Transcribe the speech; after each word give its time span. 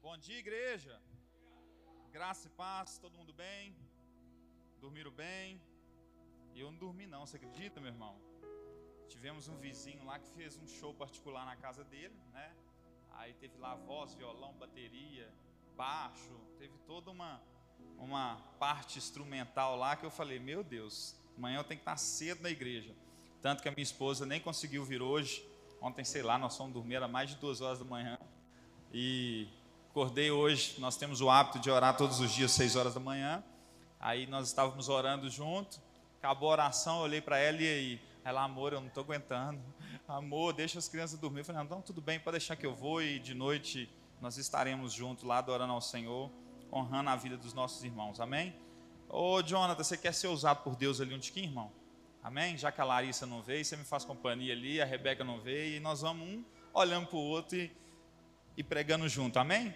Bom 0.00 0.16
dia, 0.18 0.38
igreja. 0.38 0.96
Graça 2.12 2.46
e 2.46 2.50
paz, 2.50 2.98
todo 2.98 3.18
mundo 3.18 3.32
bem? 3.32 3.74
Dormiram 4.80 5.10
bem? 5.10 5.60
Eu 6.54 6.70
não 6.70 6.78
dormi 6.78 7.08
não, 7.08 7.26
você 7.26 7.34
acredita, 7.34 7.80
meu 7.80 7.90
irmão? 7.90 8.16
Tivemos 9.08 9.48
um 9.48 9.56
vizinho 9.56 10.04
lá 10.04 10.20
que 10.20 10.30
fez 10.30 10.56
um 10.56 10.68
show 10.68 10.94
particular 10.94 11.44
na 11.44 11.56
casa 11.56 11.82
dele, 11.82 12.14
né? 12.32 12.54
Aí 13.14 13.34
teve 13.34 13.58
lá 13.58 13.74
voz, 13.74 14.14
violão, 14.14 14.52
bateria, 14.52 15.28
baixo, 15.76 16.40
teve 16.60 16.78
toda 16.86 17.10
uma 17.10 17.42
uma 17.98 18.36
parte 18.60 18.98
instrumental 18.98 19.74
lá 19.76 19.96
que 19.96 20.06
eu 20.06 20.12
falei, 20.12 20.38
meu 20.38 20.62
Deus, 20.62 21.16
amanhã 21.36 21.58
eu 21.58 21.64
tenho 21.64 21.80
que 21.80 21.82
estar 21.82 21.96
cedo 21.96 22.40
na 22.40 22.50
igreja. 22.50 22.94
Tanto 23.42 23.64
que 23.64 23.68
a 23.68 23.72
minha 23.72 23.82
esposa 23.82 24.24
nem 24.24 24.40
conseguiu 24.40 24.84
vir 24.84 25.02
hoje. 25.02 25.49
Ontem, 25.80 26.04
sei 26.04 26.22
lá, 26.22 26.38
nós 26.38 26.56
fomos 26.56 26.74
dormir, 26.74 26.96
era 26.96 27.08
mais 27.08 27.30
de 27.30 27.36
duas 27.36 27.60
horas 27.60 27.78
da 27.78 27.84
manhã. 27.84 28.18
E 28.92 29.48
acordei 29.90 30.30
hoje, 30.30 30.74
nós 30.78 30.96
temos 30.96 31.20
o 31.20 31.30
hábito 31.30 31.58
de 31.58 31.70
orar 31.70 31.96
todos 31.96 32.20
os 32.20 32.30
dias, 32.32 32.50
seis 32.50 32.76
horas 32.76 32.94
da 32.94 33.00
manhã. 33.00 33.42
Aí 33.98 34.26
nós 34.26 34.48
estávamos 34.48 34.88
orando 34.88 35.30
junto. 35.30 35.80
Acabou 36.18 36.50
a 36.50 36.52
oração, 36.52 36.98
eu 36.98 37.02
olhei 37.04 37.20
para 37.20 37.38
ela 37.38 37.62
e 37.62 37.66
aí, 37.66 38.00
ela, 38.22 38.42
amor, 38.44 38.74
eu 38.74 38.80
não 38.80 38.88
estou 38.88 39.02
aguentando. 39.02 39.60
Amor, 40.06 40.52
deixa 40.52 40.76
as 40.76 40.88
crianças 40.88 41.18
dormir. 41.18 41.40
Eu 41.40 41.44
falei, 41.44 41.62
não, 41.62 41.80
tudo 41.80 42.00
bem, 42.00 42.18
pode 42.18 42.36
deixar 42.36 42.56
que 42.56 42.66
eu 42.66 42.74
vou 42.74 43.00
e 43.00 43.20
de 43.20 43.32
noite 43.32 43.88
nós 44.20 44.36
estaremos 44.36 44.92
juntos 44.92 45.24
lá 45.24 45.38
adorando 45.38 45.72
ao 45.72 45.80
Senhor, 45.80 46.30
honrando 46.70 47.10
a 47.10 47.16
vida 47.16 47.36
dos 47.36 47.54
nossos 47.54 47.82
irmãos. 47.84 48.20
Amém? 48.20 48.54
Ô, 49.08 49.40
Jonathan, 49.40 49.82
você 49.82 49.96
quer 49.96 50.12
ser 50.12 50.26
usado 50.28 50.62
por 50.62 50.76
Deus 50.76 51.00
ali 51.00 51.14
um 51.14 51.18
tiquinho, 51.18 51.46
irmão? 51.46 51.72
Amém? 52.22 52.58
Já 52.58 52.70
que 52.70 52.80
a 52.80 52.84
Larissa 52.84 53.26
não 53.26 53.42
veio, 53.42 53.64
você 53.64 53.76
me 53.76 53.84
faz 53.84 54.04
companhia 54.04 54.52
ali, 54.52 54.80
a 54.80 54.84
Rebeca 54.84 55.24
não 55.24 55.40
veio, 55.40 55.76
e 55.76 55.80
nós 55.80 56.02
vamos 56.02 56.28
um 56.28 56.44
olhando 56.72 57.06
para 57.06 57.16
o 57.16 57.20
outro 57.20 57.56
e, 57.56 57.72
e 58.56 58.62
pregando 58.62 59.08
junto. 59.08 59.38
Amém? 59.38 59.74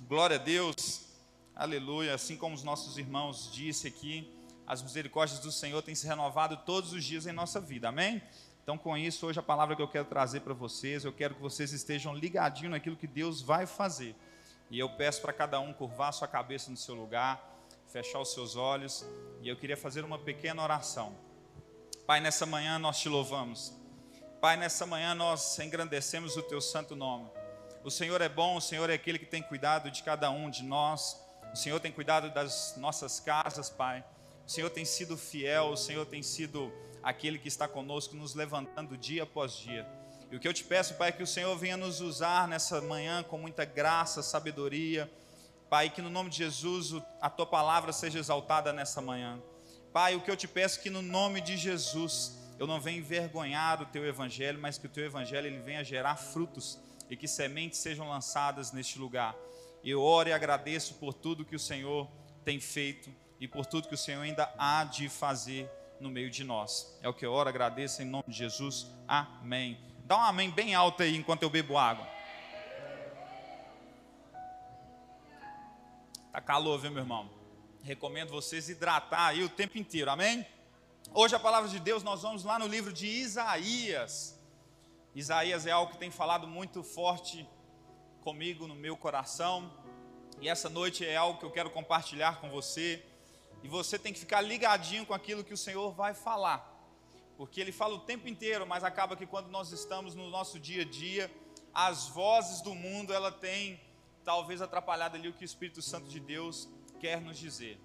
Glória 0.00 0.36
a 0.36 0.38
Deus. 0.38 1.06
Aleluia. 1.54 2.14
Assim 2.14 2.36
como 2.36 2.54
os 2.54 2.64
nossos 2.64 2.98
irmãos 2.98 3.48
disse 3.52 3.86
aqui, 3.86 4.28
as 4.66 4.82
misericórdias 4.82 5.38
do 5.38 5.52
Senhor 5.52 5.80
têm 5.82 5.94
se 5.94 6.06
renovado 6.06 6.56
todos 6.66 6.92
os 6.92 7.04
dias 7.04 7.26
em 7.26 7.32
nossa 7.32 7.60
vida. 7.60 7.88
Amém? 7.88 8.20
Então, 8.62 8.76
com 8.76 8.96
isso, 8.96 9.26
hoje 9.26 9.38
a 9.38 9.42
palavra 9.42 9.76
que 9.76 9.82
eu 9.82 9.88
quero 9.88 10.04
trazer 10.04 10.40
para 10.40 10.54
vocês, 10.54 11.04
eu 11.04 11.12
quero 11.12 11.34
que 11.34 11.40
vocês 11.40 11.72
estejam 11.72 12.14
ligadinhos 12.14 12.72
naquilo 12.72 12.96
que 12.96 13.06
Deus 13.06 13.40
vai 13.40 13.66
fazer. 13.66 14.16
E 14.70 14.78
eu 14.78 14.88
peço 14.88 15.20
para 15.20 15.32
cada 15.32 15.60
um 15.60 15.72
curvar 15.72 16.12
sua 16.12 16.26
cabeça 16.26 16.70
no 16.70 16.76
seu 16.76 16.94
lugar, 16.94 17.40
fechar 17.88 18.20
os 18.20 18.32
seus 18.32 18.56
olhos, 18.56 19.04
e 19.42 19.48
eu 19.48 19.56
queria 19.56 19.76
fazer 19.76 20.04
uma 20.04 20.18
pequena 20.18 20.62
oração. 20.62 21.14
Pai, 22.12 22.20
nessa 22.20 22.44
manhã 22.44 22.78
nós 22.78 22.98
te 22.98 23.08
louvamos. 23.08 23.72
Pai, 24.38 24.54
nessa 24.58 24.84
manhã 24.84 25.14
nós 25.14 25.58
engrandecemos 25.58 26.36
o 26.36 26.42
teu 26.42 26.60
santo 26.60 26.94
nome. 26.94 27.26
O 27.82 27.90
Senhor 27.90 28.20
é 28.20 28.28
bom, 28.28 28.58
o 28.58 28.60
Senhor 28.60 28.90
é 28.90 28.92
aquele 28.92 29.18
que 29.18 29.24
tem 29.24 29.42
cuidado 29.42 29.90
de 29.90 30.02
cada 30.02 30.30
um 30.30 30.50
de 30.50 30.62
nós. 30.62 31.18
O 31.54 31.56
Senhor 31.56 31.80
tem 31.80 31.90
cuidado 31.90 32.28
das 32.28 32.74
nossas 32.76 33.18
casas, 33.18 33.70
Pai. 33.70 34.04
O 34.46 34.50
Senhor 34.50 34.68
tem 34.68 34.84
sido 34.84 35.16
fiel, 35.16 35.68
o 35.68 35.76
Senhor 35.78 36.04
tem 36.04 36.22
sido 36.22 36.70
aquele 37.02 37.38
que 37.38 37.48
está 37.48 37.66
conosco, 37.66 38.14
nos 38.14 38.34
levantando 38.34 38.94
dia 38.94 39.22
após 39.22 39.56
dia. 39.56 39.88
E 40.30 40.36
o 40.36 40.38
que 40.38 40.46
eu 40.46 40.52
te 40.52 40.64
peço, 40.64 40.92
Pai, 40.96 41.08
é 41.08 41.12
que 41.12 41.22
o 41.22 41.26
Senhor 41.26 41.56
venha 41.56 41.78
nos 41.78 42.02
usar 42.02 42.46
nessa 42.46 42.78
manhã 42.82 43.22
com 43.22 43.38
muita 43.38 43.64
graça, 43.64 44.22
sabedoria. 44.22 45.10
Pai, 45.70 45.88
que 45.88 46.02
no 46.02 46.10
nome 46.10 46.28
de 46.28 46.36
Jesus 46.36 46.92
a 47.22 47.30
tua 47.30 47.46
palavra 47.46 47.90
seja 47.90 48.18
exaltada 48.18 48.70
nessa 48.70 49.00
manhã. 49.00 49.40
Pai, 49.92 50.16
o 50.16 50.22
que 50.22 50.30
eu 50.30 50.36
te 50.36 50.48
peço 50.48 50.80
é 50.80 50.82
que 50.82 50.88
no 50.88 51.02
nome 51.02 51.42
de 51.42 51.54
Jesus 51.54 52.38
eu 52.58 52.66
não 52.66 52.80
venha 52.80 52.96
envergonhar 52.96 53.82
o 53.82 53.86
teu 53.86 54.06
evangelho, 54.06 54.58
mas 54.58 54.78
que 54.78 54.86
o 54.86 54.88
teu 54.88 55.04
evangelho 55.04 55.46
ele 55.46 55.58
venha 55.58 55.84
gerar 55.84 56.16
frutos 56.16 56.78
e 57.10 57.16
que 57.16 57.28
sementes 57.28 57.78
sejam 57.78 58.08
lançadas 58.08 58.72
neste 58.72 58.98
lugar. 58.98 59.36
Eu 59.84 60.00
oro 60.00 60.30
e 60.30 60.32
agradeço 60.32 60.94
por 60.94 61.12
tudo 61.12 61.44
que 61.44 61.54
o 61.54 61.58
Senhor 61.58 62.08
tem 62.42 62.58
feito 62.58 63.10
e 63.38 63.46
por 63.46 63.66
tudo 63.66 63.86
que 63.86 63.94
o 63.94 63.98
Senhor 63.98 64.22
ainda 64.22 64.50
há 64.56 64.82
de 64.84 65.10
fazer 65.10 65.68
no 66.00 66.08
meio 66.08 66.30
de 66.30 66.42
nós. 66.42 66.98
É 67.02 67.08
o 67.08 67.12
que 67.12 67.26
eu 67.26 67.32
oro, 67.32 67.50
agradeço 67.50 68.00
em 68.00 68.06
nome 68.06 68.24
de 68.28 68.36
Jesus. 68.38 68.86
Amém. 69.06 69.78
Dá 70.04 70.16
um 70.16 70.22
amém 70.22 70.50
bem 70.50 70.74
alto 70.74 71.02
aí 71.02 71.14
enquanto 71.16 71.42
eu 71.42 71.50
bebo 71.50 71.76
água. 71.76 72.08
Tá 76.32 76.40
calor, 76.40 76.78
viu, 76.78 76.90
meu 76.90 77.02
irmão? 77.02 77.41
Recomendo 77.82 78.30
vocês 78.30 78.68
hidratar 78.68 79.26
aí 79.26 79.42
o 79.42 79.48
tempo 79.48 79.76
inteiro, 79.76 80.08
amém? 80.10 80.46
Hoje 81.12 81.34
a 81.34 81.40
palavra 81.40 81.68
de 81.68 81.80
Deus, 81.80 82.04
nós 82.04 82.22
vamos 82.22 82.44
lá 82.44 82.56
no 82.56 82.66
livro 82.66 82.92
de 82.92 83.06
Isaías. 83.08 84.38
Isaías 85.14 85.66
é 85.66 85.72
algo 85.72 85.92
que 85.92 85.98
tem 85.98 86.10
falado 86.10 86.46
muito 86.46 86.84
forte 86.84 87.46
comigo 88.22 88.68
no 88.68 88.74
meu 88.76 88.96
coração. 88.96 89.70
E 90.40 90.48
essa 90.48 90.68
noite 90.68 91.04
é 91.04 91.16
algo 91.16 91.40
que 91.40 91.44
eu 91.44 91.50
quero 91.50 91.70
compartilhar 91.70 92.40
com 92.40 92.48
você. 92.50 93.04
E 93.64 93.68
você 93.68 93.98
tem 93.98 94.12
que 94.12 94.20
ficar 94.20 94.40
ligadinho 94.40 95.04
com 95.04 95.12
aquilo 95.12 95.42
que 95.42 95.52
o 95.52 95.58
Senhor 95.58 95.92
vai 95.92 96.14
falar. 96.14 96.68
Porque 97.36 97.60
Ele 97.60 97.72
fala 97.72 97.94
o 97.94 98.00
tempo 98.00 98.28
inteiro, 98.28 98.64
mas 98.64 98.84
acaba 98.84 99.16
que 99.16 99.26
quando 99.26 99.48
nós 99.48 99.72
estamos 99.72 100.14
no 100.14 100.30
nosso 100.30 100.60
dia 100.60 100.82
a 100.82 100.84
dia, 100.84 101.28
as 101.74 102.06
vozes 102.06 102.60
do 102.60 102.74
mundo, 102.76 103.12
ela 103.12 103.32
tem 103.32 103.80
talvez 104.24 104.62
atrapalhado 104.62 105.16
ali 105.16 105.28
o 105.28 105.32
que 105.32 105.42
o 105.42 105.44
Espírito 105.44 105.82
Santo 105.82 106.06
de 106.06 106.20
Deus 106.20 106.68
quer 107.02 107.20
nos 107.20 107.36
dizer. 107.36 107.80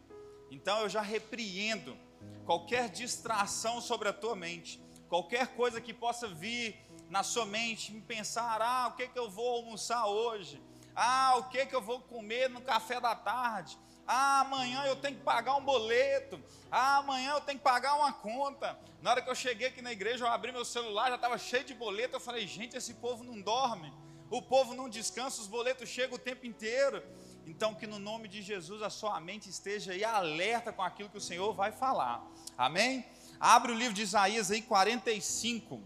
Então 0.51 0.81
eu 0.81 0.89
já 0.89 1.01
repreendo 1.01 1.97
qualquer 2.45 2.87
distração 2.87 3.81
sobre 3.81 4.07
a 4.07 4.13
tua 4.13 4.35
mente, 4.35 4.79
qualquer 5.09 5.47
coisa 5.55 5.81
que 5.81 5.91
possa 5.91 6.27
vir 6.27 6.79
na 7.09 7.23
sua 7.23 7.43
mente, 7.43 7.91
em 7.95 7.99
pensar: 7.99 8.61
ah, 8.61 8.89
o 8.89 8.95
que, 8.95 9.07
que 9.07 9.17
eu 9.17 9.27
vou 9.27 9.55
almoçar 9.55 10.05
hoje? 10.05 10.61
Ah, 10.95 11.33
o 11.37 11.49
que, 11.49 11.65
que 11.65 11.75
eu 11.75 11.81
vou 11.81 11.99
comer 12.01 12.47
no 12.47 12.61
café 12.61 13.01
da 13.01 13.15
tarde? 13.15 13.75
Ah, 14.05 14.41
amanhã 14.41 14.83
eu 14.85 14.95
tenho 14.95 15.17
que 15.17 15.23
pagar 15.23 15.55
um 15.55 15.65
boleto. 15.65 16.39
Ah, 16.71 16.97
amanhã 16.97 17.33
eu 17.33 17.41
tenho 17.41 17.57
que 17.57 17.63
pagar 17.63 17.95
uma 17.95 18.13
conta. 18.13 18.79
Na 19.01 19.11
hora 19.11 19.21
que 19.21 19.29
eu 19.29 19.35
cheguei 19.35 19.67
aqui 19.67 19.81
na 19.81 19.91
igreja, 19.91 20.25
eu 20.25 20.29
abri 20.29 20.51
meu 20.51 20.63
celular, 20.63 21.09
já 21.09 21.15
estava 21.15 21.37
cheio 21.39 21.63
de 21.63 21.73
boleto. 21.73 22.15
Eu 22.15 22.19
falei, 22.19 22.45
gente, 22.45 22.77
esse 22.77 22.93
povo 22.95 23.23
não 23.23 23.41
dorme. 23.41 23.91
O 24.29 24.41
povo 24.41 24.75
não 24.75 24.87
descansa, 24.87 25.41
os 25.41 25.47
boletos 25.47 25.89
chegam 25.89 26.15
o 26.15 26.19
tempo 26.19 26.45
inteiro. 26.45 27.03
Então, 27.47 27.73
que 27.73 27.87
no 27.87 27.97
nome 27.97 28.27
de 28.27 28.41
Jesus 28.41 28.81
a 28.81 28.89
sua 28.89 29.19
mente 29.21 29.49
esteja 29.49 29.93
aí 29.93 30.03
alerta 30.03 30.73
com 30.73 30.83
aquilo 30.83 31.09
que 31.09 31.17
o 31.17 31.21
Senhor 31.21 31.53
vai 31.53 31.71
falar. 31.71 32.21
Amém? 32.57 33.05
Abre 33.39 33.71
o 33.71 33.75
livro 33.75 33.93
de 33.93 34.01
Isaías 34.01 34.51
aí, 34.51 34.61
45. 34.61 35.81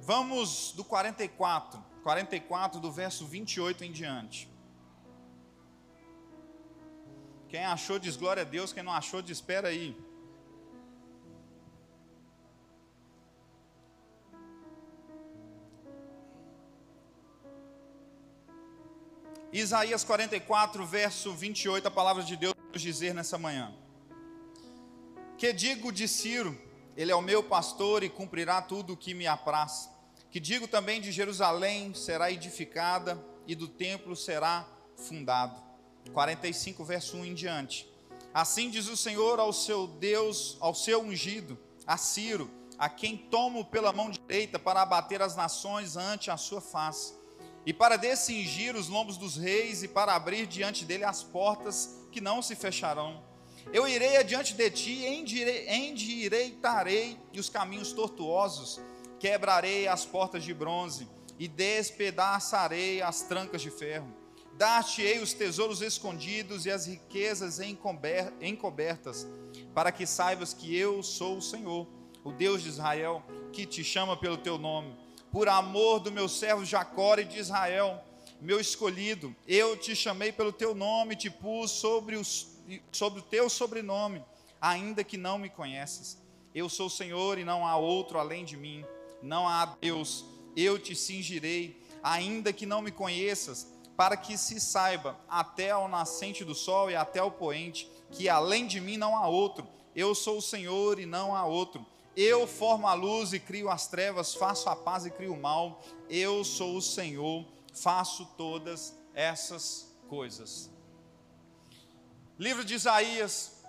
Vamos 0.00 0.72
do 0.72 0.84
44. 0.84 1.82
44, 2.02 2.78
do 2.78 2.92
verso 2.92 3.24
28 3.24 3.84
em 3.84 3.92
diante. 3.92 4.50
Quem 7.48 7.64
achou 7.64 7.98
diz 7.98 8.16
glória 8.16 8.42
a 8.42 8.44
Deus, 8.44 8.72
quem 8.72 8.82
não 8.82 8.92
achou 8.92 9.22
diz 9.22 9.38
espera 9.38 9.68
aí. 9.68 9.96
Isaías 19.52 20.02
44, 20.02 20.86
verso 20.86 21.34
28, 21.34 21.86
a 21.86 21.90
palavra 21.90 22.22
de 22.22 22.36
Deus 22.36 22.54
nos 22.72 22.80
dizer 22.80 23.12
nessa 23.12 23.36
manhã. 23.36 23.70
Que 25.36 25.52
digo 25.52 25.92
de 25.92 26.08
Ciro, 26.08 26.58
ele 26.96 27.12
é 27.12 27.14
o 27.14 27.20
meu 27.20 27.42
pastor 27.42 28.02
e 28.02 28.08
cumprirá 28.08 28.62
tudo 28.62 28.94
o 28.94 28.96
que 28.96 29.12
me 29.12 29.26
apraz. 29.26 29.90
Que 30.30 30.40
digo 30.40 30.66
também 30.66 31.02
de 31.02 31.12
Jerusalém, 31.12 31.92
será 31.92 32.32
edificada 32.32 33.22
e 33.46 33.54
do 33.54 33.68
templo 33.68 34.16
será 34.16 34.66
fundado. 34.96 35.62
45, 36.14 36.82
verso 36.82 37.18
1 37.18 37.24
em 37.26 37.34
diante. 37.34 37.86
Assim 38.32 38.70
diz 38.70 38.88
o 38.88 38.96
Senhor 38.96 39.38
ao 39.38 39.52
seu 39.52 39.86
Deus, 39.86 40.56
ao 40.60 40.74
seu 40.74 41.02
ungido, 41.02 41.58
a 41.86 41.98
Ciro, 41.98 42.50
a 42.78 42.88
quem 42.88 43.18
tomo 43.18 43.66
pela 43.66 43.92
mão 43.92 44.10
direita 44.10 44.58
para 44.58 44.80
abater 44.80 45.20
as 45.20 45.36
nações 45.36 45.94
ante 45.94 46.30
a 46.30 46.38
sua 46.38 46.62
face 46.62 47.20
e 47.64 47.72
para 47.72 47.96
descingir 47.96 48.74
os 48.74 48.88
lombos 48.88 49.16
dos 49.16 49.36
reis, 49.36 49.82
e 49.82 49.88
para 49.88 50.14
abrir 50.14 50.46
diante 50.46 50.84
dele 50.84 51.04
as 51.04 51.22
portas 51.22 52.00
que 52.10 52.20
não 52.20 52.42
se 52.42 52.56
fecharão. 52.56 53.22
Eu 53.72 53.86
irei 53.86 54.16
adiante 54.16 54.54
de 54.54 54.70
ti, 54.70 55.06
endireitarei 55.68 57.16
os 57.36 57.48
caminhos 57.48 57.92
tortuosos, 57.92 58.80
quebrarei 59.20 59.86
as 59.86 60.04
portas 60.04 60.42
de 60.42 60.52
bronze, 60.52 61.08
e 61.38 61.48
despedaçarei 61.48 63.00
as 63.00 63.22
trancas 63.22 63.62
de 63.62 63.70
ferro. 63.70 64.12
Dar-te-ei 64.54 65.18
os 65.18 65.32
tesouros 65.32 65.80
escondidos 65.80 66.66
e 66.66 66.70
as 66.70 66.86
riquezas 66.86 67.58
encobertas, 68.40 69.26
para 69.74 69.90
que 69.90 70.06
saibas 70.06 70.52
que 70.52 70.76
eu 70.76 71.02
sou 71.02 71.38
o 71.38 71.42
Senhor, 71.42 71.88
o 72.22 72.30
Deus 72.30 72.62
de 72.62 72.68
Israel, 72.68 73.22
que 73.52 73.64
te 73.66 73.82
chama 73.82 74.16
pelo 74.16 74.36
teu 74.36 74.58
nome 74.58 75.01
por 75.32 75.48
amor 75.48 75.98
do 75.98 76.12
meu 76.12 76.28
servo 76.28 76.62
Jacó 76.62 77.16
e 77.16 77.24
de 77.24 77.38
Israel, 77.38 78.04
meu 78.38 78.60
escolhido, 78.60 79.34
eu 79.48 79.76
te 79.78 79.96
chamei 79.96 80.30
pelo 80.30 80.52
teu 80.52 80.74
nome, 80.74 81.16
te 81.16 81.30
pus 81.30 81.70
sobre, 81.70 82.16
os, 82.16 82.48
sobre 82.92 83.20
o 83.20 83.22
teu 83.22 83.48
sobrenome, 83.48 84.22
ainda 84.60 85.02
que 85.02 85.16
não 85.16 85.38
me 85.38 85.48
conheces. 85.48 86.18
Eu 86.54 86.68
sou 86.68 86.86
o 86.86 86.90
Senhor 86.90 87.38
e 87.38 87.44
não 87.44 87.66
há 87.66 87.76
outro 87.76 88.18
além 88.18 88.44
de 88.44 88.58
mim. 88.58 88.84
Não 89.22 89.48
há 89.48 89.64
Deus. 89.80 90.26
Eu 90.54 90.78
te 90.78 90.94
cingirei, 90.94 91.82
ainda 92.02 92.52
que 92.52 92.66
não 92.66 92.82
me 92.82 92.90
conheças, 92.90 93.66
para 93.96 94.18
que 94.18 94.36
se 94.36 94.60
saiba 94.60 95.18
até 95.28 95.70
ao 95.70 95.88
nascente 95.88 96.44
do 96.44 96.54
sol 96.54 96.90
e 96.90 96.96
até 96.96 97.20
ao 97.20 97.30
poente, 97.30 97.88
que 98.10 98.28
além 98.28 98.66
de 98.66 98.80
mim 98.80 98.98
não 98.98 99.16
há 99.16 99.26
outro. 99.26 99.66
Eu 99.96 100.14
sou 100.14 100.38
o 100.38 100.42
Senhor 100.42 100.98
e 100.98 101.06
não 101.06 101.34
há 101.34 101.46
outro. 101.46 101.86
Eu 102.16 102.46
formo 102.46 102.86
a 102.86 102.92
luz 102.92 103.32
e 103.32 103.40
crio 103.40 103.70
as 103.70 103.86
trevas, 103.86 104.34
faço 104.34 104.68
a 104.68 104.76
paz 104.76 105.06
e 105.06 105.10
crio 105.10 105.32
o 105.32 105.40
mal. 105.40 105.82
Eu 106.10 106.44
sou 106.44 106.76
o 106.76 106.82
Senhor, 106.82 107.46
faço 107.72 108.26
todas 108.36 108.94
essas 109.14 109.94
coisas. 110.08 110.70
Livro 112.38 112.64
de 112.64 112.74
Isaías, 112.74 113.62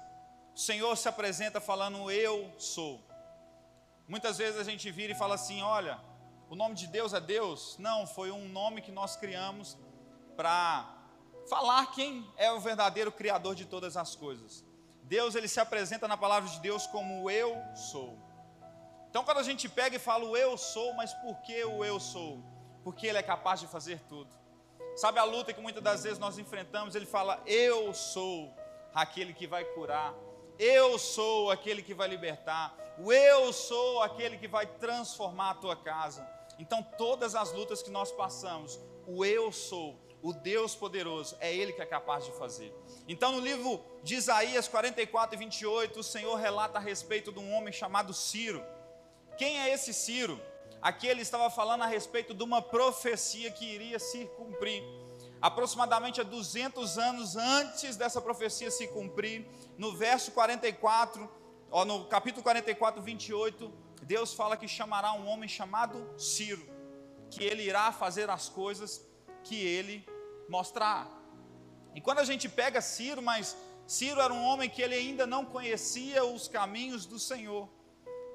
o 0.53 0.59
Senhor 0.59 0.95
se 0.97 1.07
apresenta 1.07 1.61
falando: 1.61 2.11
Eu 2.11 2.51
sou. 2.57 3.01
Muitas 4.07 4.37
vezes 4.37 4.59
a 4.59 4.63
gente 4.63 4.91
vira 4.91 5.13
e 5.13 5.15
fala 5.15 5.35
assim: 5.35 5.61
Olha, 5.61 5.99
o 6.49 6.55
nome 6.55 6.75
de 6.75 6.87
Deus 6.87 7.13
é 7.13 7.21
Deus. 7.21 7.77
Não, 7.79 8.05
foi 8.05 8.29
um 8.29 8.49
nome 8.49 8.81
que 8.81 8.91
nós 8.91 9.15
criamos 9.15 9.77
para 10.35 10.93
falar 11.49 11.85
quem 11.93 12.29
é 12.35 12.51
o 12.51 12.59
verdadeiro 12.59 13.11
Criador 13.11 13.55
de 13.55 13.65
todas 13.65 13.95
as 13.95 14.15
coisas. 14.15 14.65
Deus, 15.03 15.35
ele 15.35 15.47
se 15.47 15.59
apresenta 15.59 16.07
na 16.07 16.17
palavra 16.17 16.49
de 16.49 16.59
Deus 16.59 16.85
como 16.87 17.29
eu 17.29 17.55
sou. 17.75 18.17
Então, 19.13 19.23
quando 19.23 19.37
a 19.37 19.43
gente 19.43 19.69
pega 19.69 19.95
e 19.95 19.99
fala 19.99 20.25
o 20.25 20.35
eu 20.35 20.57
sou, 20.57 20.91
mas 20.95 21.13
por 21.13 21.39
que 21.41 21.63
o 21.63 21.85
eu 21.85 21.99
sou? 21.99 22.43
Porque 22.83 23.05
ele 23.05 23.19
é 23.19 23.21
capaz 23.21 23.59
de 23.59 23.67
fazer 23.67 23.99
tudo. 24.09 24.33
Sabe 24.95 25.19
a 25.19 25.23
luta 25.23 25.53
que 25.53 25.61
muitas 25.61 25.83
das 25.83 26.01
vezes 26.01 26.17
nós 26.17 26.39
enfrentamos? 26.39 26.95
Ele 26.95 27.05
fala: 27.05 27.39
Eu 27.45 27.93
sou 27.93 28.51
aquele 28.91 29.31
que 29.31 29.45
vai 29.45 29.65
curar, 29.65 30.15
eu 30.57 30.97
sou 30.97 31.51
aquele 31.51 31.83
que 31.83 31.93
vai 31.93 32.07
libertar, 32.07 32.75
o 32.97 33.13
eu 33.13 33.53
sou 33.53 34.01
aquele 34.01 34.35
que 34.35 34.47
vai 34.47 34.65
transformar 34.65 35.51
a 35.51 35.55
tua 35.61 35.75
casa. 35.75 36.27
Então, 36.57 36.81
todas 36.81 37.35
as 37.35 37.51
lutas 37.51 37.83
que 37.83 37.91
nós 37.91 38.11
passamos, 38.11 38.79
o 39.05 39.23
eu 39.23 39.51
sou, 39.51 39.95
o 40.23 40.33
Deus 40.33 40.73
poderoso, 40.73 41.37
é 41.39 41.53
Ele 41.53 41.71
que 41.71 41.83
é 41.83 41.85
capaz 41.85 42.25
de 42.25 42.31
fazer. 42.31 42.73
Então, 43.07 43.33
no 43.33 43.39
livro 43.39 43.79
de 44.01 44.15
Isaías 44.15 44.67
44 44.67 45.35
e 45.35 45.37
28, 45.37 45.99
o 45.99 46.03
Senhor 46.03 46.33
relata 46.33 46.79
a 46.79 46.81
respeito 46.81 47.31
de 47.31 47.37
um 47.37 47.53
homem 47.53 47.71
chamado 47.71 48.11
Ciro. 48.11 48.72
Quem 49.37 49.59
é 49.59 49.73
esse 49.73 49.93
Ciro? 49.93 50.39
Aqui 50.81 51.07
ele 51.07 51.21
estava 51.21 51.49
falando 51.49 51.81
a 51.81 51.87
respeito 51.87 52.33
de 52.33 52.43
uma 52.43 52.61
profecia 52.61 53.49
que 53.49 53.65
iria 53.65 53.97
se 53.97 54.25
cumprir. 54.37 54.83
Aproximadamente 55.41 56.21
há 56.21 56.23
200 56.23 56.97
anos 56.97 57.35
antes 57.35 57.95
dessa 57.95 58.21
profecia 58.21 58.69
se 58.69 58.87
cumprir, 58.87 59.45
no 59.77 59.95
verso 59.95 60.31
44, 60.31 61.29
ó, 61.71 61.83
no 61.83 62.05
capítulo 62.05 62.43
44, 62.43 63.01
28, 63.01 63.73
Deus 64.03 64.33
fala 64.33 64.55
que 64.55 64.67
chamará 64.67 65.13
um 65.13 65.27
homem 65.27 65.49
chamado 65.49 66.13
Ciro, 66.17 66.65
que 67.31 67.43
ele 67.43 67.63
irá 67.63 67.91
fazer 67.91 68.29
as 68.29 68.47
coisas 68.47 69.05
que 69.43 69.55
ele 69.55 70.05
mostrar. 70.47 71.09
E 71.95 72.01
quando 72.01 72.19
a 72.19 72.23
gente 72.23 72.47
pega 72.47 72.81
Ciro, 72.81 73.21
mas 73.21 73.57
Ciro 73.87 74.21
era 74.21 74.33
um 74.33 74.43
homem 74.43 74.69
que 74.69 74.81
ele 74.81 74.95
ainda 74.95 75.25
não 75.25 75.43
conhecia 75.43 76.23
os 76.23 76.47
caminhos 76.47 77.05
do 77.05 77.17
Senhor 77.17 77.67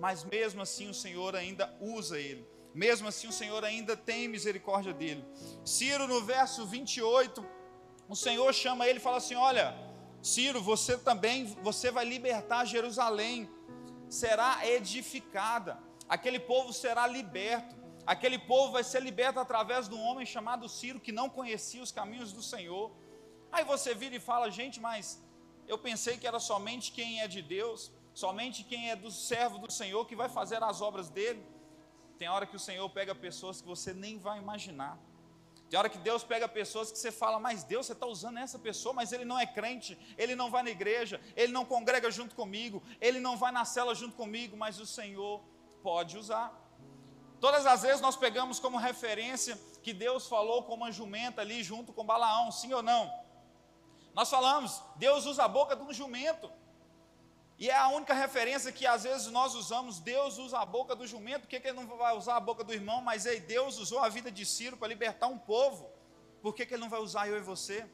mas 0.00 0.24
mesmo 0.24 0.62
assim 0.62 0.88
o 0.88 0.94
Senhor 0.94 1.34
ainda 1.34 1.74
usa 1.80 2.18
ele. 2.18 2.46
Mesmo 2.74 3.08
assim 3.08 3.26
o 3.26 3.32
Senhor 3.32 3.64
ainda 3.64 3.96
tem 3.96 4.28
misericórdia 4.28 4.92
dele. 4.92 5.24
Ciro 5.64 6.06
no 6.06 6.22
verso 6.24 6.66
28, 6.66 7.44
o 8.08 8.14
Senhor 8.14 8.52
chama 8.52 8.86
ele 8.86 8.98
e 8.98 9.02
fala 9.02 9.16
assim: 9.16 9.34
"Olha, 9.34 9.74
Ciro, 10.22 10.60
você 10.60 10.96
também, 10.98 11.44
você 11.62 11.90
vai 11.90 12.04
libertar 12.04 12.64
Jerusalém. 12.64 13.48
Será 14.08 14.66
edificada. 14.66 15.78
Aquele 16.08 16.40
povo 16.40 16.72
será 16.72 17.06
liberto. 17.06 17.76
Aquele 18.06 18.38
povo 18.38 18.72
vai 18.72 18.82
ser 18.82 19.02
liberto 19.02 19.38
através 19.38 19.88
de 19.88 19.94
um 19.94 20.02
homem 20.02 20.24
chamado 20.24 20.68
Ciro 20.68 20.98
que 20.98 21.12
não 21.12 21.28
conhecia 21.28 21.82
os 21.82 21.92
caminhos 21.92 22.32
do 22.32 22.42
Senhor. 22.42 22.90
Aí 23.52 23.64
você 23.64 23.94
vira 23.94 24.16
e 24.16 24.20
fala: 24.20 24.50
"Gente, 24.50 24.80
mas 24.80 25.22
eu 25.66 25.78
pensei 25.78 26.16
que 26.16 26.26
era 26.26 26.40
somente 26.40 26.90
quem 26.90 27.20
é 27.20 27.28
de 27.28 27.42
Deus. 27.42 27.92
Somente 28.18 28.64
quem 28.64 28.90
é 28.90 28.96
do 28.96 29.12
servo 29.12 29.58
do 29.58 29.70
Senhor 29.70 30.04
que 30.04 30.16
vai 30.16 30.28
fazer 30.28 30.60
as 30.60 30.80
obras 30.80 31.08
dele. 31.08 31.40
Tem 32.18 32.28
hora 32.28 32.46
que 32.46 32.56
o 32.56 32.58
Senhor 32.58 32.88
pega 32.90 33.14
pessoas 33.14 33.60
que 33.60 33.68
você 33.68 33.94
nem 33.94 34.18
vai 34.18 34.38
imaginar. 34.38 34.98
Tem 35.70 35.78
hora 35.78 35.88
que 35.88 35.98
Deus 35.98 36.24
pega 36.24 36.48
pessoas 36.48 36.90
que 36.90 36.98
você 36.98 37.12
fala, 37.12 37.38
mas 37.38 37.62
Deus, 37.62 37.86
você 37.86 37.92
está 37.92 38.06
usando 38.06 38.38
essa 38.38 38.58
pessoa, 38.58 38.92
mas 38.92 39.12
ele 39.12 39.24
não 39.24 39.38
é 39.38 39.46
crente, 39.46 39.96
ele 40.16 40.34
não 40.34 40.50
vai 40.50 40.64
na 40.64 40.70
igreja, 40.70 41.20
ele 41.36 41.52
não 41.52 41.64
congrega 41.64 42.10
junto 42.10 42.34
comigo, 42.34 42.82
ele 43.00 43.20
não 43.20 43.36
vai 43.36 43.52
na 43.52 43.64
cela 43.64 43.94
junto 43.94 44.16
comigo, 44.16 44.56
mas 44.56 44.80
o 44.80 44.86
Senhor 44.86 45.40
pode 45.80 46.18
usar. 46.18 46.52
Todas 47.40 47.66
as 47.66 47.82
vezes 47.82 48.00
nós 48.00 48.16
pegamos 48.16 48.58
como 48.58 48.78
referência 48.78 49.56
que 49.80 49.92
Deus 49.92 50.26
falou 50.26 50.64
com 50.64 50.74
uma 50.74 50.90
jumenta 50.90 51.40
ali 51.40 51.62
junto 51.62 51.92
com 51.92 52.04
Balaão, 52.04 52.50
sim 52.50 52.72
ou 52.72 52.82
não? 52.82 53.08
Nós 54.12 54.28
falamos, 54.28 54.82
Deus 54.96 55.24
usa 55.24 55.44
a 55.44 55.48
boca 55.48 55.76
de 55.76 55.82
um 55.82 55.92
jumento. 55.92 56.50
E 57.58 57.68
é 57.68 57.76
a 57.76 57.88
única 57.88 58.14
referência 58.14 58.70
que 58.70 58.86
às 58.86 59.02
vezes 59.02 59.26
nós 59.28 59.54
usamos. 59.54 59.98
Deus 59.98 60.38
usa 60.38 60.58
a 60.58 60.64
boca 60.64 60.94
do 60.94 61.06
jumento, 61.06 61.42
por 61.42 61.48
que, 61.48 61.58
que 61.58 61.68
ele 61.68 61.80
não 61.80 61.86
vai 61.96 62.16
usar 62.16 62.36
a 62.36 62.40
boca 62.40 62.62
do 62.62 62.72
irmão? 62.72 63.00
Mas 63.00 63.26
ei, 63.26 63.40
Deus 63.40 63.78
usou 63.78 63.98
a 63.98 64.08
vida 64.08 64.30
de 64.30 64.46
Ciro 64.46 64.76
para 64.76 64.86
libertar 64.86 65.26
um 65.26 65.38
povo, 65.38 65.90
por 66.40 66.54
que, 66.54 66.64
que 66.64 66.74
ele 66.74 66.82
não 66.82 66.88
vai 66.88 67.00
usar 67.00 67.28
eu 67.28 67.36
e 67.36 67.40
você? 67.40 67.84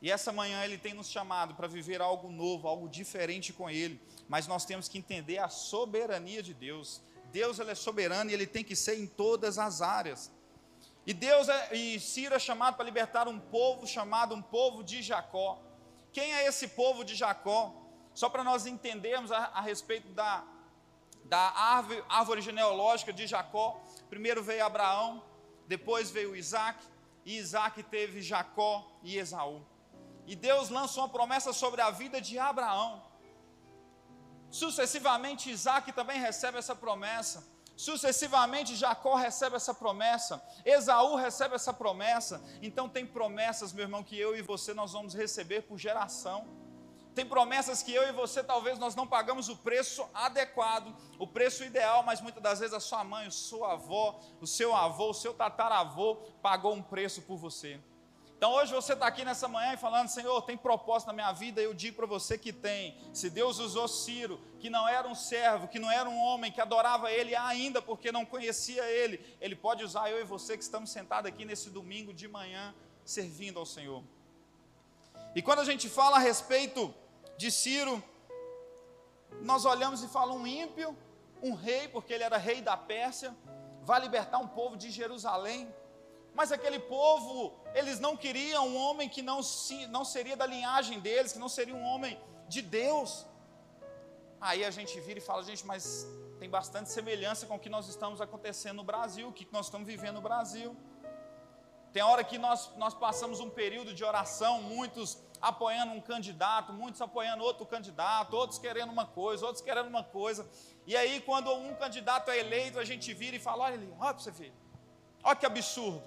E 0.00 0.10
essa 0.10 0.30
manhã 0.30 0.64
ele 0.64 0.78
tem 0.78 0.94
nos 0.94 1.10
chamado 1.10 1.54
para 1.56 1.66
viver 1.66 2.00
algo 2.00 2.30
novo, 2.30 2.68
algo 2.68 2.88
diferente 2.88 3.52
com 3.52 3.68
ele, 3.68 4.00
mas 4.28 4.46
nós 4.46 4.64
temos 4.64 4.88
que 4.88 4.96
entender 4.96 5.38
a 5.38 5.48
soberania 5.48 6.40
de 6.40 6.54
Deus. 6.54 7.02
Deus 7.32 7.58
ele 7.58 7.72
é 7.72 7.74
soberano 7.74 8.30
e 8.30 8.34
ele 8.34 8.46
tem 8.46 8.62
que 8.62 8.76
ser 8.76 9.00
em 9.00 9.06
todas 9.08 9.58
as 9.58 9.82
áreas. 9.82 10.30
E 11.04 11.12
Deus 11.12 11.48
é, 11.48 11.74
e 11.74 11.98
Ciro 11.98 12.36
é 12.36 12.38
chamado 12.38 12.76
para 12.76 12.84
libertar 12.84 13.26
um 13.26 13.40
povo 13.40 13.86
chamado 13.86 14.34
um 14.34 14.42
povo 14.42 14.84
de 14.84 15.02
Jacó. 15.02 15.60
Quem 16.12 16.32
é 16.32 16.46
esse 16.46 16.68
povo 16.68 17.04
de 17.04 17.16
Jacó? 17.16 17.74
Só 18.18 18.28
para 18.28 18.42
nós 18.42 18.66
entendermos 18.66 19.30
a, 19.30 19.38
a 19.58 19.60
respeito 19.60 20.08
da, 20.08 20.42
da 21.26 21.38
árvore, 21.38 22.04
árvore 22.08 22.40
genealógica 22.40 23.12
de 23.12 23.28
Jacó. 23.28 23.80
Primeiro 24.10 24.42
veio 24.42 24.66
Abraão, 24.66 25.22
depois 25.68 26.10
veio 26.10 26.34
Isaac, 26.34 26.84
e 27.24 27.36
Isaac 27.36 27.80
teve 27.84 28.20
Jacó 28.20 28.90
e 29.04 29.16
Esaú. 29.16 29.64
E 30.26 30.34
Deus 30.34 30.68
lança 30.68 30.98
uma 30.98 31.08
promessa 31.08 31.52
sobre 31.52 31.80
a 31.80 31.90
vida 31.92 32.20
de 32.20 32.36
Abraão. 32.40 33.00
Sucessivamente, 34.50 35.48
Isaac 35.48 35.92
também 35.92 36.18
recebe 36.18 36.58
essa 36.58 36.74
promessa. 36.74 37.46
Sucessivamente, 37.76 38.74
Jacó 38.74 39.14
recebe 39.14 39.54
essa 39.54 39.72
promessa. 39.72 40.42
Esaú 40.64 41.14
recebe 41.14 41.54
essa 41.54 41.72
promessa. 41.72 42.42
Então, 42.60 42.88
tem 42.88 43.06
promessas, 43.06 43.72
meu 43.72 43.84
irmão, 43.84 44.02
que 44.02 44.18
eu 44.18 44.36
e 44.36 44.42
você 44.42 44.74
nós 44.74 44.92
vamos 44.92 45.14
receber 45.14 45.62
por 45.62 45.78
geração. 45.78 46.57
Tem 47.18 47.26
promessas 47.26 47.82
que 47.82 47.92
eu 47.92 48.08
e 48.08 48.12
você 48.12 48.44
talvez 48.44 48.78
nós 48.78 48.94
não 48.94 49.04
pagamos 49.04 49.48
o 49.48 49.56
preço 49.56 50.08
adequado, 50.14 50.94
o 51.18 51.26
preço 51.26 51.64
ideal, 51.64 52.04
mas 52.04 52.20
muitas 52.20 52.40
das 52.40 52.60
vezes 52.60 52.72
a 52.72 52.78
sua 52.78 53.02
mãe, 53.02 53.26
a 53.26 53.30
sua 53.32 53.72
avó, 53.72 54.20
o 54.40 54.46
seu 54.46 54.72
avô, 54.72 55.10
o 55.10 55.12
seu 55.12 55.34
tataravô 55.34 56.14
pagou 56.40 56.72
um 56.72 56.80
preço 56.80 57.22
por 57.22 57.36
você. 57.36 57.80
Então 58.36 58.52
hoje 58.52 58.72
você 58.72 58.92
está 58.92 59.08
aqui 59.08 59.24
nessa 59.24 59.48
manhã 59.48 59.72
e 59.72 59.76
falando, 59.76 60.06
Senhor, 60.06 60.40
tem 60.42 60.56
propósito 60.56 61.08
na 61.08 61.12
minha 61.12 61.32
vida, 61.32 61.60
eu 61.60 61.74
digo 61.74 61.96
para 61.96 62.06
você 62.06 62.38
que 62.38 62.52
tem. 62.52 62.96
Se 63.12 63.28
Deus 63.28 63.58
usou 63.58 63.88
Ciro, 63.88 64.40
que 64.60 64.70
não 64.70 64.86
era 64.86 65.08
um 65.08 65.14
servo, 65.16 65.66
que 65.66 65.80
não 65.80 65.90
era 65.90 66.08
um 66.08 66.20
homem, 66.20 66.52
que 66.52 66.60
adorava 66.60 67.10
Ele 67.10 67.34
ainda 67.34 67.82
porque 67.82 68.12
não 68.12 68.24
conhecia 68.24 68.84
Ele, 68.84 69.18
Ele 69.40 69.56
pode 69.56 69.82
usar 69.82 70.08
eu 70.08 70.20
e 70.20 70.24
você 70.24 70.56
que 70.56 70.62
estamos 70.62 70.90
sentados 70.90 71.28
aqui 71.28 71.44
nesse 71.44 71.68
domingo 71.68 72.14
de 72.14 72.28
manhã, 72.28 72.72
servindo 73.04 73.58
ao 73.58 73.66
Senhor. 73.66 74.04
E 75.34 75.42
quando 75.42 75.58
a 75.58 75.64
gente 75.64 75.88
fala 75.88 76.18
a 76.18 76.20
respeito 76.20 76.94
de 77.42 77.50
Ciro, 77.52 78.02
nós 79.50 79.64
olhamos 79.72 80.02
e 80.02 80.08
falamos 80.08 80.42
um 80.42 80.46
ímpio, 80.62 80.88
um 81.40 81.52
rei, 81.54 81.86
porque 81.94 82.12
ele 82.12 82.24
era 82.24 82.36
rei 82.36 82.60
da 82.60 82.76
Pérsia, 82.76 83.30
vai 83.90 84.00
libertar 84.00 84.38
um 84.38 84.48
povo 84.48 84.76
de 84.76 84.90
Jerusalém. 84.90 85.72
Mas 86.34 86.50
aquele 86.50 86.80
povo, 86.80 87.54
eles 87.74 88.00
não 88.00 88.16
queriam 88.16 88.66
um 88.66 88.76
homem 88.76 89.08
que 89.08 89.22
não, 89.22 89.40
se, 89.40 89.86
não 89.86 90.04
seria 90.04 90.36
da 90.36 90.46
linhagem 90.46 90.98
deles, 90.98 91.32
que 91.32 91.38
não 91.38 91.48
seria 91.48 91.76
um 91.76 91.84
homem 91.92 92.20
de 92.48 92.60
Deus. 92.60 93.24
Aí 94.40 94.64
a 94.64 94.72
gente 94.72 94.98
vira 94.98 95.20
e 95.20 95.22
fala, 95.22 95.44
gente, 95.44 95.64
mas 95.64 95.84
tem 96.40 96.50
bastante 96.50 96.90
semelhança 96.90 97.46
com 97.46 97.54
o 97.54 97.58
que 97.64 97.70
nós 97.76 97.88
estamos 97.88 98.20
acontecendo 98.20 98.78
no 98.78 98.84
Brasil, 98.92 99.28
o 99.28 99.32
que 99.32 99.46
nós 99.52 99.66
estamos 99.66 99.86
vivendo 99.86 100.16
no 100.16 100.22
Brasil. 100.22 100.76
Tem 101.92 102.02
hora 102.02 102.24
que 102.24 102.36
nós, 102.36 102.70
nós 102.76 102.94
passamos 102.94 103.38
um 103.38 103.48
período 103.48 103.94
de 103.94 104.04
oração, 104.04 104.60
muitos 104.60 105.18
apoiando 105.40 105.92
um 105.92 106.00
candidato, 106.00 106.72
muitos 106.72 107.00
apoiando 107.00 107.42
outro 107.42 107.64
candidato, 107.66 108.34
outros 108.34 108.58
querendo 108.58 108.90
uma 108.90 109.06
coisa, 109.06 109.46
outros 109.46 109.64
querendo 109.64 109.86
uma 109.86 110.04
coisa. 110.04 110.48
E 110.86 110.96
aí, 110.96 111.20
quando 111.20 111.52
um 111.52 111.74
candidato 111.74 112.30
é 112.30 112.38
eleito, 112.38 112.78
a 112.78 112.84
gente 112.84 113.12
vira 113.14 113.36
e 113.36 113.40
fala: 113.40 113.64
olha 113.64 113.74
ali, 113.74 113.94
olha 113.98 114.14
para 114.14 114.22
você 114.22 114.30
ver, 114.30 114.52
olha 115.22 115.36
que 115.36 115.46
absurdo. 115.46 116.02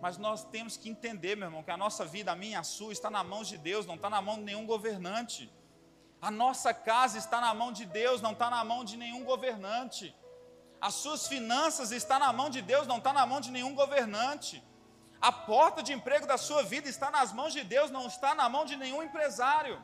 Mas 0.00 0.16
nós 0.16 0.44
temos 0.44 0.76
que 0.76 0.88
entender, 0.88 1.36
meu 1.36 1.48
irmão, 1.48 1.62
que 1.62 1.70
a 1.70 1.76
nossa 1.76 2.04
vida, 2.06 2.32
a 2.32 2.36
minha, 2.36 2.60
a 2.60 2.62
sua, 2.62 2.92
está 2.92 3.10
na 3.10 3.22
mão 3.22 3.42
de 3.42 3.58
Deus, 3.58 3.84
não 3.84 3.96
está 3.96 4.08
na 4.08 4.22
mão 4.22 4.36
de 4.36 4.44
nenhum 4.44 4.66
governante. 4.66 5.52
A 6.22 6.30
nossa 6.30 6.72
casa 6.72 7.18
está 7.18 7.40
na 7.40 7.52
mão 7.52 7.70
de 7.72 7.84
Deus, 7.84 8.22
não 8.22 8.32
está 8.32 8.48
na 8.48 8.64
mão 8.64 8.82
de 8.84 8.96
nenhum 8.96 9.24
governante. 9.24 10.14
As 10.80 10.94
suas 10.94 11.26
finanças 11.28 11.92
estão 11.92 12.18
na 12.18 12.32
mão 12.32 12.48
de 12.48 12.62
Deus, 12.62 12.86
não 12.86 12.96
está 12.96 13.12
na 13.12 13.26
mão 13.26 13.40
de 13.40 13.50
nenhum 13.50 13.74
governante. 13.74 14.62
A 15.20 15.30
porta 15.30 15.82
de 15.82 15.92
emprego 15.92 16.26
da 16.26 16.38
sua 16.38 16.62
vida 16.62 16.88
está 16.88 17.10
nas 17.10 17.32
mãos 17.32 17.52
de 17.52 17.62
Deus, 17.62 17.90
não 17.90 18.06
está 18.06 18.34
na 18.34 18.48
mão 18.48 18.64
de 18.64 18.74
nenhum 18.74 19.02
empresário. 19.02 19.82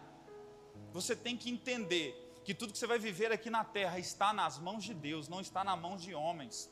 Você 0.93 1.15
tem 1.15 1.37
que 1.37 1.51
entender 1.51 2.07
que 2.43 2.55
tudo 2.55 2.73
que 2.73 2.79
você 2.79 2.87
vai 2.87 2.99
viver 2.99 3.31
aqui 3.31 3.51
na 3.51 3.63
terra 3.63 3.99
está 3.99 4.33
nas 4.33 4.59
mãos 4.59 4.83
de 4.83 4.95
Deus, 4.95 5.29
não 5.29 5.41
está 5.41 5.63
na 5.63 5.77
mão 5.77 5.97
de 5.97 6.15
homens. 6.15 6.71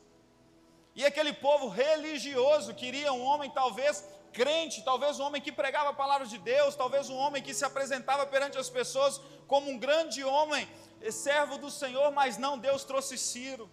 E 0.95 1.05
aquele 1.05 1.33
povo 1.33 1.67
religioso 1.67 2.73
queria 2.73 3.13
um 3.13 3.21
homem, 3.21 3.51
talvez 3.51 4.03
crente, 4.33 4.83
talvez 4.83 5.19
um 5.19 5.25
homem 5.25 5.41
que 5.41 5.51
pregava 5.51 5.89
a 5.89 5.93
palavra 5.93 6.25
de 6.25 6.39
Deus, 6.39 6.75
talvez 6.75 7.09
um 7.09 7.15
homem 7.15 7.43
que 7.43 7.53
se 7.53 7.65
apresentava 7.65 8.25
perante 8.25 8.57
as 8.57 8.69
pessoas 8.69 9.21
como 9.47 9.69
um 9.69 9.77
grande 9.77 10.23
homem, 10.23 10.67
servo 11.11 11.59
do 11.59 11.69
Senhor, 11.69 12.11
mas 12.11 12.37
não, 12.37 12.57
Deus 12.57 12.83
trouxe 12.83 13.15
Ciro, 13.17 13.69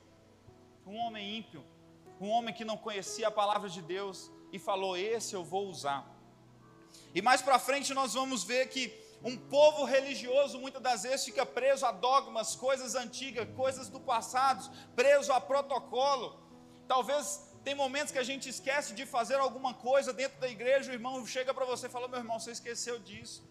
um 0.87 0.96
homem 0.99 1.38
ímpio, 1.38 1.64
um 2.20 2.28
homem 2.28 2.52
que 2.52 2.64
não 2.64 2.76
conhecia 2.76 3.28
a 3.28 3.30
palavra 3.30 3.70
de 3.70 3.80
Deus 3.80 4.30
e 4.52 4.59
falou: 4.59 4.97
Esse 4.97 5.35
eu 5.35 5.42
vou 5.42 5.66
usar. 5.68 6.06
E 7.14 7.23
mais 7.23 7.42
para 7.42 7.59
frente 7.59 7.92
nós 7.94 8.14
vamos 8.14 8.44
ver 8.44 8.68
que 8.68 8.92
um 9.25 9.37
povo 9.37 9.85
religioso 9.85 10.59
muitas 10.59 10.82
das 10.82 11.02
vezes 11.04 11.25
fica 11.25 11.47
preso 11.47 11.87
a 11.87 11.92
dogmas, 11.92 12.54
coisas 12.54 12.94
antigas, 12.94 13.49
coisas 13.56 13.88
do 13.88 14.00
passado, 14.00 14.71
preso 14.97 15.32
a 15.32 15.40
protocolo. 15.40 16.38
Talvez 16.88 17.52
tem 17.64 17.75
momentos 17.75 18.12
que 18.12 18.18
a 18.18 18.25
gente 18.25 18.49
esquece 18.49 18.92
de 18.92 19.06
fazer 19.06 19.37
alguma 19.37 19.73
coisa 19.73 20.12
dentro 20.12 20.40
da 20.40 20.49
igreja, 20.49 20.90
o 20.90 20.94
irmão 20.94 21.25
chega 21.26 21.54
para 21.54 21.64
você 21.64 21.87
e 21.87 21.90
fala: 21.90 22.09
Meu 22.09 22.18
irmão, 22.18 22.38
você 22.38 22.50
esqueceu 22.50 22.99
disso. 22.99 23.42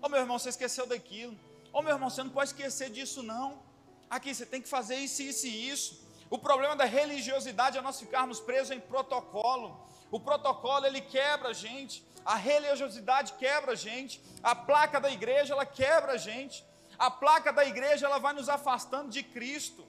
Ô 0.00 0.08
meu 0.08 0.20
irmão, 0.20 0.38
você 0.38 0.50
esqueceu 0.50 0.86
daquilo. 0.86 1.36
Ô 1.72 1.80
meu 1.82 1.92
irmão, 1.92 2.10
você 2.10 2.22
não 2.22 2.30
pode 2.30 2.50
esquecer 2.50 2.90
disso, 2.90 3.22
não. 3.22 3.62
Aqui 4.10 4.34
você 4.34 4.44
tem 4.44 4.60
que 4.60 4.68
fazer 4.68 4.96
isso, 4.96 5.22
isso 5.22 5.46
e 5.46 5.68
isso. 5.70 6.04
O 6.28 6.38
problema 6.38 6.76
da 6.76 6.84
religiosidade 6.84 7.78
é 7.78 7.80
nós 7.80 7.98
ficarmos 7.98 8.38
presos 8.38 8.70
em 8.70 8.80
protocolo. 8.80 9.68
O 10.10 10.20
protocolo 10.20 10.86
ele 10.86 11.00
quebra 11.00 11.48
a 11.48 11.52
gente, 11.52 12.04
a 12.24 12.36
religiosidade 12.36 13.32
quebra 13.34 13.72
a 13.72 13.74
gente, 13.74 14.20
a 14.42 14.54
placa 14.54 15.00
da 15.00 15.10
igreja 15.10 15.52
ela 15.54 15.66
quebra 15.66 16.12
a 16.12 16.16
gente. 16.16 16.64
A 16.98 17.10
placa 17.10 17.52
da 17.52 17.64
igreja 17.64 18.06
ela 18.06 18.18
vai 18.18 18.32
nos 18.32 18.48
afastando 18.48 19.10
de 19.10 19.22
Cristo. 19.22 19.84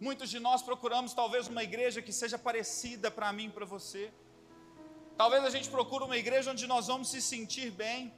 Muitos 0.00 0.28
de 0.28 0.38
nós 0.38 0.62
procuramos 0.62 1.14
talvez 1.14 1.48
uma 1.48 1.62
igreja 1.62 2.02
que 2.02 2.12
seja 2.12 2.38
parecida 2.38 3.10
para 3.10 3.32
mim 3.32 3.48
para 3.50 3.64
você. 3.64 4.12
Talvez 5.16 5.42
a 5.44 5.50
gente 5.50 5.70
procure 5.70 6.04
uma 6.04 6.16
igreja 6.16 6.50
onde 6.50 6.66
nós 6.66 6.88
vamos 6.88 7.08
se 7.10 7.22
sentir 7.22 7.70
bem. 7.70 8.12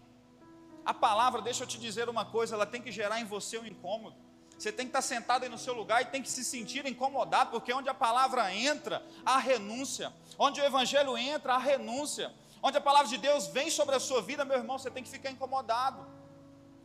A 0.85 0.93
palavra, 0.93 1.41
deixa 1.41 1.63
eu 1.63 1.69
te 1.69 1.79
dizer 1.79 2.09
uma 2.09 2.25
coisa, 2.25 2.55
ela 2.57 2.67
tem 2.67 2.83
que 2.83 2.91
gerar 2.91 3.21
em 3.21 3.25
você 3.25 3.59
um 3.59 3.67
incômodo. 3.67 4.17
Você 4.59 4.73
tem 4.73 4.87
que 4.87 4.91
estar 4.91 5.03
sentado 5.03 5.45
aí 5.45 5.49
no 5.49 5.57
seu 5.57 5.73
lugar 5.73 6.03
e 6.03 6.07
tem 6.07 6.21
que 6.21 6.29
se 6.29 6.45
sentir 6.45 6.85
incomodado, 6.85 7.51
porque 7.51 7.73
onde 7.73 7.89
a 7.89 7.95
palavra 7.95 8.53
entra, 8.53 9.07
há 9.25 9.39
renúncia. 9.39 10.13
Onde 10.37 10.61
o 10.61 10.65
evangelho 10.65 11.17
entra, 11.17 11.55
há 11.55 11.59
renúncia. 11.59 12.35
Onde 12.61 12.77
a 12.77 12.81
palavra 12.81 13.09
de 13.09 13.19
Deus 13.19 13.47
vem 13.47 13.71
sobre 13.71 13.95
a 13.95 14.01
sua 14.01 14.21
vida, 14.21 14.45
meu 14.45 14.57
irmão, 14.57 14.77
você 14.77 14.91
tem 14.91 15.03
que 15.03 15.09
ficar 15.09 15.31
incomodado. 15.31 16.05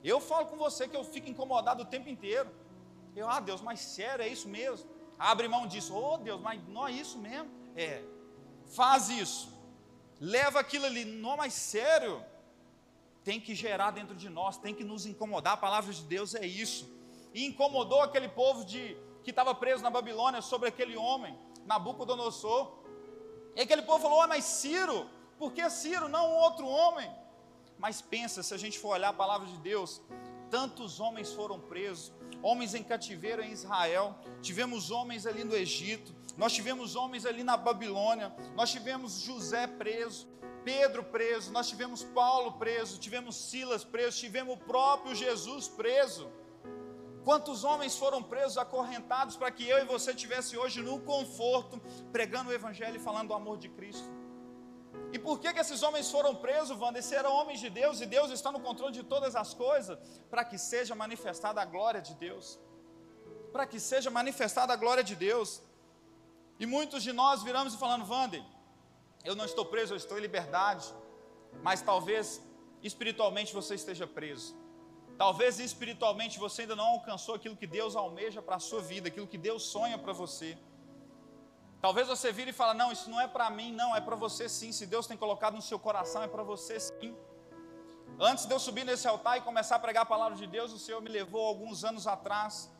Eu 0.03 0.21
falo 0.21 0.45
com 0.45 0.55
você 0.55 0.87
que 0.87 0.95
eu 0.95 1.03
fico 1.03 1.27
incomodado 1.27 1.81
o 1.81 1.85
tempo 1.85 2.07
inteiro. 2.07 2.49
Eu, 3.15 3.27
ah, 3.27 3.39
Deus, 3.39 3.59
mas 3.59 3.79
sério, 3.79 4.23
é 4.23 4.27
isso 4.27 4.47
mesmo? 4.47 4.87
Abre 5.17 5.47
mão 5.47 5.65
disso. 5.65 5.95
Oh, 5.95 6.17
Deus, 6.17 6.39
mas 6.39 6.61
não 6.67 6.87
é 6.87 6.91
isso 6.91 7.17
mesmo? 7.17 7.49
É. 7.75 8.03
Faz 8.67 9.09
isso. 9.09 9.51
Leva 10.19 10.59
aquilo 10.59 10.85
ali. 10.85 11.05
Não, 11.05 11.37
mas 11.37 11.53
sério. 11.53 12.23
Tem 13.23 13.39
que 13.39 13.55
gerar 13.55 13.91
dentro 13.91 14.15
de 14.15 14.29
nós, 14.29 14.57
tem 14.57 14.75
que 14.75 14.83
nos 14.83 15.05
incomodar. 15.07 15.53
A 15.53 15.57
palavra 15.57 15.91
de 15.91 16.03
Deus 16.03 16.35
é 16.35 16.45
isso. 16.45 16.93
E 17.33 17.45
incomodou 17.45 18.01
aquele 18.01 18.27
povo 18.27 18.63
de 18.65 18.97
que 19.23 19.29
estava 19.29 19.55
preso 19.55 19.81
na 19.81 19.89
Babilônia 19.89 20.41
sobre 20.41 20.69
aquele 20.69 20.95
homem, 20.95 21.37
Nabucodonosor. 21.65 22.71
E 23.55 23.61
aquele 23.61 23.81
povo 23.83 24.03
falou: 24.03 24.21
oh, 24.23 24.27
mas 24.27 24.43
Ciro, 24.43 25.09
por 25.37 25.51
que 25.53 25.67
Ciro, 25.69 26.07
não 26.07 26.29
um 26.29 26.35
outro 26.35 26.67
homem? 26.67 27.09
Mas 27.77 28.01
pensa, 28.01 28.43
se 28.43 28.53
a 28.53 28.57
gente 28.57 28.77
for 28.77 28.89
olhar 28.89 29.09
a 29.09 29.13
palavra 29.13 29.47
de 29.47 29.57
Deus, 29.57 30.01
tantos 30.49 30.99
homens 30.99 31.33
foram 31.33 31.59
presos, 31.59 32.13
homens 32.41 32.75
em 32.75 32.83
cativeiro 32.83 33.41
em 33.41 33.51
Israel, 33.51 34.15
tivemos 34.41 34.91
homens 34.91 35.25
ali 35.25 35.43
no 35.43 35.55
Egito, 35.55 36.13
nós 36.37 36.53
tivemos 36.53 36.95
homens 36.95 37.25
ali 37.25 37.43
na 37.43 37.57
Babilônia, 37.57 38.33
nós 38.55 38.71
tivemos 38.71 39.21
José 39.21 39.67
preso, 39.67 40.27
Pedro 40.63 41.03
preso, 41.03 41.51
nós 41.51 41.67
tivemos 41.67 42.03
Paulo 42.03 42.53
preso, 42.53 42.99
tivemos 42.99 43.35
Silas 43.35 43.83
preso, 43.83 44.19
tivemos 44.19 44.55
o 44.55 44.57
próprio 44.57 45.15
Jesus 45.15 45.67
preso. 45.67 46.31
Quantos 47.23 47.63
homens 47.63 47.97
foram 47.97 48.21
presos, 48.21 48.57
acorrentados, 48.57 49.35
para 49.37 49.49
que 49.49 49.67
eu 49.67 49.79
e 49.79 49.85
você 49.85 50.13
tivesse 50.13 50.57
hoje 50.57 50.81
no 50.81 50.99
conforto, 50.99 51.79
pregando 52.11 52.49
o 52.49 52.53
Evangelho 52.53 52.97
e 52.97 52.99
falando 52.99 53.29
do 53.29 53.33
amor 53.33 53.57
de 53.57 53.69
Cristo? 53.69 54.09
E 55.11 55.19
por 55.19 55.39
que, 55.39 55.53
que 55.53 55.59
esses 55.59 55.81
homens 55.83 56.09
foram 56.11 56.35
presos, 56.35 56.79
Wanda? 56.79 56.99
Esses 56.99 57.11
eram 57.11 57.31
homens 57.31 57.59
de 57.59 57.69
Deus 57.69 58.01
e 58.01 58.05
Deus 58.05 58.29
está 58.31 58.51
no 58.51 58.59
controle 58.59 58.93
de 58.93 59.03
todas 59.03 59.35
as 59.35 59.53
coisas, 59.53 59.97
para 60.29 60.43
que 60.43 60.57
seja 60.57 60.95
manifestada 60.95 61.61
a 61.61 61.65
glória 61.65 62.01
de 62.01 62.13
Deus. 62.15 62.59
Para 63.51 63.65
que 63.65 63.79
seja 63.79 64.09
manifestada 64.09 64.73
a 64.73 64.75
glória 64.75 65.03
de 65.03 65.15
Deus. 65.15 65.61
E 66.59 66.65
muitos 66.65 67.03
de 67.03 67.13
nós 67.13 67.43
viramos 67.43 67.73
e 67.73 67.77
falando, 67.77 68.09
Wander, 68.09 68.43
eu 69.23 69.35
não 69.35 69.45
estou 69.45 69.65
preso, 69.65 69.93
eu 69.93 69.97
estou 69.97 70.17
em 70.17 70.21
liberdade, 70.21 70.91
mas 71.61 71.81
talvez 71.81 72.41
espiritualmente 72.81 73.53
você 73.53 73.75
esteja 73.75 74.05
preso. 74.05 74.62
Talvez 75.17 75.59
espiritualmente 75.59 76.39
você 76.39 76.63
ainda 76.63 76.75
não 76.75 76.85
alcançou 76.85 77.35
aquilo 77.35 77.55
que 77.55 77.67
Deus 77.67 77.95
almeja 77.95 78.41
para 78.41 78.55
a 78.55 78.59
sua 78.59 78.81
vida, 78.81 79.07
aquilo 79.07 79.27
que 79.27 79.37
Deus 79.37 79.63
sonha 79.63 79.97
para 79.97 80.13
você. 80.13 80.57
Talvez 81.81 82.07
você 82.07 82.31
vire 82.31 82.49
e 82.49 82.53
fale: 82.53 82.77
"Não, 82.77 82.91
isso 82.91 83.09
não 83.09 83.19
é 83.21 83.27
para 83.27 83.49
mim, 83.49 83.71
não, 83.71 83.95
é 83.95 84.01
para 84.01 84.15
você 84.15 84.49
sim. 84.49 84.71
Se 84.71 84.85
Deus 84.85 85.05
tem 85.05 85.17
colocado 85.17 85.55
no 85.55 85.61
seu 85.61 85.77
coração, 85.77 86.23
é 86.23 86.27
para 86.27 86.43
você 86.43 86.79
sim." 86.79 87.15
Antes 88.19 88.45
de 88.45 88.53
eu 88.53 88.59
subir 88.59 88.85
nesse 88.85 89.07
altar 89.07 89.37
e 89.37 89.41
começar 89.41 89.75
a 89.75 89.79
pregar 89.79 90.03
a 90.03 90.05
palavra 90.05 90.37
de 90.37 90.47
Deus, 90.47 90.71
o 90.71 90.79
Senhor 90.79 91.01
me 91.01 91.09
levou 91.09 91.45
alguns 91.45 91.83
anos 91.83 92.05
atrás. 92.07 92.71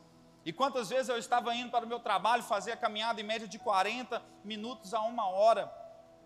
E 0.44 0.52
quantas 0.52 0.88
vezes 0.88 1.08
eu 1.08 1.18
estava 1.18 1.54
indo 1.54 1.70
para 1.70 1.84
o 1.84 1.88
meu 1.88 1.98
trabalho, 1.98 2.42
fazer 2.42 2.72
a 2.72 2.76
caminhada 2.76 3.20
em 3.20 3.24
média 3.24 3.48
de 3.48 3.58
40 3.58 4.22
minutos 4.44 4.92
a 4.94 5.00
uma 5.00 5.28
hora, 5.28 5.66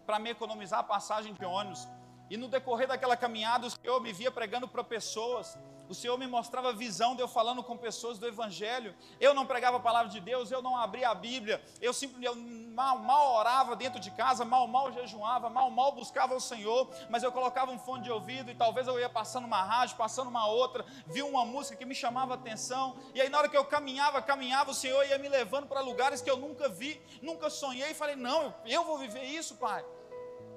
para 0.05 0.19
me 0.19 0.31
economizar 0.31 0.81
a 0.81 0.83
passagem 0.83 1.33
de 1.33 1.45
ônibus. 1.45 1.87
E 2.29 2.37
no 2.37 2.49
decorrer 2.49 2.87
daquela 2.87 3.17
caminhada, 3.17 3.67
o 3.67 3.71
Senhor 3.71 4.01
me 4.01 4.13
via 4.13 4.31
pregando 4.31 4.69
para 4.69 4.85
pessoas 4.85 5.57
o 5.89 5.95
Senhor 5.95 6.19
me 6.19 6.27
mostrava 6.27 6.73
visão 6.73 7.15
de 7.15 7.23
eu 7.23 7.29
falando 7.29 7.63
com 7.63 7.77
pessoas 7.77 8.19
do 8.19 8.27
Evangelho. 8.27 8.95
Eu 9.21 9.35
não 9.35 9.47
pregava 9.47 9.79
a 9.79 9.81
palavra 9.81 10.11
de 10.11 10.21
Deus, 10.21 10.51
eu 10.51 10.61
não 10.61 10.77
abria 10.77 11.09
a 11.09 11.15
Bíblia, 11.15 11.63
eu 11.81 11.93
simplesmente 11.93 12.69
mal, 12.79 12.99
mal 12.99 13.35
orava 13.35 13.75
dentro 13.75 13.99
de 13.99 14.11
casa, 14.11 14.45
mal, 14.45 14.67
mal 14.69 14.93
jejuava, 14.93 15.51
mal, 15.51 15.71
mal 15.71 15.93
buscava 15.93 16.35
o 16.35 16.41
Senhor, 16.41 16.89
mas 17.11 17.23
eu 17.23 17.33
colocava 17.33 17.73
um 17.73 17.79
fone 17.79 18.05
de 18.05 18.11
ouvido 18.11 18.51
e 18.51 18.55
talvez 18.55 18.87
eu 18.87 18.99
ia 19.01 19.09
passando 19.09 19.47
uma 19.47 19.63
rádio, 19.63 19.97
passando 19.97 20.29
uma 20.29 20.47
outra, 20.47 20.85
vi 21.07 21.23
uma 21.23 21.45
música 21.45 21.77
que 21.77 21.85
me 21.85 21.95
chamava 21.95 22.35
atenção, 22.35 22.97
e 23.15 23.21
aí 23.21 23.29
na 23.29 23.39
hora 23.39 23.49
que 23.49 23.57
eu 23.57 23.65
caminhava, 23.65 24.23
caminhava, 24.23 24.71
o 24.71 24.75
Senhor 24.75 25.05
ia 25.07 25.19
me 25.19 25.29
levando 25.29 25.67
para 25.67 25.81
lugares 25.81 26.21
que 26.21 26.31
eu 26.31 26.37
nunca 26.37 26.69
vi, 26.69 27.01
nunca 27.21 27.51
sonhei, 27.51 27.91
e 27.91 27.95
falei: 27.95 28.15
não, 28.15 28.55
eu 28.65 28.85
vou 28.85 28.99
viver 28.99 29.25
isso, 29.25 29.57
Pai. 29.57 29.85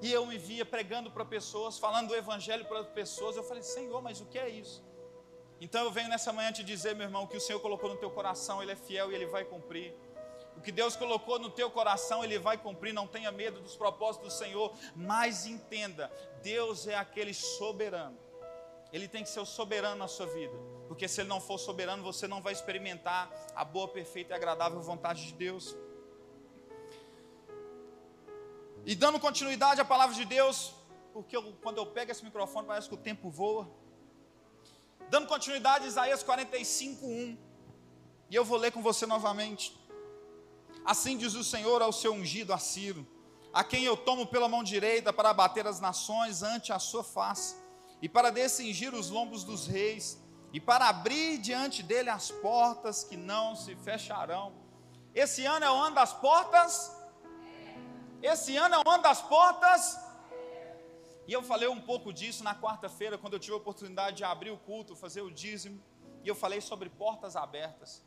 E 0.02 0.12
eu 0.12 0.26
me 0.26 0.38
via 0.38 0.66
pregando 0.66 1.12
para 1.12 1.24
pessoas, 1.24 1.78
falando 1.78 2.08
do 2.08 2.16
Evangelho 2.16 2.66
para 2.66 2.84
pessoas. 2.84 3.38
Eu 3.38 3.44
falei, 3.44 3.62
Senhor, 3.62 4.02
mas 4.02 4.20
o 4.20 4.26
que 4.26 4.40
é 4.40 4.50
isso? 4.50 4.84
Então 5.62 5.86
eu 5.86 5.92
venho 5.92 6.10
nessa 6.10 6.34
manhã 6.34 6.52
te 6.52 6.64
dizer, 6.64 6.96
meu 6.96 7.06
irmão, 7.06 7.28
que 7.28 7.38
o 7.38 7.40
Senhor 7.40 7.60
colocou 7.60 7.88
no 7.88 7.96
teu 7.96 8.10
coração, 8.10 8.64
Ele 8.64 8.72
é 8.72 8.76
fiel 8.76 9.12
e 9.12 9.16
Ele 9.16 9.28
vai 9.28 9.46
cumprir. 9.46 9.94
O 10.58 10.60
que 10.60 10.72
Deus 10.72 10.96
colocou 10.96 11.38
no 11.38 11.52
teu 11.52 11.70
coração, 11.70 12.24
Ele 12.24 12.40
vai 12.40 12.58
cumprir. 12.58 12.92
Não 12.92 13.06
tenha 13.06 13.32
medo 13.32 13.62
dos 13.62 13.76
propósitos 13.76 14.34
do 14.34 14.38
Senhor, 14.40 14.74
mas 14.96 15.46
entenda: 15.46 16.12
Deus 16.42 16.88
é 16.88 16.96
aquele 16.96 17.32
soberano. 17.32 18.18
Ele 18.92 19.08
tem 19.08 19.22
que 19.24 19.30
ser 19.30 19.40
o 19.40 19.46
soberano 19.46 19.98
na 19.98 20.08
sua 20.08 20.26
vida, 20.26 20.58
porque 20.88 21.08
se 21.08 21.22
Ele 21.22 21.30
não 21.30 21.40
for 21.40 21.60
soberano, 21.60 22.02
você 22.02 22.28
não 22.28 22.42
vai 22.42 22.54
experimentar 22.54 23.32
a 23.56 23.64
boa, 23.64 23.88
perfeita 23.88 24.34
e 24.34 24.36
agradável 24.36 24.82
vontade 24.82 25.28
de 25.28 25.34
Deus. 25.34 25.78
E 28.84 28.96
dando 28.96 29.20
continuidade 29.20 29.80
à 29.80 29.86
palavra 29.86 30.16
de 30.16 30.26
Deus, 30.26 30.74
porque 31.14 31.38
eu, 31.38 31.54
quando 31.62 31.78
eu 31.78 31.86
pego 31.86 32.12
esse 32.12 32.26
microfone 32.26 32.66
parece 32.66 32.90
que 32.90 32.96
o 32.96 32.98
tempo 32.98 33.30
voa. 33.30 33.81
Dando 35.12 35.28
continuidade 35.28 35.84
a 35.84 35.88
Isaías 35.90 36.24
45, 36.24 37.06
1. 37.06 37.38
E 38.30 38.34
eu 38.34 38.46
vou 38.46 38.58
ler 38.58 38.72
com 38.72 38.82
você 38.82 39.06
novamente. 39.06 39.78
Assim 40.86 41.18
diz 41.18 41.34
o 41.34 41.44
Senhor 41.44 41.82
ao 41.82 41.92
seu 41.92 42.14
ungido, 42.14 42.54
a 42.54 42.58
Ciro, 42.58 43.06
a 43.52 43.62
quem 43.62 43.84
eu 43.84 43.98
tomo 43.98 44.26
pela 44.26 44.48
mão 44.48 44.64
direita 44.64 45.12
para 45.12 45.32
abater 45.32 45.68
as 45.68 45.82
nações 45.82 46.42
ante 46.42 46.72
a 46.72 46.80
sua 46.80 47.04
face, 47.04 47.58
e 48.02 48.08
para 48.08 48.30
descingir 48.30 48.94
os 48.96 49.10
lombos 49.10 49.44
dos 49.44 49.68
reis, 49.68 50.18
e 50.54 50.62
para 50.62 50.88
abrir 50.88 51.40
diante 51.40 51.84
dele 51.84 52.10
as 52.10 52.32
portas 52.32 53.04
que 53.04 53.18
não 53.18 53.54
se 53.54 53.76
fecharão. 53.76 54.54
Esse 55.14 55.46
ano 55.46 55.66
é 55.66 55.70
o 55.70 55.76
ano 55.76 55.96
das 55.96 56.14
portas? 56.14 56.90
Esse 58.24 58.56
ano 58.56 58.76
é 58.76 58.78
o 58.78 58.90
ano 58.90 59.04
das 59.04 59.22
portas? 59.22 60.00
E 61.32 61.34
eu 61.34 61.42
falei 61.42 61.70
um 61.70 61.80
pouco 61.80 62.12
disso 62.12 62.44
na 62.44 62.54
quarta-feira, 62.54 63.18
quando 63.18 63.36
eu 63.36 63.40
tive 63.40 63.54
a 63.54 63.56
oportunidade 63.56 64.18
de 64.18 64.24
abrir 64.26 64.52
o 64.52 64.58
culto, 64.58 64.98
fazer 64.98 65.22
o 65.22 65.32
dízimo. 65.32 65.82
E 66.26 66.28
eu 66.28 66.36
falei 66.36 66.60
sobre 66.60 66.90
portas 66.90 67.38
abertas. 67.38 68.04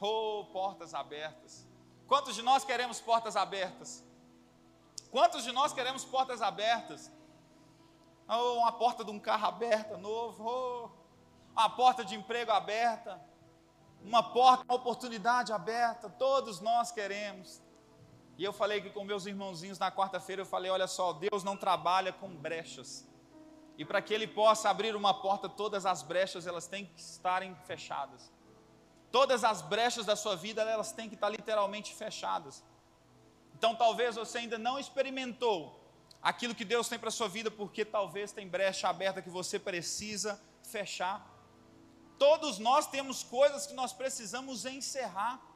Oh, 0.00 0.44
portas 0.52 0.94
abertas. 0.94 1.66
Quantos 2.06 2.36
de 2.36 2.42
nós 2.42 2.64
queremos 2.64 3.00
portas 3.00 3.34
abertas? 3.34 4.04
Quantos 5.10 5.42
de 5.42 5.50
nós 5.50 5.72
queremos 5.72 6.04
portas 6.04 6.40
abertas? 6.40 7.10
Oh, 8.28 8.58
uma 8.58 8.70
porta 8.70 9.04
de 9.04 9.10
um 9.10 9.18
carro 9.18 9.48
aberta, 9.48 9.96
novo. 9.96 10.44
Oh, 10.48 10.90
uma 11.50 11.70
porta 11.70 12.04
de 12.04 12.14
emprego 12.14 12.52
aberta. 12.52 13.20
Uma 14.00 14.22
porta, 14.22 14.62
uma 14.62 14.76
oportunidade 14.76 15.52
aberta. 15.52 16.08
Todos 16.08 16.60
nós 16.60 16.92
queremos. 16.92 17.60
E 18.40 18.44
eu 18.44 18.54
falei 18.54 18.80
que 18.80 18.88
com 18.88 19.04
meus 19.04 19.26
irmãozinhos 19.26 19.78
na 19.78 19.92
quarta-feira, 19.92 20.40
eu 20.40 20.46
falei: 20.46 20.70
olha 20.70 20.86
só, 20.86 21.12
Deus 21.12 21.44
não 21.44 21.58
trabalha 21.58 22.10
com 22.10 22.34
brechas. 22.34 23.06
E 23.76 23.84
para 23.84 24.00
que 24.00 24.14
Ele 24.14 24.26
possa 24.26 24.70
abrir 24.70 24.96
uma 24.96 25.12
porta, 25.12 25.46
todas 25.46 25.84
as 25.84 26.02
brechas 26.02 26.46
elas 26.46 26.66
têm 26.66 26.86
que 26.86 26.98
estarem 26.98 27.54
fechadas. 27.66 28.32
Todas 29.12 29.44
as 29.44 29.60
brechas 29.60 30.06
da 30.06 30.16
sua 30.16 30.36
vida 30.36 30.62
elas 30.62 30.90
têm 30.90 31.06
que 31.06 31.16
estar 31.16 31.28
literalmente 31.28 31.94
fechadas. 31.94 32.64
Então 33.54 33.74
talvez 33.74 34.16
você 34.16 34.38
ainda 34.38 34.56
não 34.56 34.78
experimentou 34.78 35.78
aquilo 36.22 36.54
que 36.54 36.64
Deus 36.64 36.88
tem 36.88 36.98
para 36.98 37.10
a 37.10 37.12
sua 37.12 37.28
vida, 37.28 37.50
porque 37.50 37.84
talvez 37.84 38.32
tem 38.32 38.48
brecha 38.48 38.88
aberta 38.88 39.20
que 39.20 39.28
você 39.28 39.58
precisa 39.58 40.40
fechar. 40.62 41.30
Todos 42.18 42.58
nós 42.58 42.86
temos 42.86 43.22
coisas 43.22 43.66
que 43.66 43.74
nós 43.74 43.92
precisamos 43.92 44.64
encerrar 44.64 45.49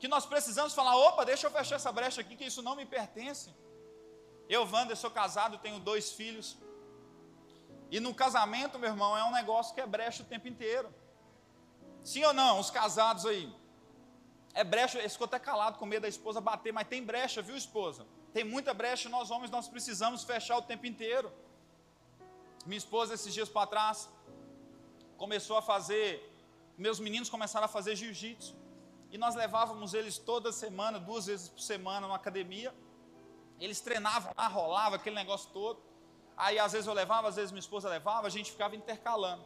que 0.00 0.08
nós 0.08 0.26
precisamos 0.26 0.72
falar: 0.72 0.96
opa, 0.96 1.24
deixa 1.24 1.46
eu 1.46 1.50
fechar 1.50 1.76
essa 1.76 1.92
brecha 1.92 2.20
aqui, 2.22 2.34
que 2.34 2.46
isso 2.50 2.62
não 2.62 2.74
me 2.74 2.86
pertence. 2.86 3.54
Eu, 4.48 4.62
Wander, 4.72 4.96
sou 4.96 5.10
casado, 5.10 5.58
tenho 5.58 5.78
dois 5.78 6.10
filhos. 6.12 6.56
E 7.90 8.00
no 8.00 8.12
casamento, 8.14 8.78
meu 8.78 8.90
irmão, 8.90 9.16
é 9.16 9.22
um 9.24 9.32
negócio 9.32 9.74
que 9.74 9.80
é 9.80 9.86
brecha 9.86 10.22
o 10.22 10.26
tempo 10.26 10.48
inteiro. 10.48 10.88
Sim 12.02 12.24
ou 12.24 12.32
não? 12.32 12.58
Os 12.58 12.70
casados 12.70 13.26
aí. 13.26 13.52
É 14.54 14.64
brecha, 14.64 14.98
eles 14.98 15.12
ficou 15.12 15.26
até 15.26 15.38
calado 15.38 15.78
com 15.78 15.86
medo 15.86 16.02
da 16.02 16.08
esposa 16.08 16.40
bater, 16.40 16.72
mas 16.72 16.88
tem 16.88 17.04
brecha, 17.04 17.40
viu, 17.40 17.56
esposa? 17.56 18.06
Tem 18.32 18.42
muita 18.42 18.72
brecha, 18.74 19.08
nós 19.08 19.30
homens 19.30 19.50
nós 19.50 19.68
precisamos 19.68 20.24
fechar 20.24 20.56
o 20.56 20.62
tempo 20.62 20.86
inteiro. 20.86 21.32
Minha 22.66 22.78
esposa, 22.78 23.14
esses 23.14 23.32
dias 23.32 23.48
para 23.48 23.66
trás, 23.66 24.08
começou 25.16 25.56
a 25.56 25.62
fazer, 25.62 26.08
meus 26.76 26.98
meninos 26.98 27.28
começaram 27.28 27.66
a 27.66 27.68
fazer 27.68 27.94
jiu-jitsu. 27.94 28.59
E 29.10 29.18
nós 29.18 29.34
levávamos 29.34 29.92
eles 29.92 30.18
toda 30.18 30.52
semana, 30.52 30.98
duas 30.98 31.26
vezes 31.26 31.48
por 31.48 31.60
semana, 31.60 32.06
na 32.06 32.14
academia. 32.14 32.74
Eles 33.58 33.80
treinavam 33.80 34.32
lá, 34.36 34.46
rolava 34.46 34.96
aquele 34.96 35.16
negócio 35.16 35.50
todo. 35.50 35.82
Aí 36.36 36.58
às 36.58 36.72
vezes 36.72 36.86
eu 36.86 36.94
levava, 36.94 37.28
às 37.28 37.36
vezes 37.36 37.50
minha 37.50 37.60
esposa 37.60 37.88
levava, 37.88 38.26
a 38.26 38.30
gente 38.30 38.52
ficava 38.52 38.76
intercalando. 38.76 39.44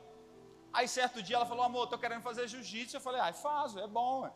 Aí 0.73 0.87
certo 0.87 1.23
dia 1.23 1.37
ela 1.37 1.47
falou, 1.47 1.65
amor, 1.65 1.85
estou 1.85 1.99
querendo 1.99 2.23
fazer 2.23 2.47
jiu-jitsu. 2.47 2.97
Eu 2.97 3.01
falei, 3.01 3.21
ah, 3.21 3.33
faz, 3.33 3.77
é 3.77 3.87
bom, 3.87 4.31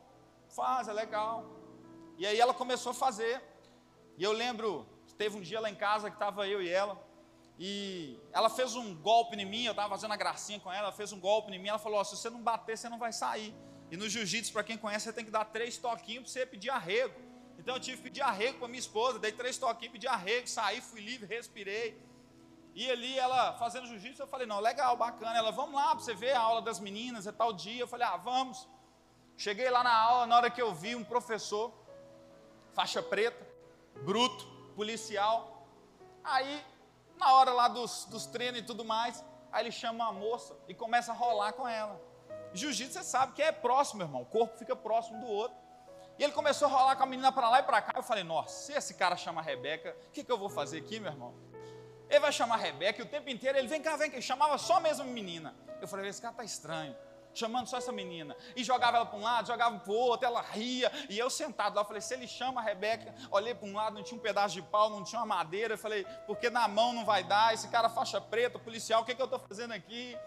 faz, 0.48 0.88
é 0.88 0.92
legal. 0.92 1.44
E 2.16 2.26
aí 2.26 2.40
ela 2.40 2.54
começou 2.54 2.90
a 2.90 2.94
fazer. 2.94 3.42
E 4.16 4.24
eu 4.24 4.32
lembro, 4.32 4.86
teve 5.16 5.36
um 5.36 5.40
dia 5.40 5.60
lá 5.60 5.68
em 5.68 5.74
casa 5.74 6.10
que 6.10 6.16
estava 6.16 6.48
eu 6.48 6.62
e 6.62 6.68
ela. 6.68 6.98
E 7.58 8.18
ela 8.32 8.48
fez 8.48 8.76
um 8.76 8.94
golpe 8.94 9.36
em 9.36 9.44
mim, 9.44 9.64
eu 9.64 9.72
estava 9.72 9.90
fazendo 9.90 10.12
a 10.12 10.16
gracinha 10.16 10.60
com 10.60 10.72
ela, 10.72 10.86
ela 10.86 10.92
fez 10.92 11.12
um 11.12 11.20
golpe 11.20 11.52
em 11.52 11.58
mim, 11.58 11.68
ela 11.68 11.78
falou, 11.78 12.00
oh, 12.00 12.04
se 12.04 12.16
você 12.16 12.30
não 12.30 12.40
bater, 12.40 12.78
você 12.78 12.88
não 12.88 12.98
vai 12.98 13.12
sair. 13.12 13.52
E 13.90 13.96
no 13.96 14.08
jiu-jitsu, 14.08 14.52
para 14.52 14.62
quem 14.62 14.76
conhece, 14.76 15.04
você 15.06 15.12
tem 15.12 15.24
que 15.24 15.30
dar 15.30 15.44
três 15.46 15.78
toquinhos 15.78 16.24
para 16.24 16.32
você 16.32 16.46
pedir 16.46 16.70
arrego. 16.70 17.20
Então 17.58 17.74
eu 17.74 17.80
tive 17.80 17.96
que 17.98 18.02
pedir 18.04 18.22
arrego 18.22 18.58
para 18.58 18.68
minha 18.68 18.78
esposa, 18.78 19.18
dei 19.18 19.32
três 19.32 19.58
toquinhos, 19.58 19.92
pedi 19.92 20.06
arrego, 20.06 20.46
saí, 20.46 20.80
fui 20.80 21.00
livre, 21.00 21.26
respirei. 21.26 22.00
E 22.74 22.88
ali 22.90 23.18
ela 23.18 23.54
fazendo 23.54 23.86
jiu-jitsu, 23.86 24.22
eu 24.22 24.26
falei, 24.28 24.46
não, 24.46 24.60
legal, 24.60 24.96
bacana. 24.96 25.36
Ela, 25.36 25.50
vamos 25.50 25.74
lá 25.74 25.96
para 25.96 26.00
você 26.00 26.14
ver 26.14 26.32
a 26.32 26.40
aula 26.40 26.62
das 26.62 26.78
meninas, 26.78 27.26
é 27.26 27.32
tal 27.32 27.52
dia. 27.52 27.80
Eu 27.80 27.88
falei, 27.88 28.06
ah, 28.06 28.16
vamos. 28.16 28.68
Cheguei 29.36 29.68
lá 29.68 29.82
na 29.82 29.94
aula, 29.94 30.26
na 30.26 30.36
hora 30.36 30.50
que 30.50 30.62
eu 30.62 30.74
vi 30.74 30.94
um 30.94 31.04
professor, 31.04 31.72
faixa 32.72 33.02
preta, 33.02 33.46
bruto, 34.04 34.46
policial. 34.76 35.66
Aí, 36.22 36.64
na 37.16 37.32
hora 37.34 37.52
lá 37.52 37.68
dos, 37.68 38.04
dos 38.04 38.26
treinos 38.26 38.60
e 38.60 38.62
tudo 38.62 38.84
mais, 38.84 39.24
aí 39.50 39.64
ele 39.64 39.72
chama 39.72 40.04
uma 40.04 40.12
moça 40.12 40.56
e 40.68 40.74
começa 40.74 41.10
a 41.12 41.14
rolar 41.14 41.52
com 41.52 41.66
ela. 41.66 42.00
Jiu-jitsu 42.54 42.94
você 42.94 43.04
sabe 43.04 43.32
que 43.32 43.42
é 43.42 43.52
próximo, 43.52 44.02
irmão. 44.02 44.22
O 44.22 44.26
corpo 44.26 44.56
fica 44.56 44.74
próximo 44.74 45.20
do 45.20 45.26
outro. 45.26 45.56
E 46.18 46.24
ele 46.24 46.32
começou 46.32 46.66
a 46.66 46.70
rolar 46.70 46.96
com 46.96 47.04
a 47.04 47.06
menina 47.06 47.30
para 47.30 47.48
lá 47.48 47.60
e 47.60 47.62
para 47.62 47.80
cá. 47.80 47.92
Eu 47.96 48.02
falei, 48.02 48.24
nossa, 48.24 48.66
se 48.66 48.72
esse 48.72 48.94
cara 48.94 49.16
chama 49.16 49.40
Rebeca, 49.40 49.96
o 50.08 50.10
que, 50.10 50.24
que 50.24 50.32
eu 50.32 50.38
vou 50.38 50.50
fazer 50.50 50.78
aqui, 50.78 50.98
meu 50.98 51.12
irmão? 51.12 51.34
Ele 52.10 52.20
vai 52.20 52.32
chamar 52.32 52.56
Rebeca 52.56 53.00
e 53.00 53.04
o 53.04 53.08
tempo 53.08 53.30
inteiro 53.30 53.56
ele 53.56 53.68
vem 53.68 53.80
cá, 53.80 53.96
vem 53.96 54.10
cá. 54.10 54.16
Ele 54.16 54.22
chamava 54.22 54.58
só 54.58 54.78
a 54.78 54.80
mesma 54.80 55.04
menina. 55.04 55.54
Eu 55.80 55.86
falei, 55.86 56.08
esse 56.08 56.20
cara 56.20 56.34
tá 56.34 56.42
estranho. 56.42 56.96
Chamando 57.32 57.68
só 57.68 57.76
essa 57.76 57.92
menina. 57.92 58.36
E 58.56 58.64
jogava 58.64 58.96
ela 58.96 59.06
para 59.06 59.16
um 59.16 59.22
lado, 59.22 59.46
jogava 59.46 59.78
para 59.78 59.92
o 59.92 59.94
outro, 59.94 60.26
ela 60.26 60.40
ria. 60.40 60.90
E 61.08 61.16
eu 61.16 61.30
sentado 61.30 61.76
lá, 61.76 61.82
eu 61.82 61.86
falei, 61.86 62.00
se 62.00 62.14
ele 62.14 62.26
chama 62.26 62.60
a 62.60 62.64
Rebeca, 62.64 63.14
olhei 63.30 63.54
para 63.54 63.68
um 63.68 63.74
lado, 63.74 63.94
não 63.94 64.02
tinha 64.02 64.18
um 64.18 64.22
pedaço 64.22 64.54
de 64.54 64.62
pau, 64.62 64.90
não 64.90 65.04
tinha 65.04 65.20
uma 65.20 65.36
madeira. 65.36 65.74
Eu 65.74 65.78
falei, 65.78 66.04
porque 66.26 66.50
na 66.50 66.66
mão 66.66 66.92
não 66.92 67.04
vai 67.04 67.22
dar. 67.22 67.54
Esse 67.54 67.68
cara 67.68 67.88
faixa 67.88 68.20
preta, 68.20 68.58
policial, 68.58 69.02
o 69.02 69.04
que, 69.04 69.14
que 69.14 69.22
eu 69.22 69.26
estou 69.26 69.38
fazendo 69.38 69.72
aqui? 69.72 70.18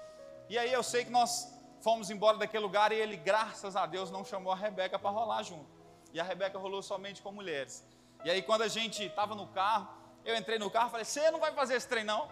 E 0.47 0.57
aí 0.57 0.71
eu 0.71 0.83
sei 0.83 1.03
que 1.03 1.11
nós 1.11 1.60
fomos 1.81 2.09
embora 2.09 2.37
daquele 2.37 2.63
lugar 2.63 2.91
e 2.91 2.95
ele, 2.95 3.17
graças 3.17 3.75
a 3.75 3.85
Deus, 3.85 4.11
não 4.11 4.23
chamou 4.23 4.53
a 4.53 4.55
Rebeca 4.55 4.97
para 4.97 5.09
rolar 5.09 5.43
junto. 5.43 5.69
E 6.13 6.19
a 6.19 6.23
Rebeca 6.23 6.57
rolou 6.57 6.81
somente 6.81 7.21
com 7.21 7.31
mulheres. 7.31 7.85
E 8.23 8.29
aí, 8.29 8.41
quando 8.41 8.61
a 8.61 8.67
gente 8.67 9.03
estava 9.03 9.33
no 9.33 9.47
carro, 9.47 9.89
eu 10.23 10.35
entrei 10.35 10.59
no 10.59 10.69
carro 10.69 10.87
e 10.87 10.91
falei: 10.91 11.05
Você 11.05 11.31
não 11.31 11.39
vai 11.39 11.51
fazer 11.53 11.75
esse 11.75 11.87
trem, 11.87 12.03
não? 12.03 12.29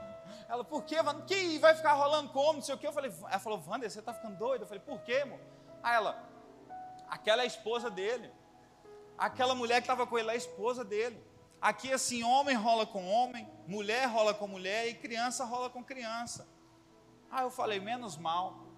Ela, 0.47 0.63
por 0.63 0.83
quê, 0.83 0.97
Wander? 1.01 1.25
Que 1.25 1.57
vai 1.57 1.73
ficar 1.73 1.93
rolando 1.93 2.29
como? 2.29 2.53
Não 2.53 2.61
sei 2.61 2.75
o 2.75 2.77
quê. 2.77 2.87
Eu 2.87 2.93
falei: 2.93 3.11
Ela 3.29 3.39
falou, 3.39 3.61
Wander, 3.67 3.89
você 3.89 3.99
está 3.99 4.13
ficando 4.13 4.37
doido? 4.37 4.63
Eu 4.63 4.67
falei: 4.67 4.83
Por 4.83 5.01
quê, 5.01 5.21
amor? 5.23 5.39
Aí 5.81 5.95
ela, 5.95 6.23
aquela 7.07 7.41
é 7.41 7.45
a 7.45 7.47
esposa 7.47 7.89
dele. 7.89 8.31
Aquela 9.17 9.55
mulher 9.55 9.75
que 9.75 9.81
estava 9.81 10.05
com 10.05 10.17
ele 10.17 10.29
é 10.29 10.33
a 10.33 10.35
esposa 10.35 10.85
dele. 10.85 11.21
Aqui, 11.61 11.91
assim, 11.91 12.23
homem 12.23 12.55
rola 12.55 12.85
com 12.85 13.05
homem, 13.09 13.49
mulher 13.67 14.07
rola 14.07 14.33
com 14.33 14.47
mulher 14.47 14.87
e 14.87 14.93
criança 14.93 15.43
rola 15.43 15.69
com 15.69 15.83
criança. 15.83 16.47
Aí 17.31 17.43
eu 17.43 17.49
falei: 17.49 17.79
Menos 17.79 18.15
mal 18.15 18.68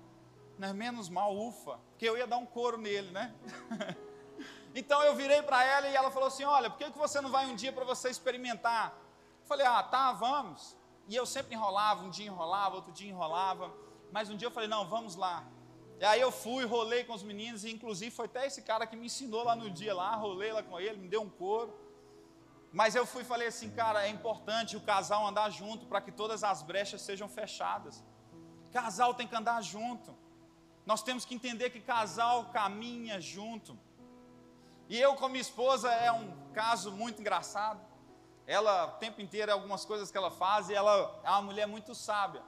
né? 0.62 0.74
menos 0.74 1.10
mal, 1.10 1.36
ufa, 1.36 1.80
porque 1.90 2.08
eu 2.08 2.16
ia 2.16 2.28
dar 2.28 2.38
um 2.38 2.46
couro 2.46 2.78
nele, 2.78 3.10
né? 3.10 3.34
então 4.76 5.02
eu 5.02 5.16
virei 5.16 5.42
para 5.42 5.64
ela 5.64 5.90
e 5.90 5.96
ela 5.96 6.12
falou 6.12 6.28
assim: 6.28 6.44
Olha, 6.44 6.70
por 6.70 6.78
que, 6.78 6.92
que 6.92 6.98
você 7.00 7.20
não 7.20 7.32
vai 7.32 7.48
um 7.48 7.56
dia 7.56 7.74
para 7.74 7.84
você 7.84 8.10
experimentar? 8.10 8.94
Eu 9.42 9.48
falei: 9.48 9.66
Ah, 9.66 9.82
tá, 9.82 10.14
vamos. 10.14 10.78
E 11.08 11.16
eu 11.16 11.26
sempre 11.26 11.56
enrolava, 11.56 12.04
um 12.04 12.12
dia 12.12 12.28
enrolava, 12.28 12.76
outro 12.76 12.92
dia 12.92 13.10
enrolava, 13.10 13.74
mas 14.12 14.30
um 14.30 14.38
dia 14.38 14.48
eu 14.48 14.52
falei: 14.52 14.70
Não, 14.70 14.88
vamos 14.88 15.16
lá. 15.16 15.44
E 16.00 16.06
aí 16.06 16.22
eu 16.22 16.32
fui, 16.32 16.64
rolei 16.64 17.04
com 17.06 17.14
os 17.14 17.24
meninos, 17.24 17.64
e 17.64 17.72
inclusive 17.72 18.12
foi 18.12 18.26
até 18.26 18.46
esse 18.46 18.62
cara 18.62 18.86
que 18.86 18.96
me 18.96 19.08
ensinou 19.08 19.44
lá 19.44 19.56
no 19.56 19.68
dia 19.68 19.96
lá, 19.96 20.16
rolei 20.16 20.52
lá 20.52 20.62
com 20.62 20.80
ele, 20.80 20.98
me 20.98 21.08
deu 21.08 21.24
um 21.24 21.30
couro. 21.30 21.76
Mas 22.72 22.94
eu 22.94 23.06
fui 23.06 23.24
e 23.24 23.26
falei 23.26 23.48
assim, 23.48 23.70
cara, 23.72 24.06
é 24.06 24.10
importante 24.10 24.78
o 24.78 24.82
casal 24.82 25.28
andar 25.28 25.50
junto 25.50 25.88
para 25.88 26.00
que 26.00 26.12
todas 26.12 26.44
as 26.44 26.62
brechas 26.62 27.02
sejam 27.02 27.28
fechadas. 27.28 28.04
Casal 28.72 29.14
tem 29.14 29.28
que 29.28 29.36
andar 29.36 29.62
junto. 29.62 30.21
Nós 30.86 31.04
temos 31.04 31.26
que 31.26 31.36
entender 31.36 31.70
que 31.70 31.80
casal 31.80 32.46
caminha 32.46 33.20
junto. 33.22 33.78
E 34.90 35.00
eu 35.00 35.16
com 35.16 35.30
minha 35.30 35.42
esposa 35.42 35.90
é 35.92 36.12
um 36.12 36.34
caso 36.54 36.92
muito 36.92 37.22
engraçado. 37.22 37.80
Ela, 38.46 38.88
o 38.88 38.92
tempo 39.00 39.22
inteiro, 39.22 39.52
algumas 39.52 39.86
coisas 39.86 40.12
que 40.12 40.18
ela 40.18 40.32
faz, 40.32 40.70
e 40.70 40.74
ela 40.74 41.22
é 41.24 41.30
uma 41.30 41.44
mulher 41.44 41.68
muito 41.68 41.94
sábia. 41.96 42.44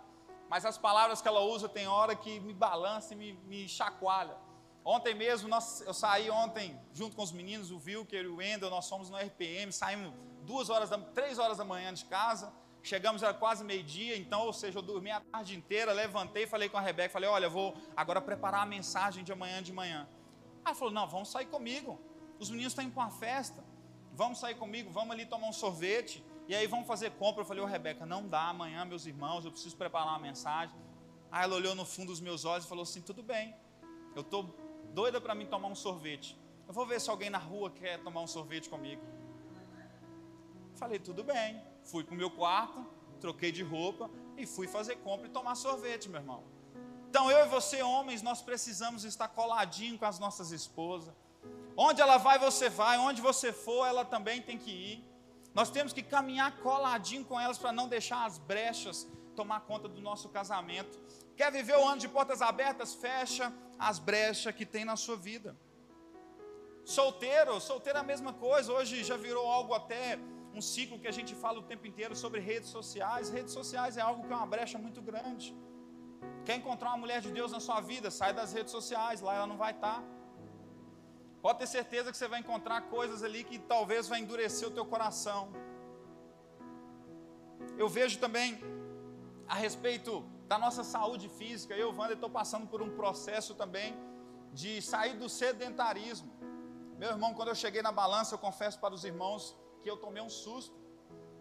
Mas 0.49 0.65
as 0.65 0.77
palavras 0.77 1.21
que 1.21 1.27
ela 1.27 1.41
usa 1.41 1.69
tem 1.69 1.87
hora 1.87 2.15
que 2.15 2.39
me 2.39 2.53
balança 2.53 3.13
e 3.13 3.15
me, 3.15 3.33
me 3.45 3.67
chacoalha. 3.69 4.35
Ontem 4.83 5.15
mesmo, 5.15 5.47
nós, 5.47 5.81
eu 5.81 5.93
saí 5.93 6.29
ontem 6.29 6.77
junto 6.93 7.15
com 7.15 7.23
os 7.23 7.31
meninos, 7.31 7.71
o 7.71 7.77
Wilker 7.77 8.25
e 8.25 8.27
o 8.27 8.35
Wendel, 8.35 8.69
nós 8.69 8.89
fomos 8.89 9.09
no 9.09 9.17
RPM, 9.17 9.71
saímos 9.71 10.13
duas 10.41 10.69
horas, 10.69 10.89
da, 10.89 10.97
três 10.97 11.39
horas 11.39 11.57
da 11.57 11.63
manhã 11.63 11.93
de 11.93 12.03
casa. 12.05 12.51
Chegamos 12.83 13.23
a 13.23 13.33
quase 13.33 13.63
meio-dia, 13.63 14.17
então, 14.17 14.41
ou 14.41 14.51
seja, 14.51 14.77
eu 14.77 14.81
dormi 14.81 15.09
a 15.09 15.21
tarde 15.21 15.55
inteira, 15.55 15.93
levantei, 15.93 16.45
falei 16.45 16.67
com 16.67 16.77
a 16.77 16.81
Rebeca, 16.81 17.09
falei, 17.09 17.29
olha, 17.29 17.49
vou 17.49 17.73
agora 17.95 18.19
preparar 18.19 18.63
a 18.63 18.65
mensagem 18.65 19.23
de 19.23 19.31
amanhã 19.31 19.63
de 19.63 19.71
manhã. 19.71 20.05
Ela 20.65 20.75
falou, 20.75 20.93
não, 20.93 21.07
vamos 21.07 21.29
sair 21.31 21.45
comigo. 21.45 21.97
Os 22.37 22.49
meninos 22.49 22.73
estão 22.73 22.83
indo 22.83 22.93
para 22.93 23.03
uma 23.03 23.11
festa. 23.11 23.63
Vamos 24.11 24.37
sair 24.37 24.55
comigo, 24.55 24.91
vamos 24.91 25.11
ali 25.11 25.25
tomar 25.25 25.47
um 25.47 25.53
sorvete. 25.53 26.21
E 26.45 26.53
aí 26.53 26.67
vamos 26.67 26.85
fazer 26.85 27.11
compra. 27.11 27.41
Eu 27.41 27.45
falei, 27.45 27.63
ô 27.63 27.65
Rebeca, 27.65 28.05
não 28.05 28.27
dá 28.27 28.49
amanhã, 28.49 28.83
meus 28.83 29.05
irmãos, 29.05 29.45
eu 29.45 29.51
preciso 29.51 29.77
preparar 29.77 30.09
uma 30.09 30.19
mensagem. 30.19 30.75
Aí 31.31 31.45
ela 31.45 31.55
olhou 31.55 31.73
no 31.73 31.85
fundo 31.85 32.07
dos 32.07 32.19
meus 32.19 32.43
olhos 32.43 32.65
e 32.65 32.67
falou 32.67 32.83
assim: 32.83 33.01
tudo 33.01 33.23
bem, 33.23 33.55
eu 34.13 34.21
estou 34.21 34.53
doida 34.93 35.21
para 35.21 35.33
mim 35.33 35.45
tomar 35.45 35.69
um 35.69 35.75
sorvete. 35.75 36.37
Eu 36.67 36.73
vou 36.73 36.85
ver 36.85 36.99
se 36.99 37.09
alguém 37.09 37.29
na 37.29 37.37
rua 37.37 37.71
quer 37.71 37.97
tomar 38.03 38.21
um 38.21 38.27
sorvete 38.27 38.69
comigo. 38.69 39.01
Falei, 40.75 40.99
tudo 40.99 41.23
bem. 41.23 41.72
Fui 41.83 42.03
para 42.03 42.13
o 42.13 42.17
meu 42.17 42.31
quarto, 42.31 42.85
troquei 43.19 43.51
de 43.51 43.63
roupa 43.63 44.09
e 44.37 44.45
fui 44.45 44.67
fazer 44.67 44.95
compra 44.97 45.27
e 45.27 45.29
tomar 45.29 45.55
sorvete, 45.55 46.09
meu 46.09 46.19
irmão. 46.19 46.43
Então 47.09 47.29
eu 47.29 47.45
e 47.45 47.49
você, 47.49 47.83
homens, 47.83 48.21
nós 48.21 48.41
precisamos 48.41 49.03
estar 49.03 49.27
coladinho 49.27 49.97
com 49.99 50.05
as 50.05 50.17
nossas 50.17 50.51
esposas. 50.51 51.13
Onde 51.75 52.01
ela 52.01 52.17
vai, 52.17 52.39
você 52.39 52.69
vai. 52.69 52.97
Onde 52.97 53.21
você 53.21 53.51
for, 53.51 53.85
ela 53.85 54.03
também 54.03 54.41
tem 54.41 54.57
que 54.57 54.71
ir. 54.71 55.13
Nós 55.53 55.69
temos 55.69 55.93
que 55.93 56.01
caminhar 56.01 56.57
coladinho 56.57 57.23
com 57.23 57.39
elas 57.39 57.57
para 57.57 57.71
não 57.71 57.87
deixar 57.87 58.25
as 58.25 58.37
brechas 58.37 59.07
tomar 59.35 59.61
conta 59.61 59.87
do 59.87 60.01
nosso 60.01 60.29
casamento. 60.29 60.99
Quer 61.35 61.51
viver 61.51 61.77
o 61.77 61.87
ano 61.87 61.99
de 61.99 62.07
portas 62.07 62.41
abertas? 62.41 62.93
Fecha 62.95 63.53
as 63.77 63.99
brechas 63.99 64.55
que 64.55 64.65
tem 64.65 64.85
na 64.85 64.95
sua 64.95 65.15
vida. 65.15 65.55
Solteiro, 66.83 67.59
solteiro 67.61 67.97
é 67.99 68.01
a 68.01 68.03
mesma 68.03 68.33
coisa. 68.33 68.73
Hoje 68.73 69.03
já 69.03 69.17
virou 69.17 69.49
algo 69.49 69.73
até 69.73 70.19
um 70.53 70.61
ciclo 70.61 70.99
que 70.99 71.07
a 71.07 71.15
gente 71.17 71.33
fala 71.43 71.59
o 71.59 71.63
tempo 71.71 71.85
inteiro 71.91 72.15
sobre 72.15 72.39
redes 72.39 72.69
sociais. 72.69 73.29
Redes 73.29 73.53
sociais 73.53 73.97
é 73.97 74.01
algo 74.01 74.25
que 74.25 74.33
é 74.33 74.35
uma 74.35 74.45
brecha 74.55 74.77
muito 74.77 75.01
grande. 75.01 75.47
Quer 76.45 76.55
encontrar 76.57 76.89
uma 76.89 77.01
mulher 77.03 77.21
de 77.21 77.31
Deus 77.31 77.51
na 77.51 77.59
sua 77.59 77.79
vida? 77.81 78.11
Sai 78.11 78.33
das 78.33 78.53
redes 78.53 78.71
sociais, 78.71 79.21
lá 79.21 79.33
ela 79.35 79.47
não 79.47 79.57
vai 79.57 79.71
estar. 79.71 80.03
Pode 81.41 81.59
ter 81.59 81.67
certeza 81.67 82.11
que 82.11 82.17
você 82.17 82.27
vai 82.33 82.39
encontrar 82.39 82.81
coisas 82.97 83.23
ali 83.23 83.43
que 83.43 83.57
talvez 83.59 84.07
vai 84.07 84.19
endurecer 84.19 84.67
o 84.67 84.71
teu 84.71 84.85
coração. 84.85 85.41
Eu 87.77 87.89
vejo 87.89 88.19
também 88.19 88.59
a 89.47 89.55
respeito 89.55 90.11
da 90.47 90.57
nossa 90.57 90.83
saúde 90.83 91.27
física. 91.29 91.73
Eu, 91.75 91.89
Wander, 91.89 92.13
estou 92.13 92.29
passando 92.29 92.67
por 92.67 92.81
um 92.81 92.91
processo 93.01 93.53
também 93.55 93.95
de 94.53 94.81
sair 94.81 95.15
do 95.17 95.27
sedentarismo. 95.27 96.31
Meu 96.97 97.09
irmão, 97.09 97.33
quando 97.33 97.49
eu 97.49 97.55
cheguei 97.55 97.81
na 97.81 97.91
balança, 97.91 98.35
eu 98.35 98.39
confesso 98.39 98.79
para 98.79 98.93
os 98.93 99.03
irmãos 99.03 99.57
que 99.83 99.89
eu 99.89 99.97
tomei 99.97 100.23
um 100.23 100.29
susto. 100.29 100.75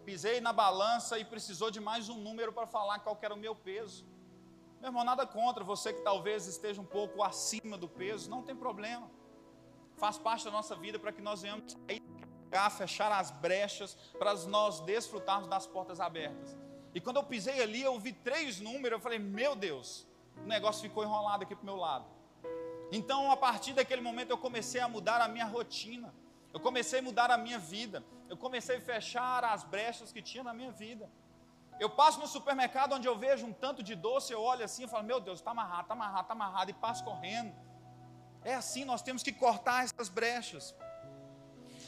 Pisei 0.05 0.41
na 0.41 0.53
balança 0.53 1.19
e 1.19 1.25
precisou 1.25 1.71
de 1.71 1.81
mais 1.81 2.09
um 2.09 2.19
número 2.19 2.53
para 2.53 2.67
falar 2.67 2.99
qual 2.99 3.17
era 3.23 3.33
o 3.33 3.37
meu 3.37 3.55
peso. 3.55 4.05
Meu 4.81 4.89
irmão, 4.89 5.05
nada 5.05 5.25
contra 5.25 5.63
você 5.63 5.93
que 5.93 6.03
talvez 6.03 6.49
esteja 6.49 6.81
um 6.81 6.85
pouco 6.85 7.23
acima 7.23 7.79
do 7.79 7.89
peso, 7.89 8.29
não 8.29 8.43
tem 8.43 8.57
problema. 8.57 9.09
Faz 9.97 10.19
parte 10.19 10.45
da 10.45 10.51
nossa 10.51 10.75
vida 10.75 10.99
para 10.99 11.13
que 11.13 11.23
nós 11.23 11.43
venhamos 11.43 11.73
sair, 11.73 12.03
fechar 12.77 13.13
as 13.13 13.31
brechas, 13.31 13.95
para 14.19 14.35
nós 14.47 14.81
desfrutarmos 14.81 15.49
das 15.49 15.69
portas 15.69 16.01
abertas. 16.01 16.59
E 16.93 17.01
quando 17.01 17.17
eu 17.17 17.23
pisei 17.23 17.63
ali, 17.63 17.81
eu 17.81 17.97
vi 17.99 18.13
três 18.13 18.61
números, 18.61 18.99
eu 18.99 19.01
falei, 19.01 19.21
meu 19.21 19.55
Deus, 19.55 20.05
o 20.37 20.47
negócio 20.47 20.83
ficou 20.83 21.05
enrolado 21.05 21.45
aqui 21.45 21.55
para 21.55 21.63
o 21.63 21.67
meu 21.67 21.77
lado. 21.77 22.07
Então, 22.91 23.31
a 23.31 23.37
partir 23.37 23.73
daquele 23.73 24.03
momento, 24.03 24.31
eu 24.31 24.37
comecei 24.37 24.81
a 24.81 24.89
mudar 24.89 25.21
a 25.21 25.29
minha 25.29 25.47
rotina, 25.47 26.13
eu 26.53 26.61
comecei 26.61 26.99
a 26.99 27.03
mudar 27.03 27.31
a 27.31 27.39
minha 27.39 27.59
vida, 27.59 28.05
eu 28.33 28.37
comecei 28.45 28.77
a 28.79 28.81
fechar 28.81 29.45
as 29.45 29.63
brechas 29.63 30.11
que 30.11 30.23
tinha 30.23 30.43
na 30.43 30.55
minha 30.59 30.73
vida. 30.73 31.07
Eu 31.79 31.91
passo 31.91 32.19
no 32.19 32.27
supermercado 32.27 32.95
onde 32.97 33.07
eu 33.07 33.17
vejo 33.25 33.45
um 33.45 33.53
tanto 33.65 33.83
de 33.89 33.95
doce, 33.95 34.33
eu 34.33 34.41
olho 34.41 34.65
assim 34.65 34.85
e 34.85 34.89
falo, 34.89 35.05
meu 35.05 35.21
Deus, 35.21 35.39
está 35.41 35.51
amarrado, 35.51 35.83
está 35.83 35.95
amarrado, 35.99 36.23
está 36.23 36.33
amarrado, 36.33 36.71
e 36.71 36.75
passo 36.85 37.05
correndo. 37.05 37.53
É 38.43 38.55
assim, 38.55 38.87
nós 38.87 39.03
temos 39.03 39.23
que 39.23 39.33
cortar 39.33 39.85
essas 39.85 40.09
brechas. 40.09 40.75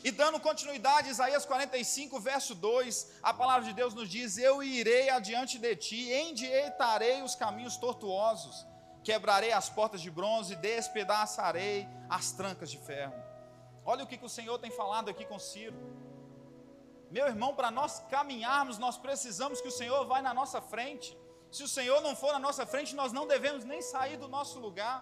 E 0.06 0.10
dando 0.10 0.38
continuidade, 0.38 1.08
Isaías 1.08 1.46
45, 1.46 2.20
verso 2.20 2.54
2, 2.54 3.20
a 3.22 3.32
palavra 3.32 3.66
de 3.66 3.72
Deus 3.72 3.94
nos 3.94 4.10
diz: 4.10 4.36
Eu 4.36 4.62
irei 4.62 5.08
adiante 5.08 5.58
de 5.58 5.74
ti, 5.76 6.12
endireitarei 6.12 7.22
os 7.22 7.34
caminhos 7.34 7.78
tortuosos, 7.78 8.66
quebrarei 9.02 9.52
as 9.52 9.70
portas 9.70 10.02
de 10.02 10.10
bronze, 10.10 10.56
despedaçarei 10.56 11.88
as 12.06 12.32
trancas 12.32 12.70
de 12.70 12.76
ferro. 12.76 13.14
Olha 13.82 14.04
o 14.04 14.06
que, 14.06 14.18
que 14.18 14.26
o 14.26 14.34
Senhor 14.38 14.58
tem 14.58 14.70
falado 14.70 15.08
aqui 15.08 15.24
com 15.24 15.38
Ciro. 15.38 15.78
Meu 17.16 17.26
irmão, 17.32 17.54
para 17.58 17.70
nós 17.70 18.00
caminharmos, 18.10 18.76
nós 18.84 18.96
precisamos 18.98 19.60
que 19.60 19.68
o 19.68 19.76
Senhor 19.80 20.04
vá 20.04 20.20
na 20.20 20.34
nossa 20.34 20.60
frente. 20.60 21.16
Se 21.56 21.62
o 21.62 21.68
Senhor 21.68 22.00
não 22.06 22.14
for 22.16 22.32
na 22.32 22.40
nossa 22.46 22.66
frente, 22.66 22.96
nós 23.00 23.12
não 23.12 23.24
devemos 23.32 23.64
nem 23.64 23.80
sair 23.80 24.16
do 24.16 24.26
nosso 24.26 24.58
lugar. 24.58 24.96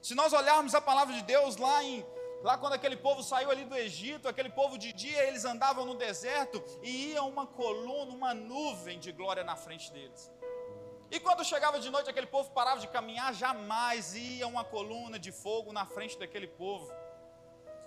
Se 0.00 0.14
nós 0.14 0.32
olharmos 0.32 0.74
a 0.74 0.80
palavra 0.80 1.14
de 1.14 1.22
Deus 1.22 1.56
lá 1.56 1.82
em 1.84 2.04
Lá 2.46 2.58
quando 2.58 2.74
aquele 2.74 2.96
povo 3.04 3.22
saiu 3.22 3.50
ali 3.50 3.64
do 3.64 3.74
Egito, 3.74 4.28
aquele 4.28 4.50
povo 4.50 4.76
de 4.76 4.92
dia, 4.92 5.20
eles 5.28 5.46
andavam 5.46 5.86
no 5.86 5.94
deserto 5.94 6.62
e 6.82 7.12
ia 7.12 7.22
uma 7.22 7.46
coluna, 7.46 8.12
uma 8.12 8.34
nuvem 8.34 8.98
de 8.98 9.10
glória 9.12 9.42
na 9.42 9.56
frente 9.56 9.90
deles. 9.90 10.30
E 11.10 11.18
quando 11.18 11.42
chegava 11.42 11.80
de 11.80 11.88
noite, 11.88 12.10
aquele 12.10 12.26
povo 12.26 12.50
parava 12.50 12.80
de 12.80 12.88
caminhar, 12.88 13.32
jamais 13.32 14.14
ia 14.14 14.46
uma 14.46 14.62
coluna 14.62 15.18
de 15.18 15.32
fogo 15.32 15.72
na 15.72 15.86
frente 15.86 16.18
daquele 16.18 16.46
povo. 16.46 16.92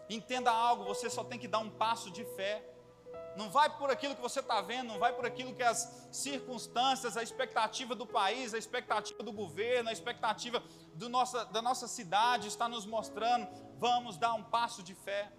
Entenda 0.10 0.52
algo, 0.52 0.86
você 0.86 1.08
só 1.08 1.24
tem 1.24 1.38
que 1.38 1.48
dar 1.48 1.60
um 1.60 1.70
passo 1.70 2.10
de 2.10 2.26
fé. 2.38 2.64
Não 3.38 3.52
vai 3.52 3.70
por 3.78 3.92
aquilo 3.92 4.16
que 4.16 4.22
você 4.22 4.40
está 4.40 4.62
vendo, 4.62 4.88
não 4.88 4.98
vai 4.98 5.14
por 5.14 5.24
aquilo 5.24 5.54
que 5.54 5.62
as 5.62 5.80
circunstâncias, 6.12 7.16
a 7.16 7.22
expectativa 7.22 7.94
do 7.94 8.06
país, 8.06 8.52
a 8.54 8.58
expectativa 8.58 9.22
do 9.22 9.32
governo, 9.32 9.90
a 9.90 9.94
expectativa 9.94 10.64
nossa, 11.08 11.46
da 11.46 11.62
nossa 11.62 11.88
cidade 11.88 12.48
está 12.48 12.68
nos 12.68 12.86
mostrando. 12.86 13.48
Vamos 13.78 14.18
dar 14.18 14.34
um 14.34 14.44
passo 14.44 14.82
de 14.82 14.96
fé. 14.96 15.32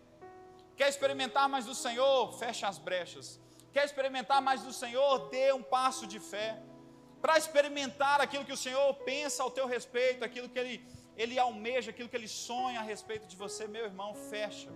Quer 0.77 0.89
experimentar 0.89 1.49
mais 1.49 1.65
do 1.67 1.75
Senhor? 1.75 2.33
Feche 2.39 2.65
as 2.65 2.79
brechas. 2.79 3.41
Quer 3.73 3.85
experimentar 3.85 4.41
mais 4.41 4.63
do 4.63 4.73
Senhor? 4.73 5.29
Dê 5.29 5.53
um 5.53 5.63
passo 5.63 6.07
de 6.07 6.21
fé. 6.21 6.63
Para 7.21 7.37
experimentar 7.37 8.21
aquilo 8.21 8.45
que 8.45 8.53
o 8.53 8.57
Senhor 8.57 8.95
pensa 9.11 9.43
ao 9.43 9.51
teu 9.51 9.67
respeito, 9.67 10.25
aquilo 10.25 10.49
que 10.49 10.57
Ele, 10.57 10.87
Ele 11.17 11.37
almeja, 11.37 11.91
aquilo 11.91 12.09
que 12.09 12.15
Ele 12.15 12.29
sonha 12.29 12.79
a 12.79 12.85
respeito 12.85 13.27
de 13.27 13.35
você, 13.35 13.67
meu 13.67 13.87
irmão, 13.87 14.15
fecha. 14.15 14.71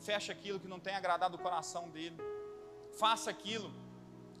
Fecha 0.00 0.32
aquilo 0.32 0.58
que 0.58 0.66
não 0.66 0.80
tem 0.80 0.96
agradado 0.96 1.36
o 1.36 1.40
coração 1.40 1.88
dele. 1.88 2.16
Faça 2.98 3.30
aquilo 3.30 3.72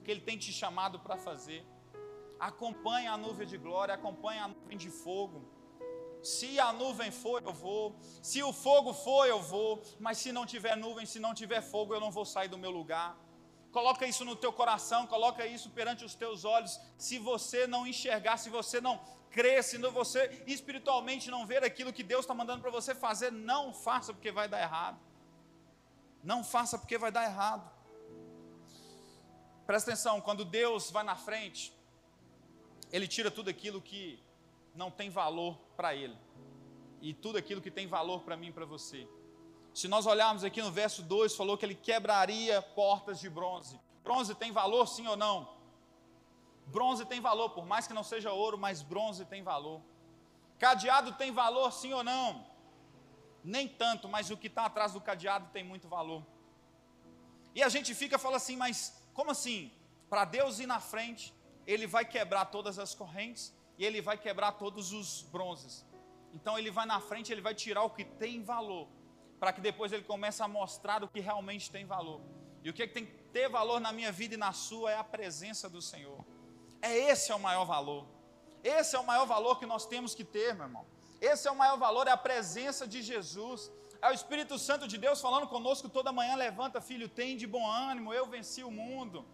que 0.02 0.10
Ele 0.10 0.20
tem 0.20 0.38
te 0.38 0.52
chamado 0.52 0.98
para 1.00 1.16
fazer. 1.16 1.64
Acompanhe 2.38 3.06
a 3.06 3.16
nuvem 3.16 3.46
de 3.46 3.58
glória, 3.58 3.94
acompanhe 3.94 4.40
a 4.40 4.48
nuvem 4.48 4.78
de 4.78 4.90
fogo. 4.90 5.44
Se 6.22 6.58
a 6.58 6.72
nuvem 6.72 7.10
for, 7.10 7.42
eu 7.42 7.52
vou. 7.52 7.94
Se 8.22 8.42
o 8.42 8.52
fogo 8.52 8.92
for, 8.92 9.26
eu 9.26 9.40
vou. 9.40 9.82
Mas 9.98 10.18
se 10.18 10.32
não 10.32 10.44
tiver 10.44 10.76
nuvem, 10.76 11.06
se 11.06 11.18
não 11.18 11.32
tiver 11.34 11.60
fogo, 11.60 11.94
eu 11.94 12.00
não 12.00 12.10
vou 12.10 12.24
sair 12.24 12.48
do 12.48 12.58
meu 12.58 12.70
lugar. 12.70 13.16
Coloca 13.70 14.06
isso 14.06 14.24
no 14.24 14.34
teu 14.34 14.52
coração, 14.52 15.06
coloca 15.06 15.46
isso 15.46 15.68
perante 15.70 16.04
os 16.04 16.14
teus 16.14 16.44
olhos. 16.44 16.80
Se 16.96 17.18
você 17.18 17.66
não 17.66 17.86
enxergar, 17.86 18.38
se 18.38 18.48
você 18.48 18.80
não 18.80 18.98
crer, 19.30 19.62
se 19.62 19.76
você 19.76 20.42
espiritualmente 20.46 21.30
não 21.30 21.44
ver 21.46 21.62
aquilo 21.62 21.92
que 21.92 22.02
Deus 22.02 22.22
está 22.22 22.34
mandando 22.34 22.62
para 22.62 22.70
você 22.70 22.94
fazer, 22.94 23.30
não 23.30 23.74
faça 23.74 24.14
porque 24.14 24.32
vai 24.32 24.48
dar 24.48 24.62
errado. 24.62 24.98
Não 26.24 26.42
faça 26.42 26.78
porque 26.78 26.96
vai 26.96 27.12
dar 27.12 27.24
errado. 27.24 27.75
Presta 29.66 29.90
atenção, 29.90 30.20
quando 30.20 30.44
Deus 30.44 30.90
vai 30.90 31.02
na 31.02 31.16
frente, 31.16 31.72
Ele 32.92 33.08
tira 33.08 33.30
tudo 33.30 33.50
aquilo 33.50 33.82
que 33.82 34.22
não 34.74 34.90
tem 34.90 35.10
valor 35.10 35.58
para 35.76 35.94
Ele, 35.94 36.16
e 37.00 37.12
tudo 37.12 37.36
aquilo 37.36 37.60
que 37.60 37.70
tem 37.70 37.86
valor 37.86 38.22
para 38.22 38.36
mim 38.36 38.48
e 38.48 38.52
para 38.52 38.64
você. 38.64 39.08
Se 39.74 39.88
nós 39.88 40.06
olharmos 40.06 40.44
aqui 40.44 40.62
no 40.62 40.70
verso 40.70 41.02
2, 41.02 41.34
falou 41.34 41.58
que 41.58 41.66
Ele 41.66 41.74
quebraria 41.74 42.62
portas 42.62 43.18
de 43.20 43.28
bronze. 43.28 43.78
Bronze 44.04 44.34
tem 44.34 44.52
valor, 44.52 44.86
sim 44.86 45.06
ou 45.06 45.16
não? 45.16 45.56
Bronze 46.66 47.04
tem 47.04 47.20
valor, 47.20 47.50
por 47.50 47.66
mais 47.66 47.86
que 47.86 47.92
não 47.92 48.04
seja 48.04 48.32
ouro, 48.32 48.56
mas 48.56 48.82
bronze 48.82 49.24
tem 49.24 49.42
valor. 49.42 49.82
Cadeado 50.58 51.12
tem 51.12 51.32
valor, 51.32 51.72
sim 51.72 51.92
ou 51.92 52.04
não? 52.04 52.46
Nem 53.42 53.68
tanto, 53.68 54.08
mas 54.08 54.30
o 54.30 54.36
que 54.36 54.46
está 54.46 54.64
atrás 54.64 54.92
do 54.92 55.00
cadeado 55.00 55.50
tem 55.52 55.62
muito 55.64 55.88
valor. 55.88 56.24
E 57.54 57.62
a 57.62 57.68
gente 57.68 57.94
fica 57.94 58.18
falando 58.18 58.36
assim, 58.36 58.56
mas 58.56 58.96
como 59.16 59.30
assim? 59.30 59.72
Para 60.10 60.24
Deus 60.26 60.58
ir 60.58 60.66
na 60.66 60.78
frente, 60.78 61.34
Ele 61.66 61.86
vai 61.86 62.04
quebrar 62.04 62.44
todas 62.56 62.78
as 62.78 62.94
correntes 62.94 63.44
e 63.78 63.84
Ele 63.84 64.00
vai 64.02 64.18
quebrar 64.18 64.52
todos 64.52 64.92
os 64.92 65.22
bronzes. 65.22 65.84
Então 66.34 66.58
Ele 66.58 66.70
vai 66.70 66.84
na 66.84 67.00
frente, 67.00 67.32
Ele 67.32 67.40
vai 67.40 67.54
tirar 67.54 67.82
o 67.82 67.90
que 67.90 68.04
tem 68.04 68.42
valor, 68.42 68.86
para 69.40 69.54
que 69.54 69.60
depois 69.60 69.90
Ele 69.90 70.04
comece 70.04 70.42
a 70.42 70.48
mostrar 70.48 71.02
o 71.02 71.08
que 71.08 71.18
realmente 71.18 71.70
tem 71.70 71.86
valor. 71.86 72.20
E 72.62 72.68
o 72.68 72.74
que, 72.74 72.82
é 72.82 72.86
que 72.86 72.92
tem 72.92 73.06
que 73.06 73.14
ter 73.32 73.48
valor 73.48 73.80
na 73.80 73.90
minha 73.90 74.12
vida 74.12 74.34
e 74.34 74.36
na 74.36 74.52
sua 74.52 74.90
é 74.90 74.98
a 74.98 75.04
presença 75.04 75.68
do 75.68 75.80
Senhor. 75.80 76.22
É 76.82 76.94
esse 77.10 77.32
é 77.32 77.34
o 77.34 77.40
maior 77.40 77.64
valor. 77.64 78.06
Esse 78.62 78.96
é 78.96 78.98
o 78.98 79.06
maior 79.06 79.24
valor 79.24 79.58
que 79.58 79.64
nós 79.64 79.86
temos 79.86 80.14
que 80.14 80.24
ter, 80.24 80.54
meu 80.54 80.66
irmão. 80.66 80.86
Esse 81.20 81.48
é 81.48 81.50
o 81.50 81.56
maior 81.56 81.78
valor, 81.78 82.06
é 82.06 82.10
a 82.10 82.16
presença 82.16 82.86
de 82.86 83.00
Jesus. 83.00 83.70
É 84.06 84.10
o 84.10 84.18
Espírito 84.20 84.56
Santo 84.56 84.86
de 84.86 84.96
Deus 85.04 85.20
falando 85.20 85.46
conosco 85.48 85.88
toda 85.88 86.16
manhã: 86.18 86.36
levanta, 86.36 86.80
filho, 86.80 87.08
tem 87.08 87.36
de 87.36 87.46
bom 87.54 87.66
ânimo, 87.68 88.14
eu 88.14 88.26
venci 88.34 88.62
o 88.62 88.70
mundo. 88.70 89.26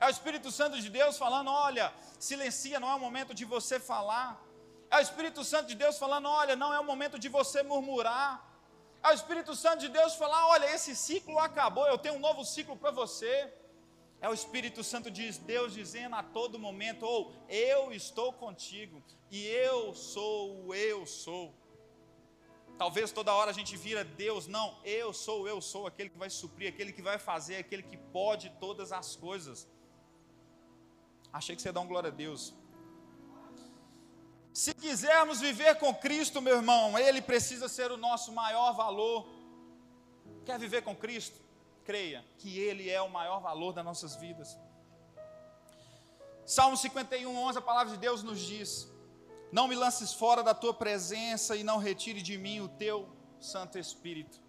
É 0.00 0.06
o 0.06 0.10
Espírito 0.10 0.50
Santo 0.50 0.80
de 0.84 0.90
Deus 0.90 1.16
falando: 1.16 1.48
olha, 1.48 1.86
silencia, 2.18 2.80
não 2.80 2.90
é 2.90 2.96
o 2.96 2.98
momento 2.98 3.32
de 3.32 3.44
você 3.44 3.78
falar. 3.78 4.28
É 4.90 4.96
o 4.96 5.04
Espírito 5.08 5.44
Santo 5.44 5.68
de 5.68 5.76
Deus 5.76 5.96
falando: 5.96 6.28
olha, 6.28 6.56
não 6.56 6.74
é 6.74 6.80
o 6.80 6.88
momento 6.92 7.20
de 7.20 7.28
você 7.28 7.62
murmurar. 7.62 8.32
É 9.00 9.10
o 9.10 9.12
Espírito 9.12 9.54
Santo 9.54 9.78
de 9.84 9.90
Deus 10.00 10.16
falar: 10.16 10.42
olha, 10.48 10.74
esse 10.74 10.96
ciclo 10.96 11.38
acabou, 11.38 11.86
eu 11.86 11.96
tenho 11.96 12.16
um 12.16 12.24
novo 12.28 12.44
ciclo 12.44 12.76
para 12.76 12.90
você. 12.90 13.32
É 14.20 14.28
o 14.28 14.34
Espírito 14.34 14.82
Santo 14.82 15.08
de 15.08 15.30
Deus 15.52 15.72
dizendo 15.72 16.16
a 16.16 16.24
todo 16.24 16.58
momento: 16.58 17.06
ou 17.06 17.30
oh, 17.30 17.52
eu 17.52 17.92
estou 17.92 18.32
contigo, 18.32 19.00
e 19.30 19.46
eu 19.46 19.94
sou 19.94 20.66
o 20.66 20.74
eu 20.74 21.06
sou. 21.06 21.54
Talvez 22.78 23.10
toda 23.10 23.32
hora 23.32 23.50
a 23.50 23.54
gente 23.54 23.74
vira 23.76 24.04
Deus, 24.04 24.46
não, 24.46 24.76
eu 24.84 25.12
sou, 25.12 25.48
eu 25.48 25.60
sou 25.62 25.86
aquele 25.86 26.10
que 26.10 26.18
vai 26.18 26.28
suprir, 26.28 26.68
aquele 26.68 26.92
que 26.92 27.00
vai 27.00 27.18
fazer, 27.18 27.56
aquele 27.56 27.82
que 27.82 27.96
pode 27.96 28.50
todas 28.60 28.92
as 28.92 29.16
coisas. 29.16 29.66
Achei 31.32 31.56
que 31.56 31.62
você 31.62 31.72
dar 31.72 31.80
um 31.80 31.86
glória 31.86 32.08
a 32.08 32.12
Deus. 32.12 32.54
Se 34.52 34.74
quisermos 34.74 35.40
viver 35.40 35.74
com 35.78 35.94
Cristo, 35.94 36.40
meu 36.40 36.56
irmão, 36.56 36.98
Ele 36.98 37.20
precisa 37.20 37.68
ser 37.68 37.90
o 37.90 37.96
nosso 37.96 38.32
maior 38.32 38.72
valor. 38.72 39.26
Quer 40.44 40.58
viver 40.58 40.82
com 40.82 40.94
Cristo? 40.94 41.40
Creia 41.84 42.24
que 42.38 42.58
Ele 42.58 42.90
é 42.90 43.00
o 43.00 43.08
maior 43.08 43.40
valor 43.40 43.72
das 43.72 43.84
nossas 43.84 44.16
vidas. 44.16 44.56
Salmo 46.44 46.76
51, 46.76 47.36
11, 47.36 47.58
a 47.58 47.62
palavra 47.62 47.92
de 47.92 47.98
Deus 47.98 48.22
nos 48.22 48.40
diz: 48.40 48.88
Não 49.52 49.68
me 49.68 49.74
lances 49.74 50.12
fora 50.12 50.42
da 50.42 50.54
tua 50.54 50.74
presença 50.74 51.54
e 51.56 51.62
não 51.62 51.78
retire 51.78 52.20
de 52.20 52.36
mim 52.36 52.60
o 52.60 52.68
teu 52.68 53.08
Santo 53.38 53.78
Espírito. 53.78 54.40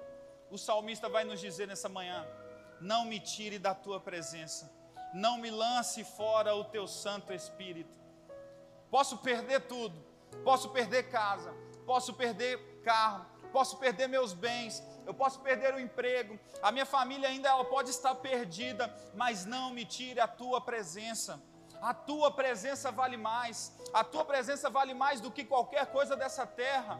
O 0.50 0.58
salmista 0.58 1.08
vai 1.08 1.24
nos 1.24 1.40
dizer 1.40 1.68
nessa 1.68 1.88
manhã: 1.88 2.28
não 2.82 3.06
me 3.06 3.20
tire 3.20 3.60
da 3.60 3.76
tua 3.76 4.00
presença, 4.00 4.72
não 5.14 5.38
me 5.38 5.52
lance 5.52 6.04
fora 6.04 6.56
o 6.56 6.64
teu 6.64 6.88
Santo 6.88 7.32
Espírito. 7.32 7.96
Posso 8.90 9.18
perder 9.18 9.62
tudo, 9.68 10.04
posso 10.44 10.70
perder 10.70 11.10
casa, 11.10 11.54
posso 11.86 12.14
perder 12.14 12.82
carro, 12.84 13.26
posso 13.52 13.78
perder 13.78 14.08
meus 14.08 14.34
bens, 14.34 14.82
eu 15.06 15.14
posso 15.14 15.40
perder 15.42 15.74
o 15.74 15.80
emprego, 15.80 16.40
a 16.62 16.72
minha 16.72 16.86
família 16.86 17.30
ainda 17.30 17.50
ela 17.50 17.66
pode 17.66 17.90
estar 17.90 18.16
perdida, 18.16 18.94
mas 19.14 19.46
não 19.46 19.72
me 19.72 19.86
tire 19.86 20.20
a 20.20 20.28
tua 20.28 20.60
presença. 20.60 21.42
A 21.82 21.94
tua 21.94 22.32
presença 22.32 22.92
vale 22.92 23.18
mais, 23.18 23.78
a 23.94 24.04
tua 24.04 24.26
presença 24.26 24.70
vale 24.70 24.94
mais 24.94 25.22
do 25.22 25.32
que 25.32 25.46
qualquer 25.46 25.86
coisa 25.88 26.16
dessa 26.16 26.46
terra. 26.46 27.00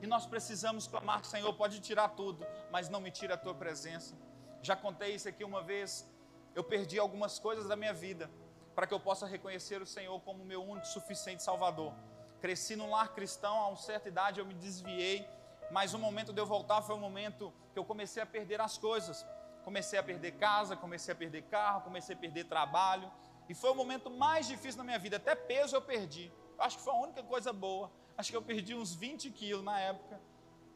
E 0.00 0.06
nós 0.06 0.26
precisamos 0.26 0.86
clamar, 0.86 1.24
Senhor, 1.24 1.52
pode 1.54 1.80
tirar 1.80 2.08
tudo, 2.08 2.44
mas 2.70 2.88
não 2.88 3.00
me 3.00 3.10
tire 3.10 3.32
a 3.32 3.36
tua 3.36 3.54
presença. 3.54 4.16
Já 4.60 4.76
contei 4.76 5.14
isso 5.14 5.28
aqui 5.28 5.44
uma 5.44 5.62
vez. 5.62 6.08
Eu 6.54 6.62
perdi 6.62 6.98
algumas 6.98 7.38
coisas 7.38 7.66
da 7.66 7.76
minha 7.76 7.92
vida 7.92 8.30
para 8.74 8.86
que 8.86 8.94
eu 8.94 9.00
possa 9.00 9.26
reconhecer 9.26 9.82
o 9.82 9.86
Senhor 9.86 10.20
como 10.20 10.44
meu 10.44 10.62
único 10.62 10.86
suficiente 10.86 11.42
Salvador. 11.42 11.92
Cresci 12.40 12.74
num 12.74 12.90
lar 12.90 13.12
cristão, 13.12 13.56
a 13.58 13.68
uma 13.68 13.76
certa 13.76 14.08
idade 14.08 14.40
eu 14.40 14.46
me 14.46 14.54
desviei, 14.54 15.28
mas 15.70 15.94
o 15.94 15.98
momento 15.98 16.32
de 16.32 16.40
eu 16.40 16.46
voltar 16.46 16.82
foi 16.82 16.94
o 16.94 16.98
momento 16.98 17.52
que 17.72 17.78
eu 17.78 17.84
comecei 17.84 18.22
a 18.22 18.26
perder 18.26 18.60
as 18.60 18.78
coisas. 18.78 19.26
Comecei 19.64 19.98
a 19.98 20.02
perder 20.02 20.32
casa, 20.32 20.76
comecei 20.76 21.12
a 21.12 21.16
perder 21.16 21.42
carro, 21.42 21.82
comecei 21.82 22.16
a 22.16 22.18
perder 22.18 22.44
trabalho, 22.44 23.10
e 23.52 23.54
foi 23.54 23.70
o 23.70 23.74
momento 23.74 24.08
mais 24.10 24.46
difícil 24.52 24.78
na 24.78 24.84
minha 24.84 24.98
vida. 24.98 25.18
Até 25.18 25.34
peso 25.34 25.76
eu 25.76 25.82
perdi. 25.82 26.32
Acho 26.58 26.78
que 26.78 26.84
foi 26.84 26.94
a 26.94 27.00
única 27.06 27.22
coisa 27.22 27.52
boa. 27.52 27.92
Acho 28.16 28.30
que 28.30 28.36
eu 28.36 28.40
perdi 28.50 28.74
uns 28.74 28.94
20 28.94 29.30
quilos 29.30 29.62
na 29.62 29.78
época. 29.78 30.18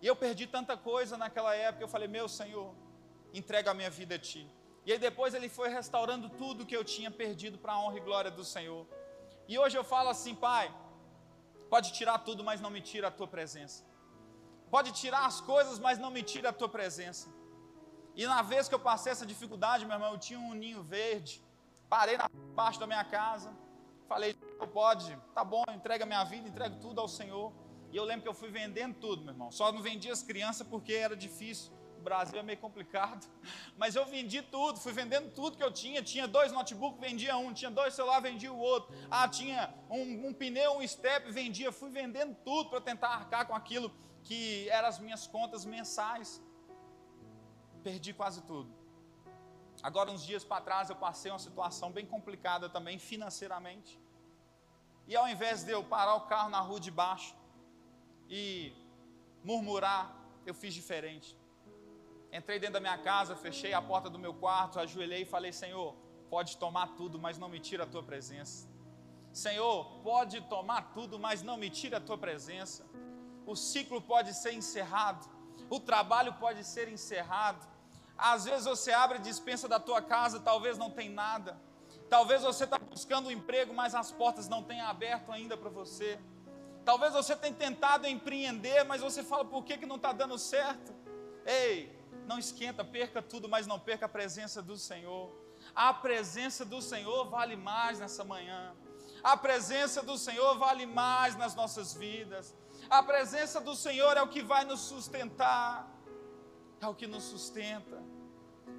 E 0.03 0.07
eu 0.07 0.15
perdi 0.15 0.47
tanta 0.47 0.77
coisa 0.77 1.17
naquela 1.17 1.55
época. 1.55 1.83
Eu 1.83 1.89
falei, 1.89 2.07
meu 2.07 2.29
Senhor, 2.29 2.75
entrega 3.33 3.71
a 3.71 3.75
minha 3.75 3.89
vida 3.89 4.17
a 4.17 4.19
Ti. 4.19 4.43
E 4.85 4.93
aí 4.93 4.99
depois 4.99 5.33
Ele 5.33 5.49
foi 5.49 5.71
restaurando 5.71 6.29
tudo 6.29 6.67
que 6.67 6.77
eu 6.77 6.85
tinha 6.85 7.11
perdido 7.11 7.57
para 7.57 7.73
a 7.73 7.81
honra 7.81 7.97
e 7.97 8.01
glória 8.09 8.31
do 8.31 8.45
Senhor. 8.45 8.87
E 9.49 9.59
hoje 9.59 9.79
eu 9.79 9.85
falo 9.95 10.11
assim, 10.11 10.35
Pai, 10.35 10.67
pode 11.71 11.95
tirar 11.95 12.19
tudo, 12.19 12.45
mas 12.45 12.61
não 12.61 12.69
me 12.69 12.83
tira 12.83 13.09
a 13.09 13.11
Tua 13.11 13.27
presença. 13.37 13.83
Pode 14.71 14.93
tirar 14.93 15.25
as 15.25 15.41
coisas, 15.41 15.79
mas 15.79 15.99
não 15.99 16.11
me 16.11 16.23
tira 16.23 16.51
a 16.51 16.53
Tua 16.53 16.69
presença. 16.69 17.27
E 18.15 18.27
na 18.27 18.43
vez 18.43 18.69
que 18.69 18.75
eu 18.75 18.85
passei 18.91 19.12
essa 19.12 19.25
dificuldade, 19.25 19.87
meu 19.87 19.95
irmão, 19.95 20.12
eu 20.12 20.19
tinha 20.19 20.39
um 20.39 20.53
ninho 20.53 20.83
verde. 20.83 21.43
Parei 21.89 22.17
na 22.17 22.29
parte 22.61 22.81
da 22.81 22.87
minha 22.87 23.05
casa. 23.05 23.51
Falei, 24.09 24.35
pode, 24.73 25.16
tá 25.35 25.45
bom, 25.45 25.64
entrega 25.75 26.07
minha 26.07 26.25
vida, 26.25 26.49
entrega 26.49 26.77
tudo 26.77 27.01
ao 27.01 27.09
Senhor. 27.09 27.53
E 27.92 27.97
eu 27.97 28.05
lembro 28.05 28.23
que 28.23 28.29
eu 28.29 28.35
fui 28.35 28.51
vendendo 28.51 28.95
tudo, 29.05 29.23
meu 29.23 29.33
irmão. 29.35 29.51
Só 29.51 29.71
não 29.71 29.83
vendia 29.83 30.12
as 30.12 30.23
crianças 30.23 30.66
porque 30.66 30.92
era 30.92 31.16
difícil. 31.16 31.77
Brasil 32.07 32.38
é 32.38 32.42
meio 32.42 32.59
complicado, 32.59 33.27
mas 33.77 33.97
eu 33.97 34.05
vendi 34.07 34.40
tudo, 34.40 34.79
fui 34.79 34.92
vendendo 34.92 35.29
tudo 35.35 35.57
que 35.57 35.62
eu 35.69 35.73
tinha. 35.73 36.01
Tinha 36.01 36.29
dois 36.29 36.53
notebooks, 36.53 37.01
vendia 37.01 37.37
um, 37.37 37.53
tinha 37.53 37.71
dois 37.71 37.95
celulares, 37.95 38.23
vendia 38.31 38.53
o 38.53 38.59
outro. 38.59 38.95
Ah, 39.11 39.29
tinha 39.29 39.75
um, 39.90 40.29
um 40.29 40.33
pneu, 40.33 40.79
um 40.79 40.87
step, 40.87 41.33
vendia. 41.33 41.73
Fui 41.73 41.90
vendendo 41.90 42.35
tudo 42.45 42.71
para 42.71 42.81
tentar 42.81 43.09
arcar 43.09 43.45
com 43.49 43.57
aquilo 43.57 43.92
que 44.23 44.69
eram 44.69 44.88
as 44.88 45.01
minhas 45.01 45.27
contas 45.27 45.64
mensais. 45.64 46.40
Perdi 47.83 48.12
quase 48.12 48.40
tudo. 48.42 48.76
Agora, 49.83 50.11
uns 50.11 50.25
dias 50.25 50.45
para 50.45 50.61
trás, 50.61 50.91
eu 50.91 50.97
passei 50.97 51.31
uma 51.31 51.39
situação 51.39 51.91
bem 51.91 52.07
complicada 52.07 52.69
também 52.69 52.99
financeiramente. 52.99 54.01
E 55.07 55.15
ao 55.15 55.29
invés 55.29 55.62
de 55.65 55.71
eu 55.71 55.85
parar 55.85 56.15
o 56.17 56.23
carro 56.23 56.51
na 56.51 56.61
rua 56.61 56.81
de 56.81 56.91
baixo 56.91 57.35
e 58.29 58.73
murmurar, 59.45 60.15
eu 60.45 60.55
fiz 60.55 60.75
diferente. 60.75 61.39
Entrei 62.33 62.59
dentro 62.59 62.75
da 62.75 62.81
minha 62.81 62.99
casa, 62.99 63.37
fechei 63.37 63.73
a 63.73 63.81
porta 63.81 64.11
do 64.11 64.19
meu 64.19 64.35
quarto, 64.35 64.81
ajoelhei 64.81 65.23
e 65.23 65.25
falei: 65.25 65.53
Senhor, 65.53 65.95
pode 66.29 66.57
tomar 66.57 66.89
tudo, 66.97 67.19
mas 67.19 67.39
não 67.39 67.49
me 67.49 67.61
tira 67.61 67.85
a 67.85 67.87
tua 67.87 68.03
presença. 68.03 68.69
Senhor, 69.33 70.01
pode 70.03 70.41
tomar 70.43 70.93
tudo, 70.95 71.19
mas 71.19 71.43
não 71.43 71.57
me 71.57 71.71
tira 71.71 71.99
a 71.99 72.01
tua 72.01 72.19
presença. 72.19 72.85
O 73.47 73.55
ciclo 73.55 74.01
pode 74.01 74.35
ser 74.35 74.53
encerrado, 74.53 75.29
o 75.71 75.79
trabalho 75.79 76.33
pode 76.35 76.65
ser 76.65 76.89
encerrado. 76.89 77.76
Às 78.19 78.45
vezes 78.45 78.65
você 78.65 78.93
abre 78.93 79.19
a 79.19 79.21
dispensa 79.21 79.69
da 79.69 79.79
tua 79.79 80.01
casa, 80.01 80.41
talvez 80.41 80.79
não 80.79 80.91
tem 80.91 81.09
nada. 81.09 81.61
Talvez 82.09 82.43
você 82.43 82.65
está 82.65 82.79
buscando 82.79 83.29
um 83.29 83.31
emprego, 83.31 83.75
mas 83.75 83.95
as 83.95 84.11
portas 84.13 84.49
não 84.49 84.63
têm 84.63 84.81
aberto 84.81 85.33
ainda 85.33 85.57
para 85.57 85.69
você. 85.69 86.19
Talvez 86.85 87.13
você 87.13 87.35
tenha 87.35 87.53
tentado 87.53 88.07
empreender, 88.07 88.85
mas 88.85 89.03
você 89.03 89.23
fala, 89.23 89.45
por 89.45 89.65
que, 89.65 89.77
que 89.77 89.87
não 89.87 89.97
está 89.97 90.13
dando 90.13 90.39
certo? 90.39 90.95
Ei, 91.45 91.93
não 92.27 92.39
esquenta, 92.39 92.85
perca 92.85 93.21
tudo, 93.21 93.49
mas 93.49 93.67
não 93.67 93.79
perca 93.79 94.07
a 94.07 94.09
presença 94.09 94.63
do 94.63 94.77
Senhor. 94.77 95.33
A 95.75 95.93
presença 95.93 96.65
do 96.65 96.81
Senhor 96.81 97.29
vale 97.29 97.57
mais 97.57 97.99
nessa 97.99 98.25
manhã. 98.25 98.75
A 99.23 99.37
presença 99.37 100.03
do 100.03 100.17
Senhor 100.17 100.57
vale 100.59 100.87
mais 100.87 101.35
nas 101.37 101.55
nossas 101.57 101.93
vidas. 101.93 102.55
A 102.89 103.03
presença 103.03 103.61
do 103.61 103.75
Senhor 103.75 104.17
é 104.17 104.23
o 104.23 104.29
que 104.29 104.43
vai 104.43 104.65
nos 104.65 104.81
sustentar. 104.81 105.91
É 106.81 106.87
o 106.87 106.95
que 106.95 107.07
nos 107.07 107.25
sustenta. 107.25 108.03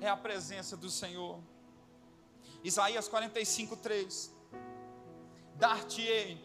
É 0.01 0.07
a 0.07 0.17
presença 0.17 0.75
do 0.77 0.89
Senhor. 0.89 1.39
Isaías 2.63 3.07
45, 3.07 3.77
3. 3.77 4.33
Dar-te-ei. 5.55 6.41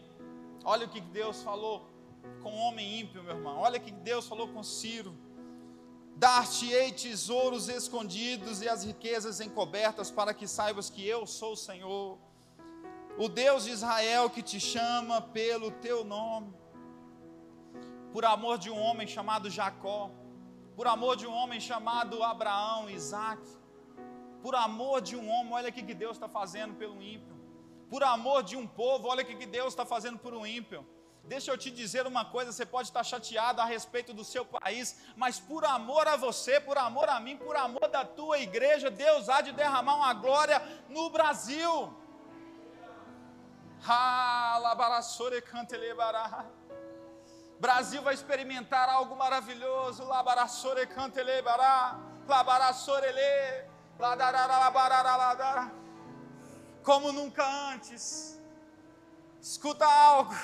Olha 0.63 0.85
o 0.85 0.89
que 0.89 1.01
Deus 1.01 1.41
falou 1.41 1.89
com 2.41 2.51
o 2.53 2.57
homem 2.57 3.01
ímpio, 3.01 3.23
meu 3.23 3.35
irmão. 3.35 3.57
Olha 3.57 3.77
o 3.79 3.81
que 3.81 3.91
Deus 3.91 4.27
falou 4.27 4.47
com 4.47 4.63
Ciro 4.63 5.13
Dar-te-ei 6.15 6.91
tesouros 6.91 7.67
escondidos 7.67 8.61
e 8.61 8.69
as 8.69 8.83
riquezas 8.83 9.41
encobertas, 9.41 10.11
para 10.11 10.33
que 10.33 10.47
saibas 10.47 10.89
que 10.89 11.05
eu 11.05 11.25
sou 11.25 11.53
o 11.53 11.57
Senhor, 11.57 12.17
o 13.17 13.27
Deus 13.27 13.65
de 13.65 13.71
Israel 13.71 14.29
que 14.29 14.43
te 14.43 14.59
chama 14.59 15.21
pelo 15.21 15.71
teu 15.71 16.03
nome. 16.03 16.53
Por 18.11 18.25
amor 18.25 18.59
de 18.59 18.69
um 18.69 18.79
homem 18.79 19.07
chamado 19.07 19.49
Jacó, 19.49 20.11
por 20.75 20.87
amor 20.87 21.15
de 21.15 21.27
um 21.27 21.33
homem 21.33 21.59
chamado 21.59 22.23
Abraão, 22.23 22.89
Isaac, 22.89 23.41
por 24.41 24.55
amor 24.55 25.01
de 25.01 25.15
um 25.15 25.29
homem, 25.29 25.53
olha 25.53 25.69
o 25.69 25.73
que 25.73 25.93
Deus 25.93 26.15
está 26.17 26.27
fazendo 26.27 26.73
pelo 26.75 27.01
ímpio, 27.01 27.35
por 27.89 28.03
amor 28.03 28.43
de 28.43 28.55
um 28.55 28.67
povo, 28.67 29.07
olha 29.07 29.23
o 29.23 29.25
que 29.25 29.45
Deus 29.45 29.69
está 29.73 29.85
fazendo 29.85 30.17
por 30.17 30.33
um 30.33 30.45
ímpio. 30.45 30.85
Deixa 31.23 31.51
eu 31.51 31.57
te 31.57 31.71
dizer 31.71 32.05
uma 32.05 32.25
coisa: 32.25 32.51
você 32.51 32.65
pode 32.65 32.89
estar 32.89 33.03
chateado 33.03 33.61
a 33.61 33.65
respeito 33.65 34.13
do 34.13 34.25
seu 34.25 34.43
país, 34.43 34.97
mas 35.15 35.39
por 35.39 35.63
amor 35.63 36.05
a 36.07 36.17
você, 36.17 36.59
por 36.59 36.77
amor 36.77 37.07
a 37.07 37.19
mim, 37.19 37.37
por 37.37 37.55
amor 37.55 37.87
da 37.87 38.03
tua 38.03 38.39
igreja, 38.39 38.91
Deus 38.91 39.29
há 39.29 39.39
de 39.41 39.53
derramar 39.53 39.95
uma 39.95 40.13
glória 40.13 40.61
no 40.89 41.09
Brasil. 41.09 41.93
Brasil 47.63 48.01
vai 48.01 48.13
experimentar 48.13 48.89
algo 48.89 49.15
maravilhoso. 49.15 50.03
Como 56.83 57.13
nunca 57.13 57.45
antes. 57.71 58.37
Escuta 59.41 59.85
algo 59.85 60.35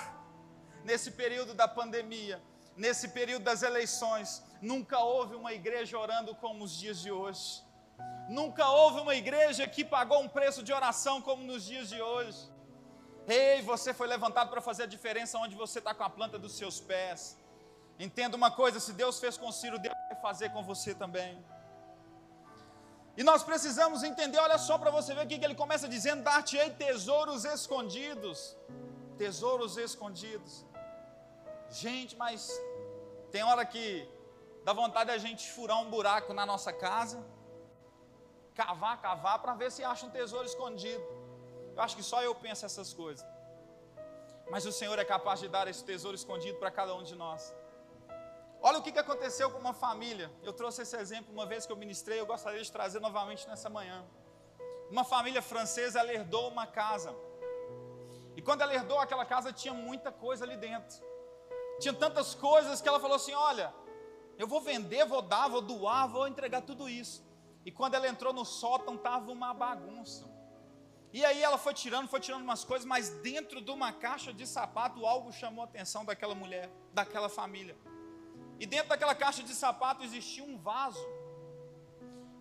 nesse 0.86 1.12
período 1.12 1.53
da 1.53 1.67
pandemia, 1.67 2.41
nesse 2.77 3.10
período 3.10 3.43
das 3.43 3.63
eleições, 3.63 4.41
nunca 4.62 4.99
houve 4.99 5.36
uma 5.36 5.51
igreja 5.51 5.99
orando 5.99 6.34
como 6.36 6.63
os 6.63 6.71
dias 6.71 7.01
de 7.01 7.12
hoje. 7.12 7.62
Nunca 8.29 8.65
houve 8.69 9.01
uma 9.01 9.15
igreja 9.15 9.67
que 9.67 9.84
pagou 9.84 10.21
um 10.21 10.29
preço 10.29 10.63
de 10.63 10.71
oração 10.71 11.21
como 11.21 11.43
nos 11.43 11.65
dias 11.65 11.89
de 11.89 12.01
hoje. 12.01 12.49
Ei, 13.38 13.62
você 13.62 13.94
foi 13.94 14.08
levantado 14.08 14.50
para 14.50 14.60
fazer 14.60 14.84
a 14.84 14.88
diferença 14.88 15.38
onde 15.38 15.56
você 15.56 15.78
está 15.78 15.94
com 15.94 16.04
a 16.04 16.10
planta 16.10 16.39
dos 16.39 16.54
seus 16.54 16.80
pés. 16.80 17.38
Entenda 18.00 18.36
uma 18.36 18.50
coisa: 18.50 18.80
se 18.80 18.92
Deus 18.92 19.20
fez 19.20 19.38
com 19.38 19.52
Ciro, 19.52 19.78
Deus 19.78 19.94
vai 20.10 20.20
fazer 20.20 20.50
com 20.50 20.63
você 20.63 20.96
também. 20.96 21.32
E 23.15 23.24
nós 23.24 23.44
precisamos 23.44 24.02
entender, 24.02 24.39
olha 24.39 24.58
só 24.58 24.78
para 24.80 24.89
você 24.89 25.13
ver 25.13 25.26
o 25.26 25.28
que 25.28 25.46
ele 25.46 25.54
começa 25.54 25.88
dizendo: 25.88 26.24
dar-te-ei 26.24 26.72
tesouros 26.72 27.46
escondidos. 27.46 28.58
Tesouros 29.18 29.78
escondidos. 29.78 30.65
Gente, 31.70 32.15
mas 32.15 32.50
tem 33.32 33.44
hora 33.44 33.63
que 33.63 34.10
dá 34.63 34.74
vontade 34.74 35.12
a 35.12 35.20
gente 35.20 35.52
furar 35.52 35.80
um 35.80 35.89
buraco 35.92 36.34
na 36.34 36.48
nossa 36.48 36.74
casa, 36.74 37.24
cavar, 38.56 39.00
cavar, 39.00 39.38
para 39.39 39.54
ver 39.54 39.72
se 39.72 39.84
acha 39.84 40.06
um 40.08 40.10
tesouro 40.10 40.46
escondido. 40.46 41.18
Eu 41.80 41.84
acho 41.84 41.96
que 41.96 42.04
só 42.04 42.22
eu 42.22 42.36
penso 42.36 42.65
essas 42.65 42.94
coisas. 42.94 43.26
Mas 44.52 44.65
o 44.65 44.72
Senhor 44.80 45.00
é 45.00 45.06
capaz 45.06 45.39
de 45.39 45.48
dar 45.48 45.65
esse 45.70 45.82
tesouro 45.82 46.13
escondido 46.13 46.58
para 46.58 46.70
cada 46.70 46.94
um 46.94 47.04
de 47.04 47.15
nós. 47.15 47.56
Olha 48.62 48.80
o 48.80 48.82
que 48.84 49.00
aconteceu 49.00 49.50
com 49.50 49.60
uma 49.60 49.74
família. 49.74 50.30
Eu 50.44 50.52
trouxe 50.52 50.82
esse 50.82 50.98
exemplo 50.98 51.32
uma 51.32 51.46
vez 51.46 51.65
que 51.65 51.72
eu 51.72 51.78
ministrei, 51.78 52.20
eu 52.20 52.26
gostaria 52.26 52.62
de 52.62 52.70
trazer 52.70 53.00
novamente 53.00 53.48
nessa 53.48 53.70
manhã. 53.70 54.06
Uma 54.92 55.06
família 55.06 55.42
francesa 55.42 56.02
ela 56.02 56.12
herdou 56.12 56.50
uma 56.50 56.68
casa. 56.68 57.15
E 58.36 58.42
quando 58.42 58.60
ela 58.60 58.76
herdou 58.76 59.00
aquela 59.00 59.24
casa, 59.24 59.54
tinha 59.54 59.74
muita 59.74 60.12
coisa 60.12 60.44
ali 60.44 60.58
dentro. 60.58 60.98
Tinha 61.80 61.94
tantas 61.94 62.36
coisas 62.36 62.82
que 62.82 62.89
ela 62.89 63.00
falou 63.00 63.15
assim: 63.15 63.34
Olha, 63.34 63.74
eu 64.38 64.48
vou 64.48 64.60
vender, 64.60 65.06
vou 65.06 65.22
dar, 65.22 65.48
vou 65.48 65.62
doar, 65.62 66.10
vou 66.10 66.28
entregar 66.28 66.62
tudo 66.62 66.89
isso. 66.89 67.26
E 67.63 67.72
quando 67.72 67.94
ela 67.94 68.10
entrou 68.10 68.34
no 68.34 68.44
sótão, 68.44 68.96
estava 68.96 69.32
uma 69.32 69.54
bagunça. 69.54 70.38
E 71.12 71.26
aí 71.26 71.41
ela 71.41 71.58
foi 71.58 71.74
tirando, 71.74 72.08
foi 72.08 72.19
tirando 72.19 72.43
umas 72.43 72.63
coisas, 72.63 72.86
mas 72.86 73.10
dentro 73.10 73.62
de 73.62 73.72
uma 73.72 73.91
caixa 73.91 74.32
de 74.32 74.45
sapato 74.45 75.06
algo 75.06 75.32
chamou 75.32 75.63
a 75.63 75.65
atenção 75.65 76.06
daquela 76.06 76.36
mulher, 76.36 76.69
daquela 76.93 77.28
família. 77.28 77.76
E 78.60 78.65
dentro 78.65 78.89
daquela 78.89 79.15
caixa 79.15 79.41
de 79.41 79.56
sapato 79.56 80.04
existia 80.04 80.43
um 80.43 80.58
vaso. 80.58 81.04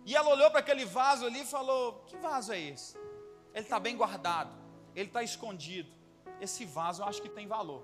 E 0.05 0.15
ela 0.15 0.29
olhou 0.29 0.51
para 0.51 0.59
aquele 0.59 0.85
vaso 0.85 1.25
ali 1.25 1.41
e 1.41 1.45
falou: 1.45 2.03
Que 2.05 2.17
vaso 2.17 2.51
é 2.51 2.59
esse? 2.59 2.97
Ele 3.53 3.65
está 3.65 3.79
bem 3.79 3.97
guardado, 3.97 4.55
ele 4.95 5.07
está 5.07 5.23
escondido. 5.23 5.91
Esse 6.39 6.65
vaso 6.65 7.01
eu 7.01 7.07
acho 7.07 7.21
que 7.21 7.29
tem 7.29 7.47
valor. 7.47 7.83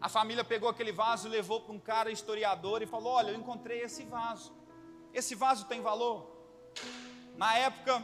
A 0.00 0.08
família 0.08 0.44
pegou 0.44 0.68
aquele 0.68 0.92
vaso, 0.92 1.28
levou 1.28 1.60
para 1.60 1.74
um 1.74 1.78
cara 1.78 2.10
historiador 2.10 2.82
e 2.82 2.86
falou: 2.86 3.12
Olha, 3.12 3.32
eu 3.32 3.36
encontrei 3.36 3.82
esse 3.82 4.04
vaso. 4.04 4.54
Esse 5.12 5.34
vaso 5.34 5.66
tem 5.66 5.80
valor? 5.80 6.30
Na 7.36 7.56
época, 7.56 8.02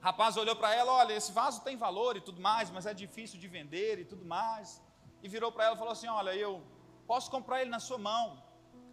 o 0.00 0.04
rapaz 0.04 0.36
olhou 0.36 0.54
para 0.54 0.74
ela: 0.74 0.92
Olha, 0.92 1.12
esse 1.12 1.32
vaso 1.32 1.62
tem 1.62 1.76
valor 1.76 2.16
e 2.16 2.20
tudo 2.20 2.40
mais, 2.40 2.70
mas 2.70 2.86
é 2.86 2.94
difícil 2.94 3.38
de 3.38 3.48
vender 3.48 3.98
e 3.98 4.04
tudo 4.04 4.24
mais. 4.24 4.80
E 5.22 5.28
virou 5.28 5.50
para 5.50 5.64
ela 5.64 5.74
e 5.74 5.78
falou 5.78 5.92
assim: 5.92 6.08
Olha, 6.08 6.34
eu 6.34 6.62
posso 7.06 7.30
comprar 7.30 7.60
ele 7.60 7.70
na 7.70 7.80
sua 7.80 7.98
mão. 7.98 8.42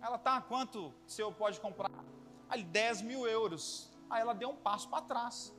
Ela, 0.01 0.17
tá, 0.17 0.41
quanto 0.41 0.87
o 0.87 1.09
senhor 1.09 1.31
pode 1.33 1.59
comprar? 1.59 1.91
Aí, 2.49 2.63
10 2.63 3.01
mil 3.01 3.27
euros. 3.27 3.91
Aí 4.09 4.21
ela 4.21 4.33
deu 4.33 4.49
um 4.49 4.55
passo 4.55 4.87
para 4.89 5.01
trás. 5.01 5.53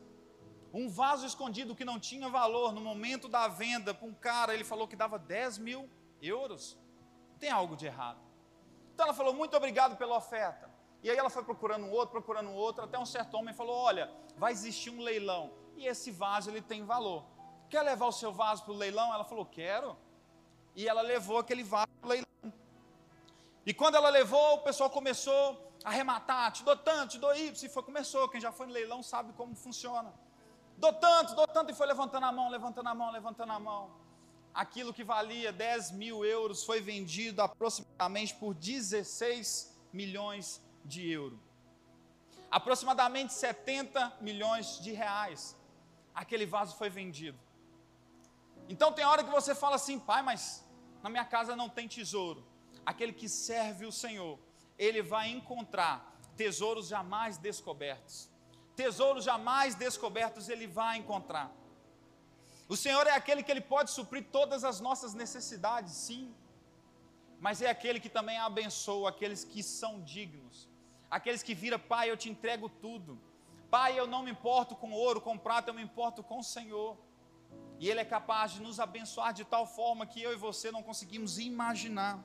Um 0.72 0.88
vaso 0.88 1.26
escondido 1.26 1.74
que 1.74 1.84
não 1.84 1.98
tinha 1.98 2.28
valor 2.28 2.72
no 2.72 2.80
momento 2.80 3.28
da 3.28 3.48
venda 3.48 3.94
para 3.94 4.06
um 4.06 4.14
cara, 4.14 4.52
ele 4.52 4.64
falou 4.64 4.86
que 4.86 4.94
dava 4.94 5.18
10 5.18 5.58
mil 5.58 5.88
euros. 6.20 6.76
Tem 7.38 7.50
algo 7.50 7.76
de 7.76 7.86
errado. 7.86 8.20
Então 8.92 9.06
ela 9.06 9.14
falou: 9.14 9.32
Muito 9.32 9.56
obrigado 9.56 9.96
pela 9.96 10.16
oferta. 10.16 10.65
E 11.02 11.10
aí 11.10 11.16
ela 11.16 11.30
foi 11.30 11.44
procurando 11.44 11.84
um 11.86 11.90
outro, 11.90 12.10
procurando 12.12 12.50
um 12.50 12.54
outro, 12.54 12.82
até 12.82 12.98
um 12.98 13.06
certo 13.06 13.34
homem 13.34 13.54
falou: 13.54 13.76
Olha, 13.76 14.10
vai 14.36 14.52
existir 14.52 14.90
um 14.90 15.00
leilão. 15.00 15.52
E 15.76 15.86
esse 15.86 16.10
vaso 16.10 16.50
ele 16.50 16.62
tem 16.62 16.84
valor. 16.84 17.24
Quer 17.68 17.82
levar 17.82 18.06
o 18.06 18.12
seu 18.12 18.32
vaso 18.32 18.64
para 18.64 18.72
o 18.72 18.76
leilão? 18.76 19.12
Ela 19.12 19.24
falou: 19.24 19.46
Quero. 19.46 19.96
E 20.74 20.88
ela 20.88 21.02
levou 21.02 21.38
aquele 21.38 21.62
vaso 21.62 21.88
para 22.00 22.06
o 22.06 22.10
leilão. 22.10 22.26
E 23.64 23.74
quando 23.74 23.96
ela 23.96 24.08
levou, 24.08 24.54
o 24.54 24.58
pessoal 24.58 24.90
começou 24.90 25.72
a 25.84 25.90
arrematar: 25.90 26.52
Te 26.52 26.64
dou 26.64 26.76
tanto, 26.76 27.12
te 27.12 27.18
dou 27.18 27.34
isso. 27.34 27.64
E 27.66 27.68
foi, 27.68 27.82
começou. 27.82 28.28
Quem 28.28 28.40
já 28.40 28.52
foi 28.52 28.66
no 28.66 28.72
leilão 28.72 29.02
sabe 29.02 29.32
como 29.32 29.54
funciona. 29.54 30.12
Dou 30.76 30.92
tanto, 30.92 31.34
dou 31.34 31.46
tanto. 31.46 31.70
E 31.70 31.74
foi 31.74 31.86
levantando 31.86 32.26
a 32.26 32.32
mão, 32.32 32.48
levantando 32.48 32.88
a 32.88 32.94
mão, 32.94 33.10
levantando 33.10 33.52
a 33.52 33.60
mão. 33.60 33.90
Aquilo 34.52 34.92
que 34.92 35.04
valia 35.04 35.52
10 35.52 35.90
mil 35.92 36.24
euros 36.24 36.64
foi 36.64 36.80
vendido 36.80 37.42
aproximadamente 37.42 38.34
por 38.34 38.54
16 38.54 39.76
milhões 39.92 40.65
de 40.86 41.10
euros. 41.10 41.38
Aproximadamente 42.50 43.32
70 43.32 44.18
milhões 44.20 44.78
de 44.80 44.92
reais. 44.92 45.56
Aquele 46.14 46.46
vaso 46.46 46.76
foi 46.76 46.88
vendido. 46.88 47.38
Então 48.68 48.92
tem 48.92 49.04
hora 49.04 49.22
que 49.22 49.30
você 49.30 49.54
fala 49.54 49.76
assim, 49.76 49.98
pai, 49.98 50.22
mas 50.22 50.64
na 51.02 51.10
minha 51.10 51.24
casa 51.24 51.54
não 51.54 51.68
tem 51.68 51.86
tesouro. 51.86 52.44
Aquele 52.84 53.12
que 53.12 53.28
serve 53.28 53.84
o 53.84 53.92
Senhor, 53.92 54.38
ele 54.78 55.02
vai 55.02 55.28
encontrar 55.30 55.94
tesouros 56.36 56.88
jamais 56.88 57.36
descobertos. 57.38 58.28
Tesouros 58.74 59.24
jamais 59.24 59.74
descobertos 59.74 60.48
ele 60.48 60.66
vai 60.66 60.98
encontrar. 60.98 61.50
O 62.68 62.76
Senhor 62.76 63.06
é 63.06 63.12
aquele 63.12 63.42
que 63.42 63.50
ele 63.50 63.60
pode 63.60 63.90
suprir 63.90 64.26
todas 64.30 64.64
as 64.64 64.80
nossas 64.80 65.14
necessidades, 65.14 65.92
sim. 65.94 66.34
Mas 67.40 67.62
é 67.62 67.70
aquele 67.70 68.00
que 68.00 68.08
também 68.08 68.38
abençoa 68.38 69.10
aqueles 69.10 69.44
que 69.44 69.62
são 69.62 70.00
dignos. 70.00 70.68
Aqueles 71.10 71.42
que 71.42 71.54
viram, 71.54 71.78
Pai, 71.78 72.10
eu 72.10 72.16
te 72.16 72.28
entrego 72.28 72.68
tudo. 72.68 73.20
Pai, 73.70 73.98
eu 73.98 74.06
não 74.06 74.22
me 74.22 74.30
importo 74.30 74.74
com 74.74 74.92
ouro, 74.92 75.20
com 75.20 75.36
prata, 75.38 75.70
eu 75.70 75.74
me 75.74 75.82
importo 75.82 76.22
com 76.22 76.38
o 76.38 76.42
Senhor. 76.42 76.96
E 77.78 77.88
Ele 77.88 78.00
é 78.00 78.04
capaz 78.04 78.52
de 78.52 78.62
nos 78.62 78.80
abençoar 78.80 79.32
de 79.32 79.44
tal 79.44 79.66
forma 79.66 80.06
que 80.06 80.22
eu 80.22 80.32
e 80.32 80.36
você 80.36 80.70
não 80.70 80.82
conseguimos 80.82 81.38
imaginar. 81.38 82.22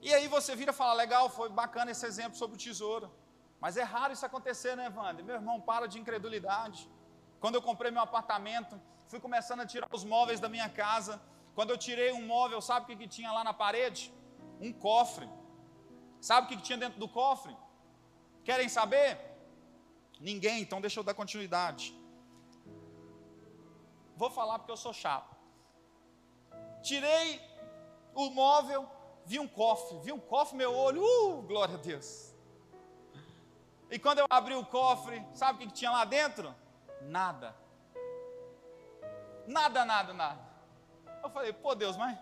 E 0.00 0.12
aí 0.12 0.26
você 0.26 0.56
vira 0.56 0.72
e 0.72 0.74
fala: 0.74 0.94
legal, 0.94 1.28
foi 1.28 1.48
bacana 1.48 1.90
esse 1.90 2.04
exemplo 2.04 2.36
sobre 2.36 2.56
o 2.56 2.58
tesouro. 2.58 3.10
Mas 3.60 3.76
é 3.76 3.82
raro 3.82 4.12
isso 4.12 4.26
acontecer, 4.26 4.76
né, 4.76 4.88
Wander? 4.96 5.24
Meu 5.24 5.36
irmão, 5.36 5.60
para 5.60 5.86
de 5.86 5.98
incredulidade. 6.00 6.90
Quando 7.38 7.54
eu 7.54 7.62
comprei 7.62 7.90
meu 7.92 8.02
apartamento, 8.02 8.80
fui 9.06 9.20
começando 9.20 9.60
a 9.60 9.66
tirar 9.66 9.88
os 9.92 10.04
móveis 10.04 10.40
da 10.40 10.48
minha 10.48 10.68
casa. 10.68 11.22
Quando 11.54 11.70
eu 11.70 11.78
tirei 11.78 12.12
um 12.12 12.26
móvel, 12.26 12.60
sabe 12.60 12.84
o 12.84 12.86
que, 12.88 12.96
que 12.96 13.08
tinha 13.16 13.30
lá 13.30 13.44
na 13.44 13.54
parede? 13.54 14.12
Um 14.60 14.72
cofre. 14.72 15.28
Sabe 16.28 16.46
o 16.46 16.48
que, 16.48 16.62
tinha 16.62 16.78
dentro 16.78 17.00
do 17.00 17.08
cofre? 17.08 17.54
Querem 18.44 18.68
saber? 18.68 19.18
Ninguém, 20.20 20.62
então 20.62 20.80
deixa 20.80 21.00
eu 21.00 21.04
dar 21.04 21.14
continuidade. 21.14 21.92
Vou 24.16 24.30
falar 24.30 24.60
porque 24.60 24.70
eu 24.70 24.76
sou 24.76 24.92
chato. 24.92 25.34
Tirei 26.80 27.40
o 28.14 28.30
móvel, 28.30 28.88
vi 29.26 29.40
um 29.40 29.48
cofre, 29.48 29.98
vi 29.98 30.12
um 30.12 30.20
cofre, 30.20 30.56
meu 30.56 30.72
olho, 30.72 31.02
uh, 31.02 31.42
glória 31.42 31.74
a 31.74 31.78
Deus. 31.78 32.32
E 33.90 33.98
quando 33.98 34.20
eu 34.20 34.26
abri 34.30 34.54
o 34.54 34.64
cofre, 34.64 35.26
sabe 35.34 35.64
o 35.64 35.66
que 35.66 35.74
tinha 35.74 35.90
lá 35.90 36.04
dentro? 36.04 36.54
Nada. 37.00 37.52
Nada, 39.44 39.84
nada, 39.84 40.12
nada. 40.12 40.40
Eu 41.20 41.30
falei, 41.30 41.52
pô 41.52 41.74
Deus, 41.74 41.96
mas 41.96 42.16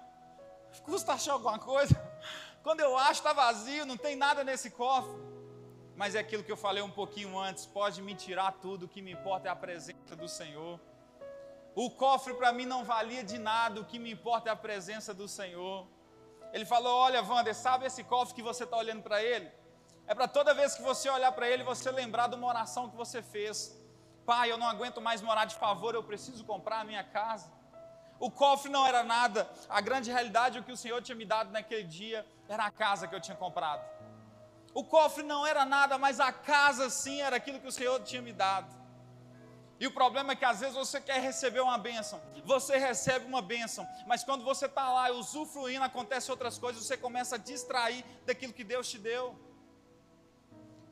custa 0.84 1.12
achar 1.12 1.34
alguma 1.34 1.58
coisa? 1.58 1.94
Quando 2.62 2.80
eu 2.80 2.96
acho, 2.96 3.20
está 3.20 3.32
vazio, 3.32 3.86
não 3.86 3.96
tem 3.96 4.16
nada 4.16 4.44
nesse 4.44 4.70
cofre. 4.70 5.18
Mas 5.96 6.14
é 6.14 6.18
aquilo 6.18 6.42
que 6.42 6.52
eu 6.52 6.56
falei 6.56 6.82
um 6.82 6.90
pouquinho 6.90 7.38
antes: 7.38 7.66
pode 7.66 8.00
me 8.02 8.14
tirar 8.14 8.52
tudo, 8.52 8.84
o 8.84 8.88
que 8.88 9.02
me 9.02 9.12
importa 9.12 9.48
é 9.48 9.50
a 9.50 9.56
presença 9.56 10.16
do 10.16 10.28
Senhor. 10.28 10.80
O 11.74 11.90
cofre 11.90 12.34
para 12.34 12.52
mim 12.52 12.66
não 12.66 12.84
valia 12.84 13.22
de 13.22 13.38
nada, 13.38 13.80
o 13.80 13.84
que 13.84 13.98
me 13.98 14.10
importa 14.10 14.48
é 14.50 14.52
a 14.52 14.56
presença 14.56 15.14
do 15.14 15.28
Senhor. 15.28 15.86
Ele 16.52 16.64
falou: 16.64 16.96
Olha, 16.98 17.22
Wander, 17.22 17.54
sabe 17.54 17.86
esse 17.86 18.02
cofre 18.04 18.34
que 18.34 18.42
você 18.42 18.64
está 18.64 18.76
olhando 18.76 19.02
para 19.02 19.22
ele? 19.22 19.50
É 20.06 20.14
para 20.14 20.26
toda 20.26 20.52
vez 20.52 20.74
que 20.74 20.82
você 20.82 21.08
olhar 21.08 21.32
para 21.32 21.48
ele, 21.48 21.62
você 21.62 21.90
lembrar 21.90 22.26
de 22.28 22.34
uma 22.34 22.48
oração 22.48 22.90
que 22.90 22.96
você 22.96 23.22
fez. 23.22 23.78
Pai, 24.26 24.50
eu 24.50 24.58
não 24.58 24.66
aguento 24.66 25.00
mais 25.00 25.22
morar 25.22 25.44
de 25.44 25.54
favor, 25.54 25.94
eu 25.94 26.02
preciso 26.02 26.44
comprar 26.44 26.80
a 26.80 26.84
minha 26.84 27.04
casa. 27.04 27.50
O 28.20 28.30
cofre 28.30 28.70
não 28.70 28.86
era 28.86 29.02
nada, 29.02 29.50
a 29.66 29.80
grande 29.80 30.10
realidade, 30.10 30.58
o 30.58 30.62
que 30.62 30.70
o 30.70 30.76
Senhor 30.76 31.00
tinha 31.00 31.16
me 31.16 31.24
dado 31.24 31.50
naquele 31.50 31.84
dia, 31.84 32.24
era 32.46 32.66
a 32.66 32.70
casa 32.70 33.08
que 33.08 33.14
eu 33.14 33.20
tinha 33.20 33.36
comprado. 33.36 33.82
O 34.74 34.84
cofre 34.84 35.22
não 35.22 35.46
era 35.46 35.64
nada, 35.64 35.96
mas 35.96 36.20
a 36.20 36.30
casa 36.30 36.90
sim 36.90 37.22
era 37.22 37.36
aquilo 37.36 37.58
que 37.58 37.66
o 37.66 37.72
Senhor 37.72 37.98
tinha 38.02 38.20
me 38.20 38.32
dado. 38.32 38.78
E 39.80 39.86
o 39.86 39.90
problema 39.90 40.32
é 40.34 40.36
que 40.36 40.44
às 40.44 40.60
vezes 40.60 40.76
você 40.76 41.00
quer 41.00 41.18
receber 41.22 41.60
uma 41.60 41.78
bênção, 41.78 42.20
você 42.44 42.76
recebe 42.76 43.24
uma 43.24 43.40
bênção, 43.40 43.88
mas 44.06 44.22
quando 44.22 44.44
você 44.44 44.66
está 44.66 44.92
lá 44.92 45.10
usufruindo, 45.12 45.82
acontece 45.82 46.30
outras 46.30 46.58
coisas, 46.58 46.84
você 46.84 46.98
começa 46.98 47.36
a 47.36 47.38
distrair 47.38 48.04
daquilo 48.26 48.52
que 48.52 48.62
Deus 48.62 48.90
te 48.90 48.98
deu. 48.98 49.49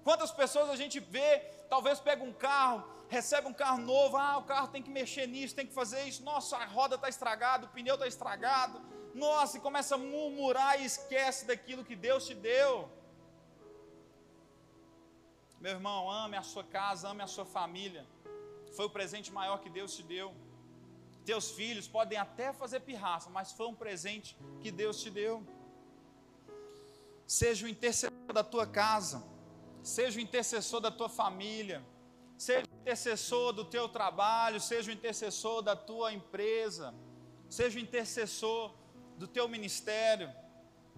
Quantas 0.08 0.30
pessoas 0.30 0.70
a 0.70 0.76
gente 0.82 0.98
vê, 1.00 1.30
talvez 1.68 2.00
pega 2.00 2.24
um 2.24 2.32
carro, 2.32 2.82
recebe 3.10 3.46
um 3.46 3.52
carro 3.52 3.80
novo, 3.82 4.16
ah, 4.16 4.38
o 4.38 4.44
carro 4.44 4.68
tem 4.68 4.82
que 4.82 4.88
mexer 4.88 5.26
nisso, 5.26 5.54
tem 5.54 5.66
que 5.66 5.74
fazer 5.74 6.02
isso, 6.04 6.22
nossa, 6.24 6.56
a 6.56 6.64
roda 6.64 6.94
está 6.94 7.10
estragada, 7.10 7.66
o 7.66 7.68
pneu 7.68 7.94
está 7.94 8.06
estragado, 8.06 8.80
nossa, 9.14 9.58
e 9.58 9.60
começa 9.60 9.96
a 9.96 9.98
murmurar 9.98 10.80
e 10.80 10.86
esquece 10.86 11.44
daquilo 11.44 11.84
que 11.84 11.94
Deus 11.94 12.24
te 12.26 12.34
deu. 12.34 12.90
Meu 15.60 15.72
irmão, 15.72 16.10
ame 16.10 16.38
a 16.38 16.42
sua 16.42 16.64
casa, 16.64 17.10
ame 17.10 17.22
a 17.22 17.26
sua 17.26 17.44
família. 17.44 18.06
Foi 18.76 18.86
o 18.86 18.90
presente 18.98 19.30
maior 19.30 19.58
que 19.60 19.68
Deus 19.68 19.94
te 19.94 20.02
deu. 20.02 20.34
Teus 21.26 21.50
filhos 21.50 21.86
podem 21.86 22.18
até 22.18 22.50
fazer 22.50 22.80
pirraça, 22.80 23.28
mas 23.28 23.52
foi 23.52 23.66
um 23.66 23.74
presente 23.74 24.34
que 24.62 24.70
Deus 24.70 25.02
te 25.02 25.10
deu. 25.10 25.46
Seja 27.26 27.66
o 27.66 27.68
intercessor 27.68 28.32
da 28.32 28.42
tua 28.42 28.66
casa 28.66 29.36
seja 29.82 30.18
o 30.18 30.22
intercessor 30.22 30.80
da 30.80 30.90
tua 30.90 31.08
família, 31.08 31.84
seja 32.36 32.66
o 32.66 32.80
intercessor 32.80 33.52
do 33.52 33.64
teu 33.64 33.88
trabalho, 33.88 34.60
seja 34.60 34.90
o 34.90 34.94
intercessor 34.94 35.62
da 35.62 35.74
tua 35.74 36.12
empresa, 36.12 36.94
seja 37.48 37.78
o 37.78 37.82
intercessor 37.82 38.74
do 39.16 39.26
teu 39.26 39.48
ministério, 39.48 40.32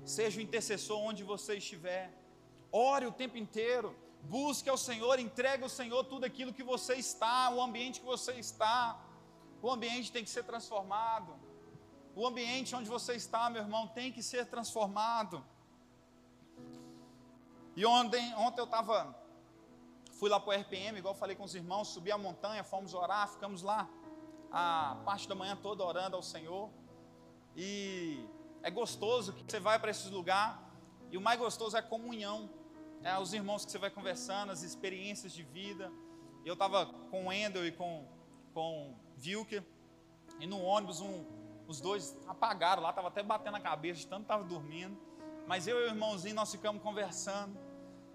seja 0.04 0.38
o 0.38 0.42
intercessor 0.42 0.98
onde 0.98 1.22
você 1.24 1.56
estiver. 1.56 2.12
Ore 2.70 3.06
o 3.06 3.12
tempo 3.12 3.36
inteiro, 3.36 3.96
busque 4.22 4.68
ao 4.68 4.76
Senhor, 4.76 5.18
entregue 5.18 5.62
ao 5.62 5.68
Senhor 5.68 6.04
tudo 6.04 6.24
aquilo 6.24 6.52
que 6.52 6.62
você 6.62 6.94
está, 6.94 7.50
o 7.50 7.60
ambiente 7.60 8.00
que 8.00 8.06
você 8.06 8.32
está. 8.32 9.00
O 9.62 9.70
ambiente 9.70 10.10
tem 10.12 10.24
que 10.24 10.30
ser 10.30 10.44
transformado. 10.44 11.34
O 12.14 12.26
ambiente 12.26 12.74
onde 12.74 12.88
você 12.88 13.14
está, 13.14 13.48
meu 13.50 13.62
irmão, 13.62 13.86
tem 13.88 14.12
que 14.12 14.22
ser 14.22 14.46
transformado. 14.46 15.44
E 17.76 17.86
ontem, 17.86 18.34
ontem 18.34 18.60
eu 18.60 18.64
estava, 18.64 19.14
fui 20.18 20.28
lá 20.28 20.40
para 20.40 20.50
o 20.50 20.60
RPM, 20.60 20.98
igual 20.98 21.14
falei 21.14 21.36
com 21.36 21.44
os 21.44 21.54
irmãos, 21.54 21.88
subi 21.88 22.10
a 22.10 22.18
montanha, 22.18 22.64
fomos 22.64 22.94
orar, 22.94 23.28
ficamos 23.28 23.62
lá 23.62 23.88
a 24.50 24.96
parte 25.04 25.28
da 25.28 25.34
manhã 25.34 25.56
toda 25.56 25.84
orando 25.84 26.16
ao 26.16 26.22
Senhor. 26.22 26.70
E 27.56 28.24
é 28.62 28.70
gostoso 28.70 29.32
que 29.32 29.44
você 29.48 29.60
vai 29.60 29.78
para 29.78 29.90
esses 29.90 30.10
lugares. 30.10 30.58
E 31.10 31.16
o 31.16 31.20
mais 31.20 31.38
gostoso 31.38 31.76
é 31.76 31.80
a 31.80 31.82
comunhão. 31.82 32.50
É 33.02 33.18
os 33.18 33.32
irmãos 33.32 33.64
que 33.64 33.70
você 33.70 33.78
vai 33.78 33.90
conversando, 33.90 34.52
as 34.52 34.62
experiências 34.62 35.32
de 35.32 35.42
vida. 35.42 35.90
Eu 36.44 36.54
estava 36.54 36.86
com 37.10 37.26
o 37.26 37.32
Endel 37.32 37.66
e 37.66 37.72
com, 37.72 38.06
com 38.52 38.94
Vilker. 39.16 39.64
E 40.38 40.46
no 40.46 40.60
ônibus, 40.60 41.00
um, 41.00 41.24
os 41.66 41.80
dois 41.80 42.16
apagaram 42.26 42.82
lá, 42.82 42.90
estava 42.90 43.08
até 43.08 43.22
batendo 43.22 43.56
a 43.56 43.60
cabeça, 43.60 44.00
de 44.00 44.06
tanto 44.06 44.22
estava 44.22 44.44
dormindo. 44.44 44.98
Mas 45.50 45.66
eu 45.66 45.80
e 45.80 45.82
o 45.82 45.86
irmãozinho, 45.88 46.36
nós 46.36 46.52
ficamos 46.52 46.80
conversando. 46.80 47.58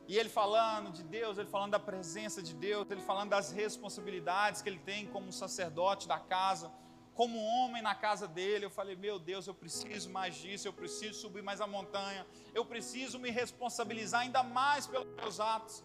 E 0.07 0.17
ele 0.17 0.29
falando 0.29 0.89
de 0.89 1.03
Deus, 1.03 1.37
ele 1.37 1.49
falando 1.49 1.71
da 1.71 1.79
presença 1.79 2.41
de 2.41 2.53
Deus, 2.53 2.89
ele 2.89 3.01
falando 3.01 3.31
das 3.31 3.51
responsabilidades 3.51 4.61
que 4.61 4.69
ele 4.69 4.79
tem 4.79 5.05
como 5.07 5.33
sacerdote 5.33 6.07
da 6.07 6.17
casa, 6.17 6.71
como 7.13 7.37
homem 7.37 7.81
na 7.81 7.93
casa 7.93 8.25
dele. 8.25 8.63
Eu 8.63 8.69
falei, 8.69 8.95
meu 8.95 9.19
Deus, 9.19 9.47
eu 9.47 9.53
preciso 9.53 10.09
mais 10.09 10.33
disso, 10.35 10.65
eu 10.65 10.71
preciso 10.71 11.15
subir 11.19 11.43
mais 11.43 11.59
a 11.59 11.67
montanha, 11.67 12.25
eu 12.53 12.63
preciso 12.63 13.19
me 13.19 13.31
responsabilizar 13.31 14.21
ainda 14.21 14.41
mais 14.41 14.87
pelos 14.87 15.13
meus 15.17 15.37
atos. 15.41 15.83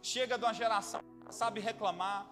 Chega 0.00 0.38
de 0.38 0.44
uma 0.44 0.54
geração 0.54 1.00
que 1.26 1.34
sabe 1.34 1.58
reclamar, 1.58 2.24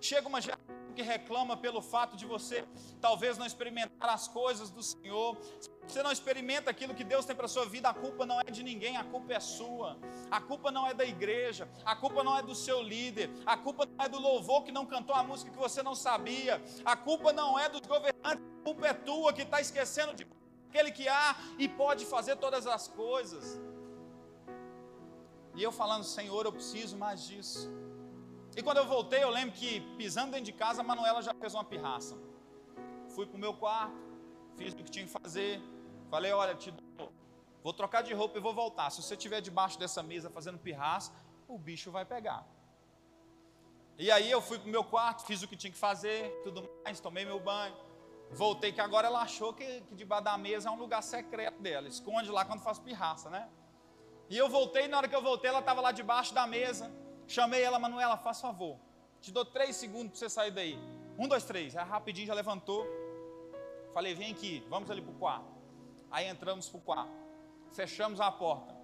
chega 0.00 0.28
uma 0.28 0.40
geração 0.40 0.77
que 0.98 1.02
reclama 1.02 1.56
pelo 1.56 1.80
fato 1.80 2.16
de 2.16 2.26
você 2.26 2.64
talvez 3.00 3.38
não 3.38 3.46
experimentar 3.46 4.10
as 4.10 4.26
coisas 4.26 4.68
do 4.68 4.82
Senhor. 4.82 5.36
Se 5.60 5.70
você 5.86 6.02
não 6.02 6.10
experimenta 6.10 6.68
aquilo 6.72 6.92
que 6.92 7.04
Deus 7.04 7.24
tem 7.24 7.36
para 7.36 7.46
a 7.46 7.48
sua 7.48 7.66
vida, 7.66 7.88
a 7.88 7.94
culpa 7.94 8.26
não 8.26 8.40
é 8.40 8.50
de 8.50 8.64
ninguém, 8.64 8.96
a 8.96 9.04
culpa 9.04 9.32
é 9.32 9.38
sua. 9.38 9.96
A 10.28 10.40
culpa 10.40 10.72
não 10.72 10.88
é 10.88 10.94
da 10.94 11.04
igreja, 11.04 11.68
a 11.84 11.94
culpa 11.94 12.24
não 12.24 12.36
é 12.36 12.42
do 12.42 12.52
seu 12.52 12.82
líder, 12.82 13.30
a 13.46 13.56
culpa 13.56 13.86
não 13.86 14.04
é 14.04 14.08
do 14.08 14.18
louvor 14.18 14.64
que 14.64 14.72
não 14.72 14.84
cantou 14.84 15.14
a 15.14 15.22
música 15.22 15.52
que 15.52 15.56
você 15.56 15.84
não 15.84 15.94
sabia, 15.94 16.60
a 16.84 16.96
culpa 16.96 17.32
não 17.32 17.56
é 17.56 17.68
dos 17.68 17.82
governantes, 17.82 18.44
a 18.60 18.64
culpa 18.64 18.88
é 18.88 18.92
tua 18.92 19.32
que 19.32 19.42
está 19.42 19.60
esquecendo 19.60 20.14
de 20.14 20.26
aquele 20.68 20.90
que 20.90 21.06
há 21.08 21.36
e 21.60 21.68
pode 21.68 22.06
fazer 22.06 22.34
todas 22.34 22.66
as 22.66 22.88
coisas. 22.88 23.60
E 25.54 25.62
eu 25.62 25.70
falando, 25.70 26.02
Senhor, 26.02 26.44
eu 26.44 26.52
preciso 26.52 26.96
mais 26.96 27.24
disso. 27.24 27.70
E 28.58 28.62
quando 28.62 28.78
eu 28.78 28.86
voltei, 28.86 29.22
eu 29.22 29.30
lembro 29.30 29.54
que 29.54 29.80
pisando 29.96 30.32
dentro 30.32 30.46
de 30.46 30.52
casa, 30.52 30.80
a 30.80 30.84
Manuela 30.84 31.22
já 31.22 31.32
fez 31.32 31.54
uma 31.54 31.62
pirraça. 31.62 32.18
Fui 33.14 33.24
para 33.24 33.36
o 33.36 33.38
meu 33.38 33.54
quarto, 33.54 33.94
fiz 34.56 34.72
o 34.72 34.76
que 34.78 34.90
tinha 34.90 35.04
que 35.04 35.12
fazer. 35.12 35.62
Falei: 36.10 36.32
Olha, 36.32 36.56
te 36.56 36.72
dou, 36.72 37.12
vou 37.62 37.72
trocar 37.72 38.02
de 38.02 38.12
roupa 38.12 38.36
e 38.36 38.40
vou 38.40 38.52
voltar. 38.52 38.90
Se 38.90 39.00
você 39.00 39.14
estiver 39.14 39.40
debaixo 39.40 39.78
dessa 39.78 40.02
mesa 40.02 40.28
fazendo 40.28 40.58
pirraça, 40.58 41.12
o 41.46 41.56
bicho 41.56 41.92
vai 41.92 42.04
pegar. 42.04 42.44
E 43.96 44.10
aí 44.10 44.28
eu 44.28 44.42
fui 44.42 44.58
para 44.58 44.66
o 44.66 44.72
meu 44.72 44.82
quarto, 44.82 45.24
fiz 45.24 45.40
o 45.40 45.46
que 45.46 45.54
tinha 45.54 45.70
que 45.70 45.78
fazer, 45.78 46.28
tudo 46.42 46.68
mais, 46.84 46.98
tomei 46.98 47.24
meu 47.24 47.38
banho. 47.38 47.76
Voltei, 48.32 48.72
que 48.72 48.80
agora 48.80 49.06
ela 49.06 49.20
achou 49.20 49.52
que, 49.52 49.82
que 49.82 49.94
debaixo 49.94 50.24
da 50.24 50.36
mesa 50.36 50.68
é 50.68 50.72
um 50.72 50.78
lugar 50.78 51.04
secreto 51.04 51.62
dela. 51.62 51.86
Esconde 51.86 52.28
lá 52.28 52.44
quando 52.44 52.62
faz 52.62 52.80
pirraça, 52.80 53.30
né? 53.30 53.48
E 54.28 54.36
eu 54.36 54.48
voltei, 54.48 54.88
na 54.88 54.96
hora 54.96 55.06
que 55.06 55.14
eu 55.14 55.22
voltei, 55.22 55.48
ela 55.48 55.60
estava 55.60 55.80
lá 55.80 55.92
debaixo 55.92 56.34
da 56.34 56.44
mesa. 56.44 56.90
Chamei 57.28 57.62
ela, 57.62 57.78
Manuela, 57.78 58.16
faz 58.16 58.40
favor. 58.40 58.78
Te 59.20 59.30
dou 59.30 59.44
três 59.44 59.76
segundos 59.76 60.12
para 60.12 60.18
você 60.18 60.30
sair 60.30 60.50
daí. 60.50 60.78
Um, 61.18 61.28
dois, 61.28 61.44
três. 61.44 61.76
Aí 61.76 61.84
rapidinho 61.84 62.26
já 62.26 62.32
levantou. 62.32 62.86
Falei, 63.92 64.14
vem 64.14 64.32
aqui, 64.32 64.64
vamos 64.70 64.90
ali 64.90 65.02
para 65.02 65.12
o 65.12 65.14
quarto. 65.14 65.54
Aí 66.10 66.26
entramos 66.26 66.70
para 66.70 66.78
o 66.78 66.80
quarto. 66.80 67.12
Fechamos 67.74 68.18
a 68.18 68.32
porta. 68.32 68.74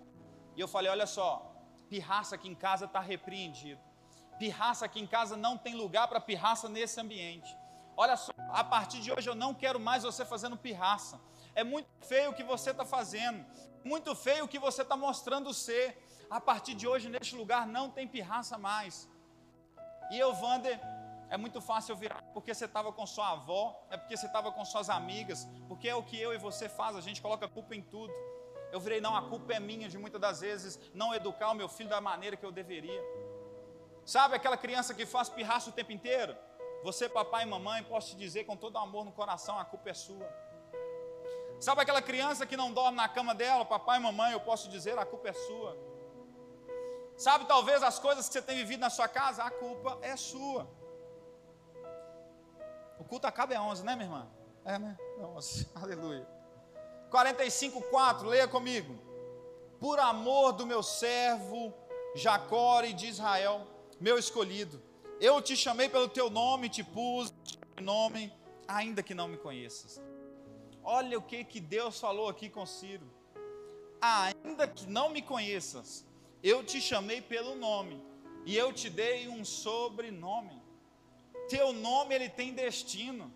E 0.55 0.61
eu 0.61 0.69
falei, 0.69 0.91
olha 0.91 1.07
só, 1.07 1.55
pirraça 1.89 2.35
aqui 2.35 2.47
em 2.47 2.55
casa 2.55 2.85
está 2.85 3.01
repreendido. 3.01 3.81
Pirraça 4.39 4.85
aqui 4.85 5.01
em 5.01 5.07
casa 5.07 5.39
não 5.39 5.57
tem 5.57 5.75
lugar 5.75 6.07
para 6.09 6.21
pirraça 6.21 6.69
nesse 6.69 7.01
ambiente. 7.01 7.57
Olha 7.97 8.15
só, 8.15 8.31
a 8.51 8.63
partir 8.63 9.01
de 9.01 9.11
hoje 9.11 9.31
eu 9.31 9.35
não 9.35 9.55
quero 9.55 9.81
mais 9.81 10.03
você 10.03 10.23
fazendo 10.23 10.55
pirraça. 10.55 11.19
É 11.55 11.65
muito 11.65 11.89
feio 12.03 12.33
o 12.33 12.35
que 12.35 12.45
você 12.45 12.73
está 12.73 12.85
fazendo. 12.85 13.43
Muito 13.83 14.15
feio 14.15 14.45
o 14.45 14.49
que 14.49 14.59
você 14.59 14.83
está 14.83 14.97
mostrando 14.99 15.55
ser 15.55 15.97
a 16.35 16.41
partir 16.41 16.75
de 16.75 16.85
hoje 16.85 17.09
neste 17.09 17.37
lugar 17.37 17.65
não 17.65 17.89
tem 17.89 18.09
pirraça 18.09 18.59
mais. 18.59 19.09
E 20.11 20.19
eu, 20.19 20.35
Vander, 20.35 20.81
é 21.31 21.37
muito 21.37 21.61
fácil 21.61 21.93
eu 21.93 21.97
virar 21.97 22.21
porque 22.35 22.53
você 22.53 22.65
estava 22.65 22.93
com 22.93 23.07
sua 23.07 23.31
avó, 23.35 23.63
é 23.89 23.97
porque 23.97 24.17
você 24.17 24.27
estava 24.27 24.51
com 24.51 24.65
suas 24.65 24.91
amigas, 24.91 25.49
porque 25.69 25.89
é 25.89 25.95
o 25.95 26.03
que 26.03 26.21
eu 26.21 26.35
e 26.35 26.39
você 26.39 26.69
faz, 26.69 26.97
a 26.97 27.01
gente 27.01 27.23
coloca 27.23 27.47
culpa 27.47 27.77
em 27.77 27.83
tudo. 27.83 28.13
Eu 28.73 28.81
virei, 28.81 29.01
não, 29.01 29.15
a 29.15 29.23
culpa 29.23 29.53
é 29.55 29.61
minha 29.61 29.89
de 29.89 29.97
muitas 29.97 30.21
das 30.21 30.41
vezes 30.41 30.81
não 30.93 31.15
educar 31.15 31.53
o 31.53 31.55
meu 31.55 31.69
filho 31.69 31.89
da 31.89 32.01
maneira 32.01 32.37
que 32.37 32.45
eu 32.45 32.51
deveria. 32.51 33.01
Sabe 34.05 34.35
aquela 34.35 34.57
criança 34.57 34.93
que 34.93 35.07
faz 35.07 35.29
pirraça 35.29 35.71
o 35.71 35.73
tempo 35.73 35.93
inteiro? 35.93 36.37
Você, 36.83 37.09
papai 37.09 37.45
e 37.45 37.47
mamãe, 37.47 37.85
posso 37.85 38.09
te 38.11 38.17
dizer 38.17 38.43
com 38.43 38.57
todo 38.57 38.77
amor 38.77 39.05
no 39.05 39.13
coração, 39.13 39.57
a 39.57 39.65
culpa 39.65 39.91
é 39.91 39.95
sua. 39.95 40.29
Sabe 41.61 41.83
aquela 41.83 42.03
criança 42.03 42.45
que 42.45 42.57
não 42.57 42.73
dorme 42.73 42.97
na 42.97 43.09
cama 43.09 43.37
dela, 43.37 43.65
papai 43.65 44.01
e 44.01 44.03
mamãe, 44.03 44.33
eu 44.33 44.41
posso 44.41 44.69
dizer, 44.69 44.99
a 44.99 45.07
culpa 45.07 45.29
é 45.29 45.33
sua. 45.33 45.94
Sabe, 47.17 47.47
talvez 47.47 47.83
as 47.83 47.99
coisas 47.99 48.27
que 48.27 48.33
você 48.33 48.43
tem 48.43 48.57
vivido 48.57 48.81
na 48.81 48.91
sua 48.91 49.09
casa, 49.09 49.43
a 49.43 49.51
culpa 49.51 49.99
é 50.03 50.17
sua. 50.17 50.69
O 52.99 53.05
culto 53.05 53.27
acaba 53.27 53.55
é 53.55 53.61
11, 53.61 53.85
né, 53.85 53.95
minha 53.95 54.07
irmã? 54.07 54.29
É, 54.65 54.79
né? 54.79 54.97
É 55.19 55.25
11. 55.25 55.69
Aleluia. 55.75 56.27
45, 57.11 57.81
4, 57.83 58.29
leia 58.29 58.49
comigo. 58.49 58.99
Por 59.79 59.99
amor 59.99 60.53
do 60.53 60.67
meu 60.67 60.83
servo 60.83 61.73
Jacó 62.15 62.83
e 62.83 62.93
de 62.93 63.07
Israel, 63.09 63.67
meu 64.01 64.19
escolhido, 64.19 64.83
eu 65.21 65.41
te 65.43 65.57
chamei 65.57 65.89
pelo 65.89 66.09
teu 66.09 66.31
nome, 66.31 66.69
te 66.69 66.83
pus 66.83 67.33
nome, 67.81 68.33
ainda 68.67 69.03
que 69.03 69.15
não 69.15 69.29
me 69.29 69.37
conheças. 69.37 70.01
Olha 70.83 71.19
o 71.19 71.23
que, 71.23 71.45
que 71.45 71.61
Deus 71.61 71.99
falou 71.99 72.29
aqui 72.29 72.49
com 72.49 72.65
Ciro. 72.67 73.07
Ainda 74.01 74.69
que 74.69 74.87
não 74.87 75.09
me 75.09 75.23
conheças, 75.23 76.07
eu 76.51 76.63
te 76.63 76.79
chamei 76.79 77.23
pelo 77.23 77.55
nome 77.55 77.97
e 78.45 78.55
eu 78.55 78.71
te 78.71 78.91
dei 78.91 79.29
um 79.29 79.43
sobrenome. 79.45 80.63
Teu 81.49 81.73
nome 81.73 82.15
ele 82.15 82.29
tem 82.29 82.53
destino. 82.53 83.33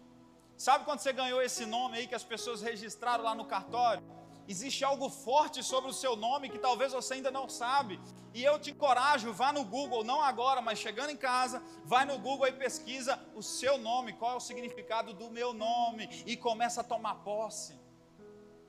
Sabe 0.58 0.84
quando 0.84 1.00
você 1.00 1.12
ganhou 1.12 1.40
esse 1.40 1.64
nome 1.64 1.96
aí 1.96 2.06
que 2.06 2.14
as 2.14 2.24
pessoas 2.24 2.60
registraram 2.60 3.24
lá 3.24 3.34
no 3.34 3.46
cartório? 3.46 4.04
Existe 4.46 4.84
algo 4.84 5.08
forte 5.08 5.62
sobre 5.62 5.90
o 5.90 5.94
seu 5.94 6.16
nome 6.16 6.50
que 6.50 6.58
talvez 6.58 6.92
você 6.92 7.14
ainda 7.14 7.30
não 7.30 7.48
sabe. 7.48 7.98
E 8.34 8.44
eu 8.44 8.58
te 8.58 8.72
encorajo, 8.72 9.32
vá 9.32 9.52
no 9.54 9.64
Google, 9.64 10.04
não 10.04 10.20
agora, 10.22 10.60
mas 10.60 10.78
chegando 10.78 11.10
em 11.10 11.16
casa, 11.16 11.62
vai 11.84 12.04
no 12.04 12.18
Google 12.18 12.48
e 12.48 12.52
pesquisa 12.52 13.18
o 13.34 13.42
seu 13.42 13.78
nome, 13.78 14.12
qual 14.14 14.32
é 14.32 14.36
o 14.36 14.40
significado 14.40 15.14
do 15.14 15.30
meu 15.30 15.54
nome 15.54 16.08
e 16.26 16.36
começa 16.36 16.82
a 16.82 16.84
tomar 16.84 17.16
posse. 17.16 17.78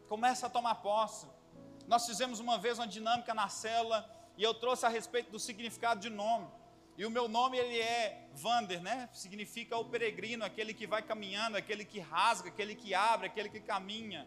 Começa 0.07 0.47
a 0.47 0.49
tomar 0.49 0.75
posse. 0.75 1.27
Nós 1.87 2.05
fizemos 2.05 2.39
uma 2.39 2.57
vez 2.57 2.77
uma 2.79 2.87
dinâmica 2.87 3.33
na 3.33 3.49
célula 3.49 4.18
e 4.39 4.43
eu 4.43 4.53
trouxe 4.53 4.85
a 4.85 4.89
respeito 4.89 5.29
do 5.29 5.37
significado 5.37 5.99
de 5.99 6.09
nome. 6.09 6.47
E 6.97 7.05
o 7.05 7.09
meu 7.09 7.27
nome 7.27 7.57
ele 7.57 7.77
é 7.77 8.25
Vander, 8.33 8.81
né? 8.81 9.09
Significa 9.11 9.75
o 9.77 9.83
peregrino, 9.83 10.45
aquele 10.45 10.73
que 10.73 10.87
vai 10.87 11.01
caminhando, 11.01 11.57
aquele 11.57 11.83
que 11.83 11.99
rasga, 11.99 12.47
aquele 12.47 12.73
que 12.73 12.93
abre, 12.93 13.27
aquele 13.27 13.49
que 13.49 13.59
caminha. 13.59 14.25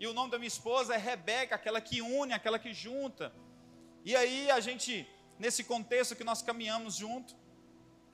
E 0.00 0.06
o 0.08 0.12
nome 0.12 0.32
da 0.32 0.36
minha 0.36 0.48
esposa 0.48 0.96
é 0.96 0.98
Rebeca, 0.98 1.54
aquela 1.54 1.80
que 1.80 2.02
une, 2.02 2.32
aquela 2.32 2.58
que 2.58 2.74
junta. 2.74 3.32
E 4.04 4.16
aí 4.16 4.50
a 4.50 4.58
gente, 4.58 5.08
nesse 5.38 5.62
contexto 5.62 6.16
que 6.16 6.24
nós 6.24 6.42
caminhamos 6.42 6.96
junto, 6.96 7.36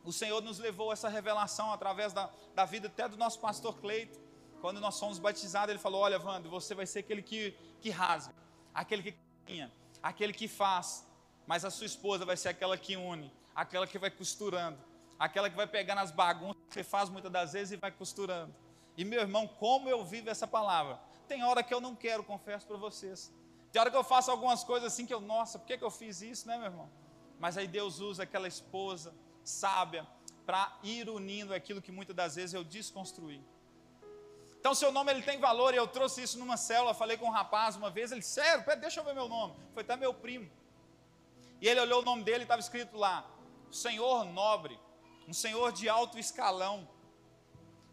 o 0.05 0.13
Senhor 0.13 0.43
nos 0.43 0.59
levou 0.59 0.93
essa 0.93 1.09
revelação 1.09 1.73
através 1.73 2.13
da, 2.13 2.31
da 2.55 2.67
vida 2.67 2.89
até 2.89 3.09
do 3.09 3.17
nosso 3.17 3.41
pastor 3.41 3.79
Cleito. 3.81 4.21
Quando 4.61 4.83
nós 4.83 5.01
fomos 5.01 5.19
batizados, 5.19 5.71
ele 5.71 5.79
falou: 5.79 6.03
Olha, 6.03 6.21
Wander, 6.21 6.51
você 6.51 6.75
vai 6.75 6.85
ser 6.85 6.99
aquele 6.99 7.23
que, 7.23 7.57
que 7.81 7.89
rasga, 7.89 8.35
aquele 8.75 9.03
que 9.03 9.15
caminha, 9.47 9.73
aquele 10.03 10.35
que 10.35 10.47
faz, 10.47 11.08
mas 11.49 11.65
a 11.65 11.71
sua 11.71 11.87
esposa 11.87 12.27
vai 12.27 12.37
ser 12.37 12.51
aquela 12.51 12.77
que 12.77 12.95
une, 12.95 13.33
aquela 13.57 13.87
que 13.87 13.99
vai 13.99 14.11
costurando, 14.11 14.79
aquela 15.19 15.49
que 15.49 15.57
vai 15.57 15.67
pegar 15.67 15.95
nas 15.95 16.11
bagunças 16.11 16.63
que 16.69 16.75
você 16.75 16.85
faz 16.85 17.09
muitas 17.09 17.33
das 17.33 17.55
vezes 17.55 17.73
e 17.73 17.77
vai 17.77 17.91
costurando. 17.91 18.55
E 18.99 19.03
meu 19.03 19.23
irmão, 19.23 19.49
como 19.49 19.89
eu 19.89 20.05
vivo 20.05 20.29
essa 20.29 20.47
palavra? 20.47 21.01
Tem 21.27 21.43
hora 21.43 21.63
que 21.63 21.73
eu 21.73 21.81
não 21.81 21.97
quero, 21.97 22.23
confesso 22.23 22.67
para 22.67 22.77
vocês. 22.77 23.33
Tem 23.73 23.81
hora 23.81 23.91
que 23.91 23.97
eu 23.97 24.05
faço 24.05 24.31
algumas 24.31 24.63
coisas 24.63 24.93
assim 24.93 25.07
que 25.07 25.15
eu, 25.15 25.23
nossa, 25.23 25.59
por 25.59 25.65
que, 25.65 25.79
que 25.79 25.85
eu 25.85 25.91
fiz 25.91 26.21
isso, 26.21 26.47
né, 26.47 26.59
meu 26.59 26.67
irmão? 26.67 26.91
Mas 27.41 27.57
aí 27.57 27.67
Deus 27.67 27.99
usa 27.99 28.25
aquela 28.25 28.47
esposa 28.47 29.15
sábia 29.43 30.07
para 30.45 30.77
ir 30.83 31.09
unindo 31.09 31.55
aquilo 31.55 31.81
que 31.81 31.91
muitas 31.91 32.15
das 32.15 32.37
vezes 32.37 32.53
eu 32.53 32.63
desconstruí. 32.63 33.43
Então, 34.61 34.75
seu 34.75 34.93
nome 34.93 35.13
ele 35.13 35.23
tem 35.23 35.41
valor, 35.41 35.73
e 35.73 35.79
eu 35.79 35.87
trouxe 35.87 36.23
isso 36.23 36.39
numa 36.39 36.59
célula, 36.59 36.93
falei 36.93 37.17
com 37.17 37.25
um 37.25 37.31
rapaz 37.31 37.75
uma 37.75 37.89
vez, 37.89 38.13
ele, 38.13 38.21
sério, 38.21 38.63
deixa 38.79 39.01
eu 39.01 39.05
ver 39.05 39.15
meu 39.15 39.29
nome. 39.29 39.55
Foi 39.73 39.83
até 39.83 39.97
meu 39.97 40.13
primo. 40.13 40.58
E 41.61 41.69
ele 41.69 41.81
olhou 41.81 42.03
o 42.03 42.05
nome 42.05 42.23
dele 42.23 42.41
e 42.41 42.43
estava 42.43 42.61
escrito 42.61 42.97
lá: 42.97 43.29
Senhor 43.71 44.25
nobre, 44.25 44.79
um 45.27 45.33
senhor 45.33 45.73
de 45.73 45.89
alto 45.89 46.19
escalão. 46.19 46.89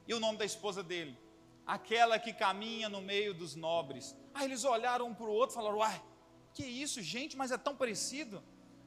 E 0.08 0.14
o 0.14 0.20
nome 0.20 0.38
da 0.38 0.46
esposa 0.46 0.84
dele? 0.84 1.18
Aquela 1.66 2.20
que 2.20 2.32
caminha 2.32 2.88
no 2.88 3.02
meio 3.02 3.34
dos 3.34 3.56
nobres. 3.56 4.16
Aí 4.34 4.46
eles 4.46 4.64
olharam 4.64 5.08
um 5.08 5.14
para 5.14 5.26
o 5.26 5.32
outro 5.32 5.54
e 5.54 5.56
falaram: 5.56 5.78
Uai, 5.78 6.02
que 6.54 6.64
isso, 6.64 7.02
gente, 7.02 7.36
mas 7.36 7.52
é 7.52 7.58
tão 7.58 7.76
parecido. 7.76 8.44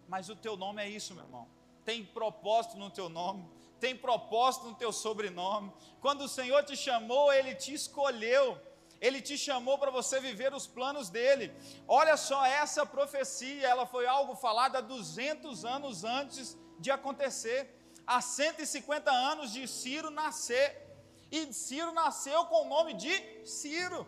Mas 0.09 0.29
o 0.31 0.37
teu 0.37 0.57
nome 0.57 0.83
é 0.83 0.89
isso, 0.89 1.15
meu 1.15 1.25
irmão. 1.25 1.49
Tem 1.85 2.05
propósito 2.05 2.79
no 2.79 2.91
teu 2.91 3.09
nome, 3.09 3.47
tem 3.79 3.97
propósito 3.97 4.67
no 4.67 4.75
teu 4.75 4.93
sobrenome. 4.93 5.73
Quando 6.01 6.23
o 6.23 6.29
Senhor 6.29 6.65
te 6.65 6.77
chamou, 6.77 7.33
Ele 7.33 7.55
te 7.55 7.75
escolheu. 7.75 8.59
Ele 9.01 9.21
te 9.21 9.39
chamou 9.39 9.79
para 9.79 9.91
você 9.91 10.19
viver 10.21 10.53
os 10.53 10.67
planos 10.67 11.09
dele. 11.09 11.55
Olha 11.87 12.17
só, 12.17 12.45
essa 12.45 12.85
profecia, 12.85 13.67
ela 13.67 13.87
foi 13.87 14.07
algo 14.07 14.35
falado 14.35 14.77
há 14.77 14.81
200 14.81 15.65
anos 15.65 16.05
antes 16.05 16.57
de 16.79 16.91
acontecer. 16.91 17.75
Há 18.07 18.21
150 18.21 19.11
anos 19.11 19.53
de 19.53 19.69
Ciro 19.69 20.11
nascer. 20.11 20.87
E 21.31 21.53
Ciro 21.53 21.93
nasceu 21.93 22.47
com 22.47 22.67
o 22.67 22.69
nome 22.69 22.95
de 22.95 23.47
Ciro. 23.47 24.07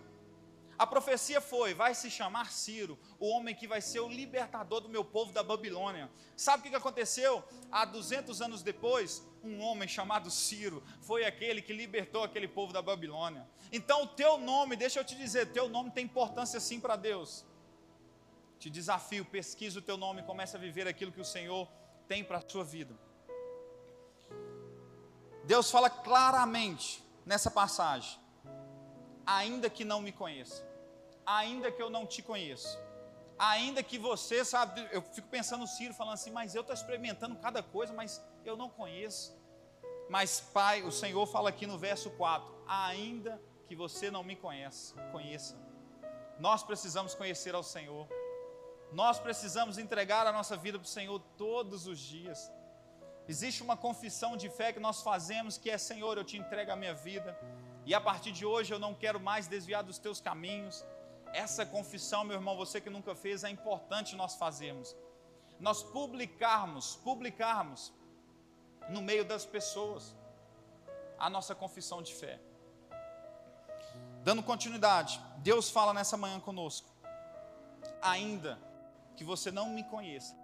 A 0.81 0.87
profecia 0.87 1.43
foi: 1.43 1.75
vai 1.75 1.95
se 1.95 2.11
chamar 2.11 2.51
Ciro, 2.51 2.99
o 3.19 3.29
homem 3.29 3.55
que 3.55 3.69
vai 3.69 3.83
ser 3.83 4.01
o 4.01 4.09
libertador 4.09 4.81
do 4.81 4.89
meu 4.89 5.05
povo 5.05 5.31
da 5.31 5.43
Babilônia. 5.43 6.11
Sabe 6.35 6.67
o 6.67 6.71
que 6.71 6.75
aconteceu? 6.75 7.45
Há 7.71 7.85
200 7.85 8.41
anos 8.41 8.63
depois, 8.63 9.23
um 9.45 9.61
homem 9.61 9.87
chamado 9.87 10.31
Ciro 10.31 10.83
foi 11.03 11.27
aquele 11.27 11.61
que 11.61 11.75
libertou 11.75 12.25
aquele 12.25 12.49
povo 12.49 12.73
da 12.73 12.81
Babilônia. 12.81 13.47
Então, 13.71 14.05
o 14.05 14.07
teu 14.07 14.39
nome, 14.39 14.75
deixa 14.75 14.99
eu 14.99 15.05
te 15.05 15.15
dizer, 15.15 15.53
teu 15.53 15.69
nome 15.69 15.91
tem 15.91 16.07
importância 16.07 16.59
sim 16.59 16.81
para 16.81 16.97
Deus. 16.97 17.45
Te 18.59 18.71
desafio, 18.71 19.23
pesquisa 19.23 19.81
o 19.81 19.83
teu 19.83 19.99
nome 19.99 20.23
comece 20.23 20.57
a 20.57 20.59
viver 20.59 20.89
aquilo 20.89 21.13
que 21.13 21.21
o 21.21 21.27
Senhor 21.27 21.69
tem 22.09 22.25
para 22.25 22.39
a 22.39 22.49
sua 22.49 22.65
vida. 22.65 22.99
Deus 25.45 25.71
fala 25.71 25.91
claramente 25.91 27.05
nessa 27.27 27.51
passagem: 27.51 28.19
ainda 29.27 29.69
que 29.69 29.85
não 29.85 30.01
me 30.01 30.11
conheça 30.11 30.70
ainda 31.39 31.71
que 31.71 31.83
eu 31.83 31.91
não 31.91 32.05
te 32.07 32.23
conheça, 32.23 32.79
ainda 33.39 33.83
que 33.83 33.99
você, 33.99 34.45
sabe, 34.45 34.87
eu 34.91 35.03
fico 35.03 35.29
pensando 35.29 35.61
no 35.61 35.67
Ciro 35.67 35.95
falando 35.95 36.15
assim, 36.15 36.33
mas 36.39 36.55
eu 36.55 36.63
estou 36.63 36.75
experimentando 36.75 37.37
cada 37.37 37.63
coisa, 37.63 37.93
mas 37.93 38.21
eu 38.45 38.57
não 38.57 38.69
conheço. 38.69 39.39
Mas, 40.09 40.41
Pai, 40.41 40.83
o 40.83 40.91
Senhor 40.91 41.25
fala 41.27 41.49
aqui 41.51 41.67
no 41.69 41.79
verso 41.79 42.11
4: 42.11 42.65
ainda 42.67 43.41
que 43.69 43.77
você 43.77 44.11
não 44.11 44.25
me 44.25 44.35
conheça, 44.35 45.01
conheça. 45.13 45.55
Nós 46.41 46.65
precisamos 46.65 47.15
conhecer 47.15 47.55
ao 47.55 47.63
Senhor. 47.63 48.09
Nós 48.93 49.21
precisamos 49.21 49.79
entregar 49.79 50.27
a 50.27 50.33
nossa 50.33 50.57
vida 50.57 50.79
para 50.79 50.87
o 50.87 50.89
Senhor 50.89 51.21
todos 51.37 51.87
os 51.87 52.01
dias. 52.01 52.51
Existe 53.29 53.63
uma 53.63 53.77
confissão 53.77 54.37
de 54.37 54.49
fé 54.51 54.73
que 54.73 54.81
nós 54.81 55.03
fazemos 55.03 55.57
que 55.57 55.71
é: 55.71 55.79
Senhor, 55.79 56.19
eu 56.19 56.25
te 56.25 56.37
entrego 56.37 56.73
a 56.73 56.77
minha 56.77 56.95
vida. 56.95 57.39
E 57.87 57.95
a 57.95 58.01
partir 58.01 58.33
de 58.33 58.45
hoje 58.45 58.75
eu 58.75 58.81
não 58.81 58.95
quero 58.95 59.21
mais 59.21 59.47
desviar 59.47 59.85
dos 59.85 59.99
teus 59.99 60.21
caminhos. 60.21 60.85
Essa 61.33 61.65
confissão, 61.65 62.25
meu 62.25 62.37
irmão, 62.37 62.57
você 62.57 62.81
que 62.81 62.91
nunca 62.91 63.15
fez, 63.15 63.45
é 63.45 63.51
importante 63.51 64.17
nós 64.17 64.35
fazermos. 64.35 64.97
Nós 65.59 65.83
publicarmos, 65.83 66.97
publicarmos 66.97 67.93
no 68.89 69.01
meio 69.01 69.25
das 69.25 69.45
pessoas 69.45 70.15
a 71.19 71.31
nossa 71.31 71.55
confissão 71.55 72.03
de 72.03 72.15
fé. 72.15 72.41
Dando 74.23 74.43
continuidade, 74.43 75.21
Deus 75.39 75.71
fala 75.71 75.95
nessa 75.95 76.17
manhã 76.17 76.41
conosco. 76.41 76.89
Ainda 78.03 78.59
que 79.17 79.25
você 79.25 79.51
não 79.51 79.69
me 79.71 79.85
conheça, 79.85 80.37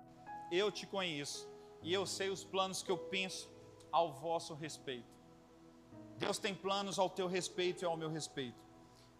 eu 0.51 0.71
te 0.71 0.87
conheço 0.87 1.49
e 1.83 1.93
eu 1.93 2.07
sei 2.07 2.29
os 2.29 2.45
planos 2.45 2.83
que 2.83 2.91
eu 2.91 2.99
penso 2.99 3.51
ao 3.91 4.13
vosso 4.13 4.55
respeito. 4.55 5.17
Deus 6.17 6.39
tem 6.39 6.55
planos 6.55 6.99
ao 6.99 7.11
teu 7.11 7.27
respeito 7.27 7.83
e 7.83 7.87
ao 7.87 7.97
meu 7.97 8.09
respeito. 8.09 8.66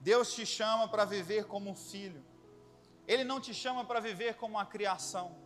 Deus 0.01 0.35
te 0.35 0.45
chama 0.45 0.89
para 0.89 1.05
viver 1.05 1.47
como 1.47 1.75
filho. 1.75 2.25
Ele 3.07 3.25
não 3.25 3.41
te 3.41 3.55
chama 3.55 3.85
para 3.85 4.01
viver 4.01 4.35
como 4.35 4.55
uma 4.55 4.67
criação. 4.67 5.37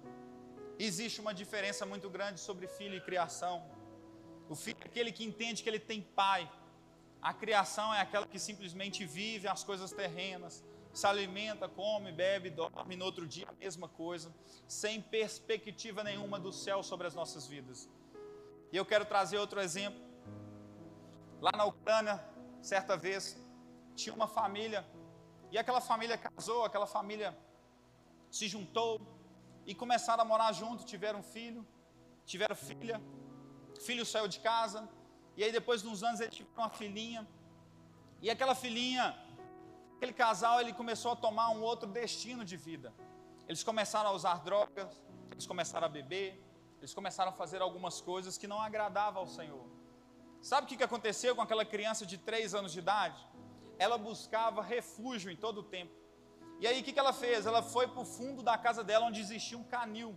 Existe 0.78 1.20
uma 1.20 1.34
diferença 1.34 1.84
muito 1.84 2.09
grande 2.09 2.40
sobre 2.40 2.66
filho 2.66 2.96
e 2.96 3.01
criação. 3.01 3.70
O 4.48 4.55
filho 4.55 4.78
é 4.80 4.86
aquele 4.86 5.12
que 5.12 5.24
entende 5.24 5.62
que 5.62 5.68
ele 5.68 5.78
tem 5.78 6.01
pai. 6.01 6.51
A 7.20 7.34
criação 7.34 7.92
é 7.94 8.01
aquela 8.01 8.26
que 8.26 8.38
simplesmente 8.38 9.05
vive 9.05 9.46
as 9.46 9.62
coisas 9.62 9.92
terrenas, 9.92 10.64
se 10.92 11.07
alimenta, 11.07 11.68
come, 11.68 12.11
bebe, 12.11 12.51
dorme, 12.51 12.96
no 12.96 13.05
outro 13.05 13.26
dia 13.26 13.46
a 13.48 13.53
mesma 13.53 13.88
coisa, 13.88 14.34
sem 14.66 15.01
perspectiva 15.01 16.03
nenhuma 16.03 16.40
do 16.40 16.53
céu 16.53 16.82
sobre 16.82 17.07
as 17.07 17.14
nossas 17.14 17.46
vidas. 17.46 17.88
E 18.72 18.76
eu 18.76 18.84
quero 18.84 19.05
trazer 19.05 19.38
outro 19.38 19.61
exemplo. 19.61 20.01
Lá 21.40 21.53
na 21.53 21.64
Ucrânia, 21.64 22.22
certa 22.62 22.96
vez, 22.96 23.36
tinha 24.03 24.14
uma 24.20 24.28
família, 24.38 24.80
e 25.53 25.59
aquela 25.62 25.80
família 25.90 26.16
casou, 26.26 26.64
aquela 26.64 26.86
família 26.96 27.36
se 28.30 28.46
juntou 28.55 29.01
e 29.66 29.74
começaram 29.74 30.22
a 30.22 30.28
morar 30.32 30.53
junto, 30.61 30.84
tiveram 30.84 31.22
filho, 31.22 31.62
tiveram 32.24 32.57
filha, 32.57 33.01
filho 33.88 34.05
saiu 34.12 34.28
de 34.34 34.40
casa, 34.40 34.88
e 35.36 35.44
aí 35.44 35.53
depois 35.59 35.82
de 35.82 35.88
uns 35.88 36.03
anos 36.03 36.20
ele 36.20 36.30
tiveram 36.30 36.64
uma 36.64 36.70
filhinha, 36.70 37.22
e 38.22 38.30
aquela 38.34 38.55
filhinha, 38.55 39.07
aquele 39.96 40.12
casal, 40.12 40.61
ele 40.61 40.72
começou 40.72 41.12
a 41.12 41.16
tomar 41.16 41.48
um 41.51 41.62
outro 41.62 41.88
destino 41.88 42.44
de 42.44 42.57
vida. 42.57 42.92
Eles 43.48 43.62
começaram 43.64 44.11
a 44.11 44.12
usar 44.12 44.36
drogas, 44.48 44.90
eles 45.32 45.46
começaram 45.46 45.86
a 45.86 45.88
beber, 45.88 46.28
eles 46.78 46.94
começaram 46.94 47.30
a 47.30 47.34
fazer 47.34 47.61
algumas 47.62 48.01
coisas 48.01 48.36
que 48.38 48.46
não 48.46 48.61
agradavam 48.61 49.22
ao 49.22 49.28
Senhor. 49.28 49.64
Sabe 50.40 50.64
o 50.64 50.68
que 50.68 50.82
aconteceu 50.82 51.34
com 51.36 51.42
aquela 51.42 51.64
criança 51.64 52.07
de 52.07 52.16
três 52.16 52.55
anos 52.55 52.72
de 52.72 52.78
idade? 52.78 53.20
Ela 53.84 53.96
buscava 53.96 54.60
refúgio 54.60 55.28
em 55.32 55.36
todo 55.44 55.58
o 55.62 55.68
tempo. 55.76 55.94
E 56.60 56.66
aí 56.66 56.78
o 56.80 56.84
que, 56.84 56.92
que 56.92 57.02
ela 57.04 57.14
fez? 57.14 57.46
Ela 57.50 57.62
foi 57.62 57.88
para 57.88 58.02
o 58.02 58.04
fundo 58.04 58.42
da 58.42 58.56
casa 58.58 58.82
dela 58.84 59.06
onde 59.06 59.20
existia 59.26 59.56
um 59.56 59.64
canil. 59.74 60.12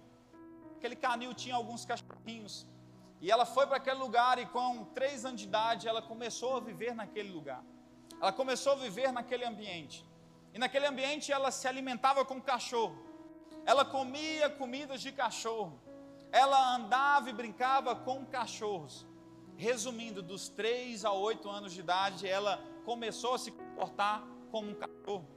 Aquele 0.78 0.98
canil 0.98 1.34
tinha 1.34 1.56
alguns 1.56 1.86
cachorrinhos. 1.86 2.68
E 3.22 3.32
ela 3.32 3.46
foi 3.46 3.66
para 3.66 3.78
aquele 3.78 4.00
lugar 4.06 4.38
e 4.38 4.46
com 4.48 4.84
três 4.98 5.24
anos 5.24 5.40
de 5.40 5.48
idade 5.48 5.88
ela 5.88 6.02
começou 6.02 6.58
a 6.58 6.60
viver 6.60 6.94
naquele 6.94 7.32
lugar. 7.32 7.64
Ela 8.22 8.34
começou 8.34 8.74
a 8.74 8.76
viver 8.76 9.14
naquele 9.14 9.46
ambiente. 9.46 10.06
E 10.54 10.60
naquele 10.60 10.86
ambiente 10.86 11.32
ela 11.32 11.50
se 11.50 11.66
alimentava 11.66 12.26
com 12.26 12.42
cachorro. 12.42 12.98
Ela 13.66 13.86
comia 13.86 14.50
comidas 14.50 15.02
de 15.02 15.14
cachorro. 15.14 15.80
Ela 16.34 16.76
andava 16.76 17.30
e 17.30 17.34
brincava 17.42 17.96
com 17.96 18.26
cachorros. 18.26 19.08
Resumindo, 19.56 20.22
dos 20.22 20.50
três 20.50 21.06
a 21.06 21.14
oito 21.14 21.50
anos 21.50 21.72
de 21.72 21.80
idade, 21.80 22.28
ela 22.28 22.62
começou 22.84 23.34
a 23.36 23.40
se 23.40 23.52
comportar 23.52 24.24
como 24.52 24.72
um 24.72 24.76
cachorro. 24.76 25.28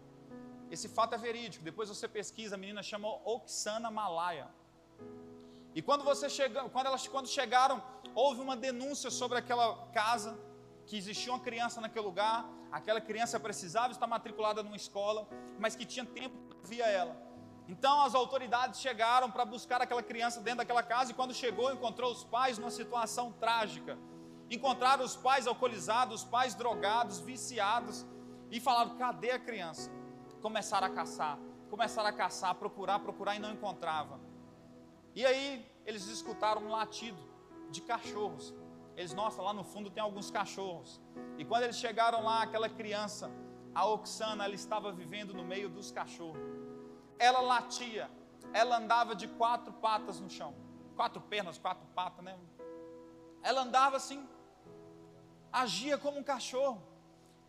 Esse 0.70 0.88
fato 0.88 1.14
é 1.14 1.18
verídico. 1.18 1.64
Depois 1.64 1.88
você 1.88 2.06
pesquisa, 2.08 2.54
a 2.56 2.58
menina 2.58 2.82
chamou 2.82 3.22
Oksana 3.24 3.90
Malaya. 3.90 4.48
E 5.74 5.82
quando 5.82 6.04
você 6.04 6.28
chega, 6.28 6.68
quando 6.70 6.86
elas 6.86 7.06
quando 7.06 7.28
chegaram, 7.28 7.82
houve 8.14 8.40
uma 8.40 8.56
denúncia 8.56 9.10
sobre 9.10 9.38
aquela 9.38 9.86
casa 9.88 10.38
que 10.86 10.96
existia 10.96 11.32
uma 11.32 11.40
criança 11.40 11.80
naquele 11.80 12.04
lugar, 12.04 12.48
aquela 12.72 13.00
criança 13.00 13.38
precisava 13.38 13.92
estar 13.92 14.06
matriculada 14.06 14.62
numa 14.62 14.76
escola, 14.76 15.28
mas 15.58 15.76
que 15.76 15.84
tinha 15.84 16.04
tempo 16.04 16.36
para 16.48 16.58
via 16.68 16.86
ela. 16.86 17.14
Então 17.68 18.00
as 18.02 18.14
autoridades 18.14 18.80
chegaram 18.80 19.30
para 19.30 19.44
buscar 19.44 19.82
aquela 19.82 20.02
criança 20.02 20.40
dentro 20.40 20.58
daquela 20.58 20.82
casa 20.82 21.10
e 21.10 21.14
quando 21.14 21.34
chegou 21.34 21.72
encontrou 21.72 22.12
os 22.12 22.22
pais 22.24 22.58
numa 22.58 22.70
situação 22.70 23.32
trágica 23.32 23.98
Encontraram 24.50 25.04
os 25.04 25.16
pais 25.16 25.46
alcoolizados, 25.46 26.22
os 26.22 26.24
pais 26.24 26.54
drogados, 26.54 27.18
viciados, 27.18 28.06
e 28.50 28.60
falaram: 28.60 28.96
cadê 28.96 29.32
a 29.32 29.38
criança? 29.38 29.90
Começaram 30.40 30.86
a 30.86 30.90
caçar, 30.90 31.38
começaram 31.68 32.08
a 32.08 32.12
caçar, 32.12 32.54
procurar, 32.54 33.00
procurar 33.00 33.34
e 33.34 33.38
não 33.38 33.52
encontrava. 33.52 34.20
E 35.14 35.24
aí 35.24 35.66
eles 35.84 36.06
escutaram 36.06 36.62
um 36.62 36.68
latido 36.68 37.18
de 37.70 37.80
cachorros. 37.80 38.54
Eles, 38.96 39.12
nossa, 39.12 39.42
lá 39.42 39.52
no 39.52 39.64
fundo 39.64 39.90
tem 39.90 40.02
alguns 40.02 40.30
cachorros. 40.30 41.00
E 41.36 41.44
quando 41.44 41.64
eles 41.64 41.76
chegaram 41.76 42.22
lá, 42.22 42.42
aquela 42.42 42.68
criança, 42.68 43.30
a 43.74 43.84
Oxana, 43.86 44.44
ela 44.44 44.54
estava 44.54 44.92
vivendo 44.92 45.34
no 45.34 45.44
meio 45.44 45.68
dos 45.68 45.90
cachorros. 45.90 46.40
Ela 47.18 47.40
latia, 47.40 48.10
ela 48.52 48.78
andava 48.78 49.14
de 49.14 49.28
quatro 49.28 49.72
patas 49.72 50.20
no 50.20 50.30
chão. 50.30 50.54
Quatro 50.94 51.20
pernas, 51.20 51.58
quatro 51.58 51.86
patas, 51.94 52.24
né? 52.24 52.38
Ela 53.42 53.62
andava 53.62 53.96
assim, 53.96 54.26
agia 55.62 55.96
como 56.04 56.18
um 56.20 56.26
cachorro. 56.32 56.80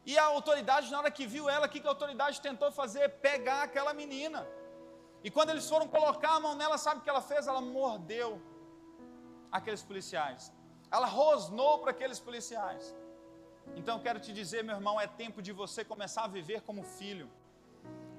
E 0.09 0.13
a 0.17 0.25
autoridade, 0.35 0.91
na 0.91 0.99
hora 0.99 1.11
que 1.17 1.25
viu 1.33 1.45
ela, 1.55 1.65
o 1.67 1.69
que 1.69 1.81
a 1.85 1.89
autoridade 1.95 2.39
tentou 2.47 2.69
fazer? 2.81 3.05
Pegar 3.29 3.61
aquela 3.63 3.93
menina. 4.01 4.41
E 5.25 5.29
quando 5.35 5.49
eles 5.53 5.67
foram 5.71 5.87
colocar 5.95 6.33
a 6.35 6.39
mão 6.45 6.53
nela, 6.61 6.77
sabe 6.85 6.99
o 6.99 7.03
que 7.05 7.11
ela 7.13 7.25
fez? 7.31 7.47
Ela 7.51 7.63
mordeu 7.79 8.29
aqueles 9.57 9.83
policiais. 9.89 10.53
Ela 10.95 11.07
rosnou 11.19 11.73
para 11.79 11.91
aqueles 11.95 12.19
policiais. 12.27 12.95
Então 13.79 14.03
quero 14.05 14.19
te 14.25 14.31
dizer, 14.39 14.63
meu 14.63 14.75
irmão, 14.79 14.95
é 15.05 15.07
tempo 15.23 15.41
de 15.47 15.51
você 15.61 15.83
começar 15.93 16.23
a 16.25 16.33
viver 16.37 16.61
como 16.67 16.83
filho. 16.99 17.29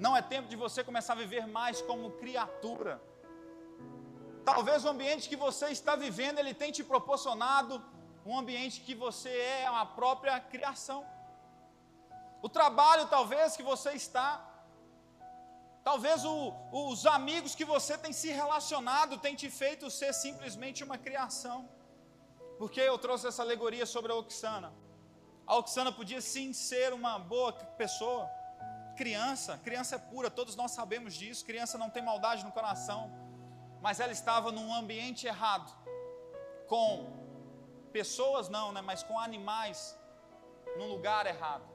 Não 0.05 0.13
é 0.17 0.23
tempo 0.35 0.49
de 0.53 0.57
você 0.65 0.85
começar 0.89 1.15
a 1.15 1.23
viver 1.25 1.47
mais 1.59 1.81
como 1.91 2.11
criatura. 2.23 3.01
Talvez 4.51 4.85
o 4.85 4.91
ambiente 4.95 5.29
que 5.31 5.37
você 5.47 5.67
está 5.79 5.95
vivendo, 5.97 6.39
ele 6.39 6.55
tem 6.63 6.71
te 6.77 6.85
proporcionado 6.93 7.83
um 8.29 8.39
ambiente 8.39 8.83
que 8.87 8.95
você 8.95 9.31
é 9.31 9.67
a 9.67 9.87
própria 9.99 10.39
criação. 10.39 11.01
O 12.47 12.49
trabalho, 12.57 13.05
talvez, 13.09 13.57
que 13.57 13.63
você 13.63 13.93
está, 13.93 14.29
talvez 15.83 16.27
o, 16.27 16.53
os 16.71 17.07
amigos 17.07 17.55
que 17.55 17.65
você 17.65 17.97
tem 17.97 18.13
se 18.13 18.31
relacionado, 18.41 19.17
tem 19.17 19.35
te 19.43 19.49
feito 19.61 19.91
ser 19.91 20.13
simplesmente 20.13 20.85
uma 20.85 20.99
criação. 20.99 21.59
Por 22.59 22.71
que 22.71 22.81
eu 22.81 22.99
trouxe 22.99 23.27
essa 23.29 23.43
alegoria 23.43 23.87
sobre 23.87 24.13
a 24.13 24.17
Oxana? 24.17 24.71
A 25.47 25.57
Oxana 25.57 25.91
podia 25.91 26.21
sim 26.21 26.53
ser 26.53 26.93
uma 26.93 27.19
boa 27.19 27.51
pessoa, 27.83 28.29
criança, 28.95 29.57
criança 29.69 29.97
é 29.97 29.99
pura, 29.99 30.29
todos 30.31 30.55
nós 30.55 30.73
sabemos 30.73 31.15
disso, 31.15 31.47
criança 31.47 31.79
não 31.79 31.89
tem 31.89 32.03
maldade 32.03 32.45
no 32.45 32.53
coração, 32.53 33.11
mas 33.81 34.01
ela 34.01 34.13
estava 34.13 34.53
num 34.53 34.75
ambiente 34.75 35.27
errado, 35.27 35.73
com 36.67 37.28
pessoas 37.89 38.49
não, 38.49 38.73
né, 38.73 38.81
mas 38.81 39.03
com 39.03 39.19
animais, 39.19 39.99
num 40.77 40.89
lugar 40.89 41.27
errado. 41.27 41.67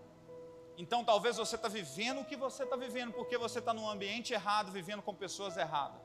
Então 0.77 1.03
talvez 1.03 1.37
você 1.37 1.55
está 1.55 1.67
vivendo 1.67 2.21
o 2.21 2.25
que 2.25 2.35
você 2.35 2.63
está 2.63 2.75
vivendo, 2.75 3.13
porque 3.13 3.37
você 3.37 3.59
está 3.59 3.73
num 3.73 3.87
ambiente 3.89 4.33
errado, 4.33 4.71
vivendo 4.71 5.01
com 5.01 5.13
pessoas 5.13 5.57
erradas. 5.57 6.01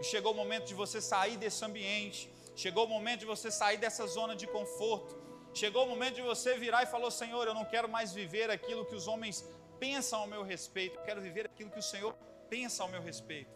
E 0.00 0.04
chegou 0.04 0.32
o 0.32 0.36
momento 0.36 0.66
de 0.66 0.74
você 0.74 1.00
sair 1.00 1.36
desse 1.36 1.64
ambiente, 1.64 2.30
chegou 2.54 2.84
o 2.84 2.88
momento 2.88 3.20
de 3.20 3.26
você 3.26 3.50
sair 3.50 3.78
dessa 3.78 4.06
zona 4.06 4.34
de 4.36 4.46
conforto, 4.46 5.22
Chegou 5.54 5.84
o 5.84 5.88
momento 5.88 6.14
de 6.14 6.22
você 6.22 6.56
virar 6.56 6.82
e 6.82 6.86
falou: 6.86 7.10
Senhor, 7.10 7.46
eu 7.46 7.54
não 7.54 7.64
quero 7.64 7.88
mais 7.88 8.12
viver 8.12 8.50
aquilo 8.50 8.86
que 8.86 8.94
os 8.94 9.06
homens 9.06 9.44
pensam 9.78 10.20
ao 10.20 10.26
meu 10.26 10.42
respeito, 10.42 10.98
eu 10.98 11.04
quero 11.04 11.20
viver 11.20 11.46
aquilo 11.46 11.70
que 11.70 11.78
o 11.78 11.82
Senhor 11.82 12.14
pensa 12.48 12.82
ao 12.82 12.88
meu 12.88 13.02
respeito. 13.02 13.50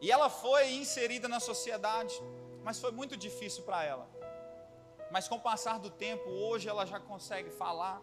E 0.00 0.10
ela 0.10 0.28
foi 0.28 0.72
inserida 0.72 1.28
na 1.28 1.40
sociedade, 1.40 2.14
mas 2.62 2.80
foi 2.80 2.90
muito 2.90 3.16
difícil 3.16 3.62
para 3.62 3.84
ela. 3.84 4.10
Mas 5.12 5.28
com 5.28 5.36
o 5.36 5.40
passar 5.40 5.78
do 5.78 5.90
tempo, 5.90 6.26
hoje 6.30 6.70
ela 6.70 6.86
já 6.86 6.98
consegue 6.98 7.50
falar, 7.50 8.00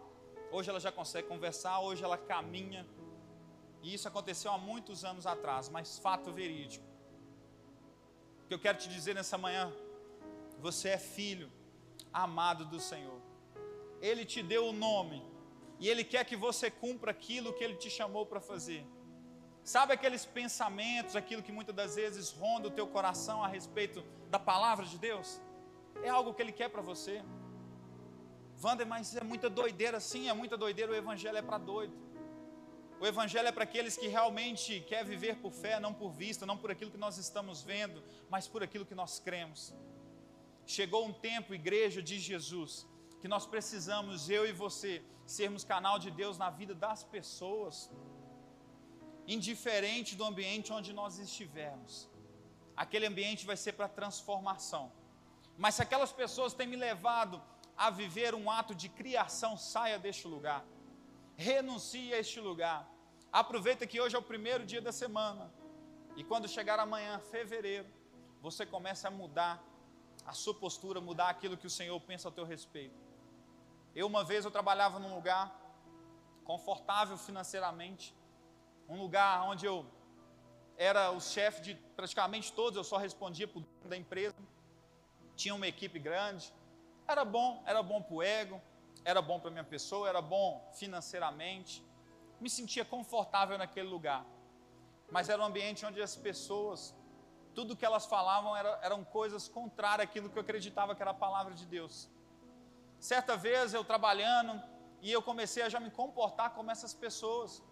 hoje 0.52 0.70
ela 0.70 0.78
já 0.78 0.92
consegue 0.92 1.26
conversar, 1.26 1.80
hoje 1.80 2.04
ela 2.04 2.16
caminha. 2.16 2.86
E 3.82 3.92
isso 3.92 4.06
aconteceu 4.06 4.52
há 4.52 4.58
muitos 4.58 5.04
anos 5.04 5.26
atrás, 5.26 5.68
mas 5.68 5.98
fato 5.98 6.32
verídico. 6.32 6.86
O 8.44 8.46
que 8.46 8.54
eu 8.54 8.60
quero 8.60 8.78
te 8.78 8.88
dizer 8.88 9.12
nessa 9.16 9.36
manhã, 9.36 9.72
você 10.60 10.90
é 10.90 10.98
filho 10.98 11.50
amado 12.12 12.64
do 12.66 12.78
Senhor. 12.78 13.20
Ele 14.00 14.24
te 14.24 14.40
deu 14.40 14.68
o 14.68 14.72
nome 14.72 15.20
e 15.80 15.88
ele 15.88 16.04
quer 16.04 16.24
que 16.24 16.36
você 16.36 16.70
cumpra 16.70 17.10
aquilo 17.10 17.52
que 17.52 17.64
ele 17.64 17.74
te 17.74 17.90
chamou 17.90 18.24
para 18.24 18.40
fazer. 18.40 18.86
Sabe 19.64 19.92
aqueles 19.92 20.24
pensamentos, 20.24 21.16
aquilo 21.16 21.42
que 21.42 21.50
muitas 21.50 21.74
das 21.74 21.96
vezes 21.96 22.30
ronda 22.30 22.68
o 22.68 22.70
teu 22.70 22.86
coração 22.86 23.42
a 23.42 23.48
respeito 23.48 24.00
da 24.30 24.38
palavra 24.38 24.86
de 24.86 24.96
Deus? 24.96 25.40
É 26.02 26.08
algo 26.08 26.34
que 26.34 26.42
ele 26.42 26.52
quer 26.52 26.68
para 26.68 26.82
você. 26.82 27.22
Wander, 28.62 28.86
mas 28.86 29.16
é 29.16 29.24
muita 29.24 29.48
doideira, 29.48 29.98
sim, 30.00 30.28
é 30.28 30.32
muita 30.32 30.56
doideira. 30.56 30.92
O 30.92 30.94
evangelho 30.94 31.38
é 31.38 31.42
para 31.42 31.58
doido. 31.58 31.94
O 33.00 33.06
evangelho 33.06 33.48
é 33.48 33.52
para 33.52 33.64
aqueles 33.64 33.96
que 33.96 34.08
realmente 34.08 34.80
quer 34.90 35.02
viver 35.04 35.36
por 35.36 35.52
fé, 35.52 35.80
não 35.80 35.92
por 36.00 36.10
vista, 36.10 36.44
não 36.44 36.56
por 36.58 36.70
aquilo 36.70 36.90
que 36.90 36.98
nós 36.98 37.16
estamos 37.16 37.62
vendo, 37.62 38.02
mas 38.28 38.46
por 38.46 38.62
aquilo 38.62 38.84
que 38.84 38.94
nós 38.94 39.18
cremos. 39.18 39.74
Chegou 40.66 41.06
um 41.06 41.12
tempo, 41.28 41.54
igreja 41.54 42.02
de 42.02 42.18
Jesus, 42.18 42.86
que 43.22 43.26
nós 43.26 43.46
precisamos, 43.46 44.28
eu 44.28 44.46
e 44.46 44.52
você, 44.52 45.02
sermos 45.24 45.64
canal 45.64 45.98
de 45.98 46.10
Deus 46.10 46.36
na 46.36 46.50
vida 46.50 46.74
das 46.74 47.02
pessoas, 47.02 47.90
indiferente 49.26 50.14
do 50.14 50.24
ambiente 50.24 50.70
onde 50.70 50.92
nós 50.92 51.18
estivermos. 51.18 51.94
Aquele 52.76 53.06
ambiente 53.06 53.46
vai 53.46 53.56
ser 53.56 53.72
para 53.72 53.88
transformação. 53.88 54.92
Mas 55.62 55.74
se 55.74 55.82
aquelas 55.82 56.10
pessoas 56.10 56.54
têm 56.54 56.66
me 56.66 56.76
levado 56.88 57.36
a 57.76 57.90
viver 57.90 58.34
um 58.34 58.50
ato 58.50 58.74
de 58.74 58.88
criação, 58.88 59.58
saia 59.58 59.98
deste 59.98 60.26
lugar. 60.26 60.64
Renuncie 61.36 62.14
a 62.14 62.18
este 62.18 62.40
lugar. 62.40 62.88
Aproveita 63.30 63.86
que 63.86 64.00
hoje 64.00 64.16
é 64.16 64.18
o 64.18 64.22
primeiro 64.22 64.64
dia 64.64 64.80
da 64.80 64.90
semana. 64.90 65.52
E 66.16 66.24
quando 66.24 66.48
chegar 66.48 66.78
amanhã, 66.78 67.18
fevereiro, 67.18 67.86
você 68.40 68.64
começa 68.64 69.08
a 69.08 69.10
mudar 69.10 69.62
a 70.24 70.32
sua 70.32 70.54
postura, 70.54 70.98
mudar 70.98 71.28
aquilo 71.28 71.58
que 71.58 71.66
o 71.66 71.76
Senhor 71.78 72.00
pensa 72.00 72.28
ao 72.28 72.32
teu 72.32 72.46
respeito. 72.46 72.98
Eu 73.94 74.06
uma 74.06 74.24
vez 74.24 74.46
eu 74.46 74.50
trabalhava 74.50 74.98
num 74.98 75.14
lugar 75.14 75.54
confortável 76.42 77.18
financeiramente, 77.18 78.14
um 78.88 78.98
lugar 78.98 79.42
onde 79.42 79.66
eu 79.66 79.84
era 80.78 81.10
o 81.10 81.20
chefe 81.20 81.60
de 81.60 81.74
praticamente 81.94 82.50
todos, 82.50 82.78
eu 82.78 82.84
só 82.92 82.96
respondia 82.96 83.46
o 83.54 83.88
da 83.88 83.96
empresa. 84.04 84.36
Tinha 85.40 85.54
uma 85.54 85.68
equipe 85.74 85.98
grande. 86.08 86.44
Era 87.12 87.24
bom, 87.36 87.50
era 87.72 87.82
bom 87.90 88.00
para 88.06 88.14
o 88.14 88.22
ego, 88.22 88.60
era 89.04 89.20
bom 89.30 89.38
para 89.40 89.50
minha 89.56 89.68
pessoa, 89.74 90.08
era 90.12 90.22
bom 90.34 90.48
financeiramente. 90.80 91.74
Me 92.42 92.50
sentia 92.58 92.84
confortável 92.84 93.56
naquele 93.62 93.88
lugar. 93.88 94.22
Mas 95.10 95.28
era 95.28 95.40
um 95.42 95.46
ambiente 95.46 95.84
onde 95.86 96.00
as 96.08 96.14
pessoas 96.28 96.94
tudo 97.54 97.76
que 97.76 97.84
elas 97.84 98.06
falavam 98.06 98.56
era, 98.56 98.78
eram 98.82 99.04
coisas 99.04 99.48
contrárias 99.48 100.08
àquilo 100.08 100.30
que 100.30 100.38
eu 100.38 100.42
acreditava 100.42 100.94
que 100.94 101.02
era 101.02 101.10
a 101.10 101.20
palavra 101.26 101.54
de 101.54 101.66
Deus. 101.66 102.08
Certa 102.98 103.36
vez 103.36 103.74
eu 103.74 103.84
trabalhando 103.84 104.62
e 105.00 105.10
eu 105.10 105.22
comecei 105.22 105.62
a 105.62 105.68
já 105.68 105.80
me 105.80 105.90
comportar 105.90 106.50
como 106.50 106.70
essas 106.70 106.94
pessoas. 106.94 107.62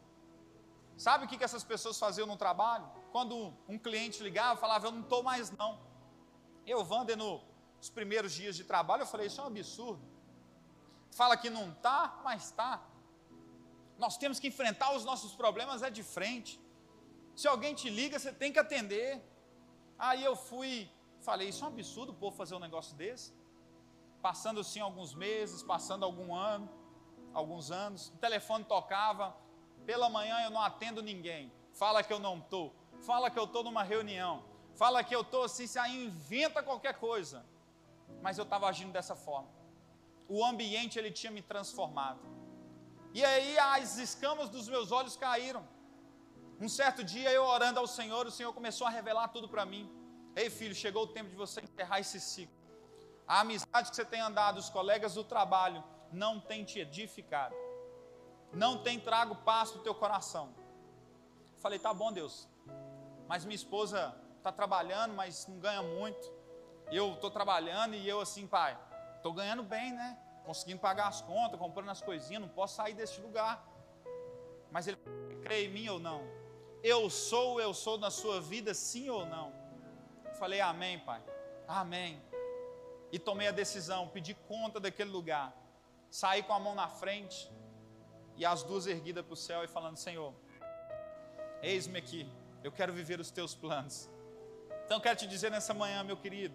Sabe 0.97 1.25
o 1.25 1.29
que, 1.29 1.39
que 1.39 1.45
essas 1.45 1.63
pessoas 1.63 1.99
faziam 1.99 2.27
no 2.27 2.37
trabalho? 2.37 2.87
Quando 3.13 3.55
um 3.69 3.79
cliente 3.79 4.23
ligava, 4.23 4.59
falava, 4.59 4.87
eu 4.89 4.93
não 4.93 5.03
estou 5.03 5.23
mais 5.23 5.51
não. 5.51 5.79
Eu, 6.67 6.85
Wander, 6.91 7.17
nos 7.79 7.91
primeiros 7.91 8.33
dias 8.33 8.57
de 8.57 8.65
trabalho, 8.65 9.03
eu 9.03 9.07
falei, 9.07 9.27
isso 9.27 9.41
é 9.41 9.45
um 9.45 9.49
absurdo. 9.49 10.03
Fala 11.11 11.37
que 11.37 11.49
não 11.49 11.71
está, 11.71 12.21
mas 12.23 12.47
está. 12.47 12.83
Nós 13.97 14.17
temos 14.17 14.39
que 14.39 14.49
enfrentar 14.49 14.95
os 14.95 15.05
nossos 15.05 15.35
problemas 15.35 15.83
é 15.83 15.91
de 15.91 16.03
frente. 16.03 16.61
Se 17.35 17.47
alguém 17.49 17.75
te 17.75 17.89
liga, 17.89 18.19
você 18.19 18.33
tem 18.33 18.53
que 18.53 18.59
atender. 18.59 19.23
Aí 19.99 20.23
eu 20.23 20.37
fui, 20.37 20.91
falei, 21.21 21.49
isso 21.49 21.65
é 21.65 21.69
um 21.69 21.71
absurdo 21.71 22.13
o 22.13 22.15
povo 22.15 22.37
fazer 22.37 22.55
um 22.55 22.61
negócio 22.61 22.97
desse. 22.97 23.33
Passando 24.21 24.61
assim 24.61 24.81
alguns 24.81 25.15
meses, 25.15 25.63
passando 25.63 26.05
algum 26.05 26.35
ano, 26.35 26.69
alguns 27.33 27.71
anos, 27.71 28.09
o 28.09 28.17
telefone 28.19 28.65
tocava, 28.65 29.37
pela 29.87 30.09
manhã 30.09 30.41
eu 30.45 30.51
não 30.51 30.61
atendo 30.61 31.03
ninguém. 31.03 31.53
Fala 31.73 32.03
que 32.03 32.13
eu 32.13 32.19
não 32.19 32.39
estou, 32.39 32.75
fala 33.01 33.31
que 33.31 33.39
eu 33.39 33.45
estou 33.45 33.63
numa 33.63 33.83
reunião, 33.83 34.45
fala 34.75 35.03
que 35.05 35.15
eu 35.15 35.21
estou 35.21 35.45
assim, 35.45 35.67
se 35.67 35.79
aí 35.79 36.07
inventa 36.07 36.63
qualquer 36.63 36.99
coisa. 36.99 37.45
Mas 38.23 38.39
eu 38.39 38.45
estava 38.45 38.69
agindo 38.69 38.93
dessa 38.93 39.15
forma. 39.15 39.49
O 40.29 40.45
ambiente 40.45 40.99
ele 40.99 41.11
tinha 41.11 41.33
me 41.33 41.43
transformado. 41.43 42.21
E 43.15 43.25
aí 43.25 43.59
as 43.59 43.97
escamas 43.99 44.49
dos 44.49 44.69
meus 44.69 44.93
olhos 44.93 45.17
caíram. 45.17 45.67
Um 46.61 46.69
certo 46.69 47.05
dia 47.05 47.31
eu 47.31 47.45
orando 47.45 47.81
ao 47.81 47.87
Senhor, 47.87 48.27
o 48.27 48.31
Senhor 48.31 48.53
começou 48.53 48.87
a 48.87 48.91
revelar 48.91 49.29
tudo 49.29 49.49
para 49.49 49.65
mim. 49.65 49.85
Ei 50.35 50.51
filho, 50.51 50.75
chegou 50.75 51.05
o 51.05 51.07
tempo 51.07 51.31
de 51.31 51.37
você 51.37 51.61
encerrar 51.61 52.01
esse 52.01 52.21
ciclo. 52.21 52.57
A 53.27 53.41
amizade 53.41 53.91
que 53.91 53.97
você 53.97 54.05
tem 54.05 54.21
andado, 54.21 54.59
os 54.59 54.69
colegas 54.69 55.15
do 55.15 55.25
trabalho, 55.25 55.83
não 56.13 56.41
tem 56.41 56.65
te 56.65 56.81
edificado. 56.81 57.55
Não 58.53 58.83
tem 58.83 58.99
trago 58.99 59.35
paz 59.37 59.71
para 59.71 59.81
o 59.81 59.83
teu 59.83 59.95
coração. 59.95 60.55
Falei, 61.59 61.79
tá 61.79 61.93
bom, 61.93 62.13
Deus. 62.13 62.49
Mas 63.27 63.45
minha 63.45 63.55
esposa 63.55 64.15
está 64.39 64.51
trabalhando, 64.51 65.15
mas 65.15 65.47
não 65.47 65.59
ganha 65.59 65.83
muito. 65.83 66.38
Eu 66.91 67.15
estou 67.15 67.31
trabalhando 67.31 67.95
e 67.95 68.09
eu 68.09 68.21
assim, 68.21 68.47
pai, 68.47 68.79
estou 69.17 69.33
ganhando 69.33 69.63
bem, 69.63 69.93
né? 69.93 70.19
Conseguindo 70.45 70.81
pagar 70.81 71.09
as 71.09 71.21
contas, 71.21 71.59
comprando 71.59 71.91
as 71.91 72.01
coisinhas, 72.01 72.43
não 72.43 72.49
posso 72.49 72.77
sair 72.77 72.95
desse 72.95 73.21
lugar. 73.21 73.67
Mas 74.71 74.87
ele 74.87 74.99
crê 75.43 75.67
em 75.67 75.69
mim 75.69 75.89
ou 75.89 75.99
não? 75.99 76.39
eu 76.83 77.11
sou, 77.11 77.61
eu 77.61 77.75
sou 77.75 77.99
na 77.99 78.11
sua 78.11 78.41
vida, 78.41 78.73
sim 78.73 79.09
ou 79.11 79.27
não? 79.27 79.53
Falei, 80.39 80.61
Amém, 80.61 80.99
Pai. 80.99 81.23
Amém. 81.67 82.23
E 83.11 83.19
tomei 83.19 83.49
a 83.49 83.53
decisão, 83.53 84.09
pedi 84.09 84.35
conta 84.35 84.79
daquele 84.79 85.11
lugar. 85.11 85.55
Saí 86.11 86.43
com 86.43 86.53
a 86.53 86.61
mão 86.61 86.75
na 86.75 86.89
frente 86.89 87.51
e 88.37 88.45
as 88.45 88.63
duas 88.63 88.87
erguidas 88.87 89.25
para 89.25 89.33
o 89.33 89.37
céu 89.37 89.65
e 89.65 89.69
falando: 89.69 89.97
Senhor, 89.97 90.33
eis-me 91.63 91.99
aqui, 91.99 92.31
eu 92.63 92.71
quero 92.71 92.93
viver 92.93 93.19
os 93.21 93.31
teus 93.31 93.55
planos. 93.55 94.09
Então, 94.85 95.01
quero 95.01 95.17
te 95.17 95.27
dizer 95.27 95.51
nessa 95.51 95.75
manhã, 95.75 96.03
meu 96.03 96.17
querido, 96.17 96.55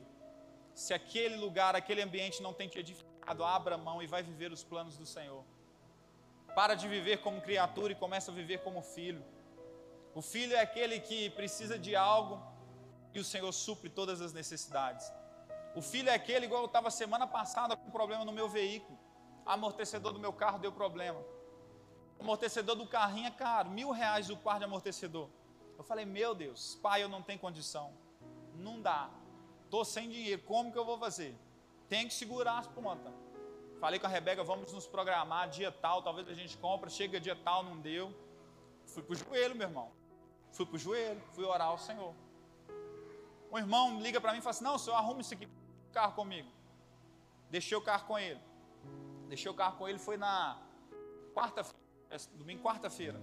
se 0.74 0.94
aquele 0.94 1.36
lugar, 1.36 1.76
aquele 1.76 2.02
ambiente 2.02 2.42
não 2.42 2.54
tem 2.54 2.68
te 2.68 2.80
edificado, 2.80 3.44
abra 3.44 3.76
a 3.76 3.78
mão 3.78 4.02
e 4.02 4.08
vai 4.08 4.24
viver 4.24 4.52
os 4.52 4.64
planos 4.64 4.98
do 4.98 5.06
Senhor. 5.06 5.44
Para 6.56 6.76
de 6.76 6.88
viver 6.88 7.18
como 7.22 7.42
criatura 7.42 7.94
e 7.94 7.96
começa 7.96 8.32
a 8.32 8.34
viver 8.34 8.60
como 8.60 8.82
filho. 8.82 9.24
O 10.14 10.22
filho 10.22 10.56
é 10.56 10.62
aquele 10.62 11.00
que 11.00 11.30
precisa 11.32 11.78
de 11.78 11.96
algo 11.96 12.42
e 13.14 13.20
o 13.20 13.24
Senhor 13.24 13.52
supre 13.52 13.90
todas 13.90 14.22
as 14.22 14.34
necessidades. 14.34 15.12
O 15.76 15.82
filho 15.82 16.10
é 16.10 16.14
aquele, 16.14 16.46
igual 16.46 16.62
eu 16.62 16.68
estava 16.68 16.92
semana 16.92 17.26
passada 17.26 17.76
com 17.76 17.90
problema 17.90 18.24
no 18.24 18.32
meu 18.32 18.48
veículo. 18.48 19.00
O 19.46 19.50
amortecedor 19.50 20.14
do 20.14 20.20
meu 20.20 20.32
carro 20.32 20.60
deu 20.60 20.72
problema. 20.72 21.20
O 22.20 22.24
amortecedor 22.24 22.76
do 22.76 22.88
carrinho 22.88 23.28
é 23.28 23.32
caro, 23.32 23.70
mil 23.70 23.92
reais 23.92 24.30
o 24.30 24.38
par 24.38 24.60
de 24.60 24.66
amortecedor. 24.66 25.30
Eu 25.78 25.84
falei, 25.84 26.06
meu 26.06 26.36
Deus, 26.36 26.80
pai, 26.82 27.04
eu 27.04 27.10
não 27.10 27.22
tenho 27.22 27.40
condição. 27.40 27.94
Não 28.56 28.80
dá. 28.80 29.10
Estou 29.74 29.84
sem 29.84 30.08
dinheiro, 30.08 30.40
como 30.44 30.72
que 30.72 30.78
eu 30.78 30.86
vou 30.86 31.00
fazer? 31.00 31.36
Tem 31.90 32.08
que 32.08 32.14
segurar 32.14 32.60
as 32.60 32.68
pontas. 32.68 33.12
Falei 33.80 34.00
com 34.00 34.06
a 34.06 34.10
Rebeca, 34.10 34.44
vamos 34.44 34.72
nos 34.72 34.86
programar, 34.86 35.50
dia 35.50 35.72
tal, 35.72 36.04
talvez 36.04 36.30
a 36.30 36.36
gente 36.36 36.56
compra, 36.58 36.92
chega 36.92 37.20
dia 37.20 37.36
tal, 37.36 37.64
não 37.64 37.80
deu. 37.80 38.14
Fui 38.86 39.02
para 39.02 39.14
o 39.14 39.16
joelho, 39.16 39.56
meu 39.56 39.68
irmão. 39.68 39.92
Fui 40.52 40.64
para 40.64 40.76
o 40.76 40.78
joelho, 40.78 41.20
fui 41.32 41.44
orar 41.44 41.70
ao 41.70 41.80
Senhor. 41.80 42.14
Um 43.52 43.58
irmão 43.58 44.00
liga 44.00 44.22
para 44.22 44.32
mim 44.34 44.38
e 44.38 44.42
fala 44.44 44.52
assim: 44.52 44.64
Não, 44.64 44.78
senhor, 44.78 44.96
arruma 44.96 45.22
isso 45.22 45.34
aqui. 45.34 45.50
carro 45.92 46.14
comigo. 46.14 46.52
Deixei 47.50 47.76
o 47.76 47.82
carro 47.82 48.06
com 48.06 48.20
ele. 48.20 48.40
Deixei 49.28 49.50
o 49.50 49.56
carro 49.56 49.80
com 49.80 49.90
ele, 49.90 49.98
foi 49.98 50.18
na 50.18 50.62
quarta-feira, 51.34 51.80
é, 52.12 52.18
domingo, 52.36 52.62
quarta-feira. 52.62 53.20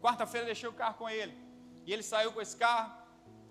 Quarta-feira 0.00 0.46
deixei 0.46 0.66
o 0.66 0.72
carro 0.72 0.94
com 0.94 1.10
ele. 1.10 1.36
E 1.84 1.92
ele 1.92 2.02
saiu 2.02 2.32
com 2.32 2.40
esse 2.40 2.56
carro, 2.56 2.90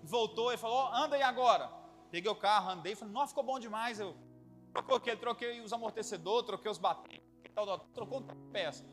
voltou 0.02 0.52
e 0.52 0.56
falou: 0.56 0.90
oh, 0.90 0.96
anda 0.96 1.14
aí 1.14 1.22
agora. 1.22 1.83
Peguei 2.14 2.30
o 2.30 2.36
carro, 2.36 2.70
andei, 2.70 2.94
falei: 2.94 3.12
nossa, 3.12 3.30
ficou 3.30 3.42
bom 3.42 3.58
demais. 3.58 3.98
Eu 3.98 4.14
troquei, 4.86 5.16
troquei 5.16 5.60
os 5.60 5.72
amortecedores, 5.72 6.46
troquei 6.46 6.70
os 6.70 6.78
batentes, 6.78 7.26
trocou 7.92 8.20
uma 8.20 8.36
peça. 8.52 8.84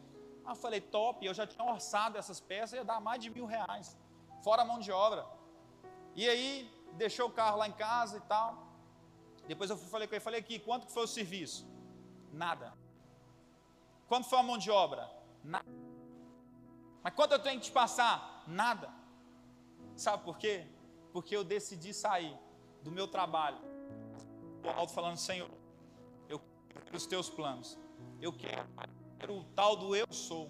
Aí 0.43 0.51
eu 0.53 0.55
falei: 0.55 0.81
top, 0.81 1.23
eu 1.23 1.33
já 1.39 1.45
tinha 1.45 1.63
orçado 1.63 2.17
essas 2.17 2.39
peças, 2.39 2.73
ia 2.79 2.83
dar 2.83 2.99
mais 2.99 3.21
de 3.21 3.29
mil 3.29 3.45
reais, 3.45 3.95
fora 4.43 4.63
a 4.63 4.65
mão 4.65 4.79
de 4.79 4.91
obra. 4.91 5.23
E 6.15 6.27
aí, 6.27 6.67
deixou 6.93 7.27
o 7.27 7.31
carro 7.31 7.57
lá 7.59 7.67
em 7.67 7.73
casa 7.73 8.17
e 8.17 8.21
tal. 8.21 8.49
Depois 9.47 9.69
eu 9.69 9.77
falei 9.77 10.07
com 10.07 10.15
ele, 10.15 10.27
falei 10.29 10.39
aqui, 10.39 10.57
quanto 10.57 10.87
que 10.87 10.91
foi 10.91 11.03
o 11.03 11.07
serviço? 11.07 11.69
Nada. 12.33 12.73
Quanto 14.07 14.27
foi 14.27 14.39
a 14.39 14.43
mão 14.49 14.57
de 14.57 14.71
obra? 14.71 15.07
Nada. 15.43 15.71
Mas 17.03 17.13
quanto 17.13 17.33
eu 17.33 17.39
tenho 17.39 17.59
que 17.59 17.67
te 17.67 17.71
passar? 17.71 18.43
Nada. 18.47 18.91
Sabe 19.95 20.23
por 20.23 20.39
quê? 20.39 20.67
Porque 21.13 21.35
eu 21.35 21.43
decidi 21.43 21.93
sair 21.93 22.35
do 22.83 22.91
meu 22.91 23.07
trabalho. 23.07 23.57
Alto 24.75 24.93
falando, 24.93 25.17
Senhor, 25.17 25.49
eu 26.29 26.41
quero 26.69 26.95
os 26.95 27.05
teus 27.05 27.29
planos. 27.29 27.77
Eu 28.21 28.31
quero 28.33 28.67
o 29.33 29.43
tal 29.55 29.75
do 29.75 29.95
eu 29.95 30.07
sou. 30.11 30.49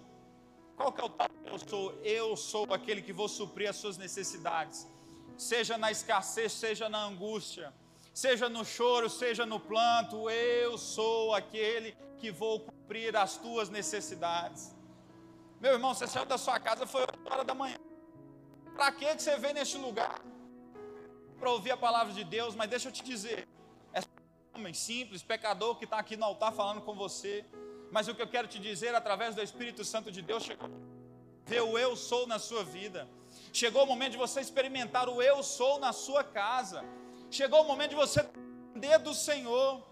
Qual 0.76 0.92
que 0.92 1.00
é 1.00 1.04
o 1.04 1.08
tal 1.08 1.28
do 1.28 1.48
eu 1.48 1.58
sou? 1.58 1.92
Eu 2.02 2.36
sou 2.36 2.72
aquele 2.72 3.02
que 3.02 3.12
vou 3.12 3.28
suprir 3.28 3.68
as 3.68 3.76
suas 3.76 3.96
necessidades 3.96 4.86
seja 5.36 5.76
na 5.76 5.90
escassez, 5.90 6.52
seja 6.52 6.88
na 6.88 7.04
angústia, 7.04 7.72
seja 8.12 8.48
no 8.48 8.64
choro, 8.64 9.08
seja 9.08 9.44
no 9.46 9.58
planto, 9.58 10.30
eu 10.30 10.78
sou 10.78 11.34
aquele 11.34 11.96
que 12.18 12.30
vou 12.30 12.60
cumprir 12.60 13.16
as 13.16 13.36
tuas 13.36 13.68
necessidades. 13.68 14.74
Meu 15.60 15.72
irmão, 15.72 15.94
você 15.94 16.06
saiu 16.06 16.26
da 16.26 16.38
sua 16.38 16.58
casa, 16.58 16.86
foi 16.86 17.02
8 17.02 17.32
horas 17.32 17.46
da 17.46 17.54
manhã. 17.54 17.78
Para 18.74 18.90
que 18.92 19.12
você 19.14 19.36
veio 19.36 19.54
neste 19.54 19.76
lugar? 19.78 20.20
Para 21.42 21.50
ouvir 21.50 21.72
a 21.72 21.76
palavra 21.76 22.12
de 22.12 22.22
Deus, 22.22 22.54
mas 22.54 22.70
deixa 22.70 22.88
eu 22.88 22.92
te 22.92 23.02
dizer, 23.02 23.48
é 23.92 23.98
um 23.98 24.60
homem 24.60 24.72
simples, 24.72 25.24
pecador 25.24 25.74
que 25.74 25.86
está 25.86 25.98
aqui 25.98 26.16
no 26.16 26.24
altar 26.24 26.52
falando 26.52 26.80
com 26.82 26.94
você, 26.94 27.44
mas 27.90 28.06
o 28.06 28.14
que 28.14 28.22
eu 28.22 28.28
quero 28.28 28.46
te 28.46 28.60
dizer 28.60 28.94
através 28.94 29.34
do 29.34 29.42
Espírito 29.42 29.84
Santo 29.84 30.12
de 30.12 30.22
Deus, 30.22 30.44
chegou 30.44 30.70
ver 31.44 31.62
o 31.62 31.76
eu 31.76 31.96
sou 31.96 32.28
na 32.28 32.38
sua 32.38 32.62
vida. 32.62 33.08
Chegou 33.52 33.82
o 33.82 33.86
momento 33.86 34.12
de 34.12 34.18
você 34.18 34.40
experimentar 34.40 35.08
o 35.08 35.20
eu 35.20 35.42
sou 35.42 35.80
na 35.80 35.92
sua 35.92 36.22
casa. 36.22 36.84
Chegou 37.28 37.62
o 37.62 37.64
momento 37.64 37.90
de 37.90 37.96
você 37.96 38.22
depender 38.22 38.98
do 38.98 39.12
Senhor. 39.12 39.82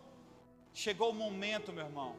Chegou 0.73 1.11
o 1.11 1.15
momento, 1.15 1.73
meu 1.73 1.85
irmão. 1.85 2.15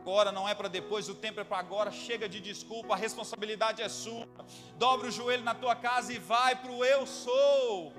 Agora 0.00 0.32
não 0.32 0.48
é 0.48 0.54
para 0.54 0.66
depois, 0.66 1.08
o 1.08 1.14
tempo 1.14 1.40
é 1.40 1.44
para 1.44 1.58
agora. 1.58 1.92
Chega 1.92 2.28
de 2.28 2.40
desculpa, 2.40 2.94
a 2.94 2.96
responsabilidade 2.96 3.82
é 3.82 3.88
sua. 3.88 4.26
Dobra 4.76 5.08
o 5.08 5.10
joelho 5.10 5.44
na 5.44 5.54
tua 5.54 5.76
casa 5.76 6.12
e 6.12 6.18
vai 6.18 6.56
para 6.56 6.72
o 6.72 6.84
eu 6.84 7.06
sou. 7.06 7.92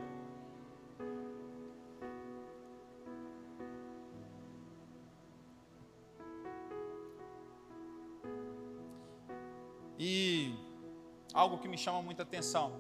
Algo 11.34 11.58
que 11.58 11.68
me 11.68 11.78
chama 11.78 12.02
muita 12.02 12.24
atenção 12.24 12.74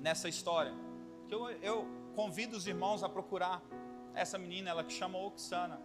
nessa 0.00 0.28
história, 0.28 0.74
que 1.28 1.34
eu, 1.34 1.50
eu 1.62 1.86
convido 2.14 2.56
os 2.56 2.66
irmãos 2.66 3.02
a 3.02 3.08
procurar 3.08 3.62
essa 4.14 4.38
menina, 4.38 4.70
ela 4.70 4.84
que 4.84 4.92
chama 4.92 5.18
Oxana. 5.18 5.80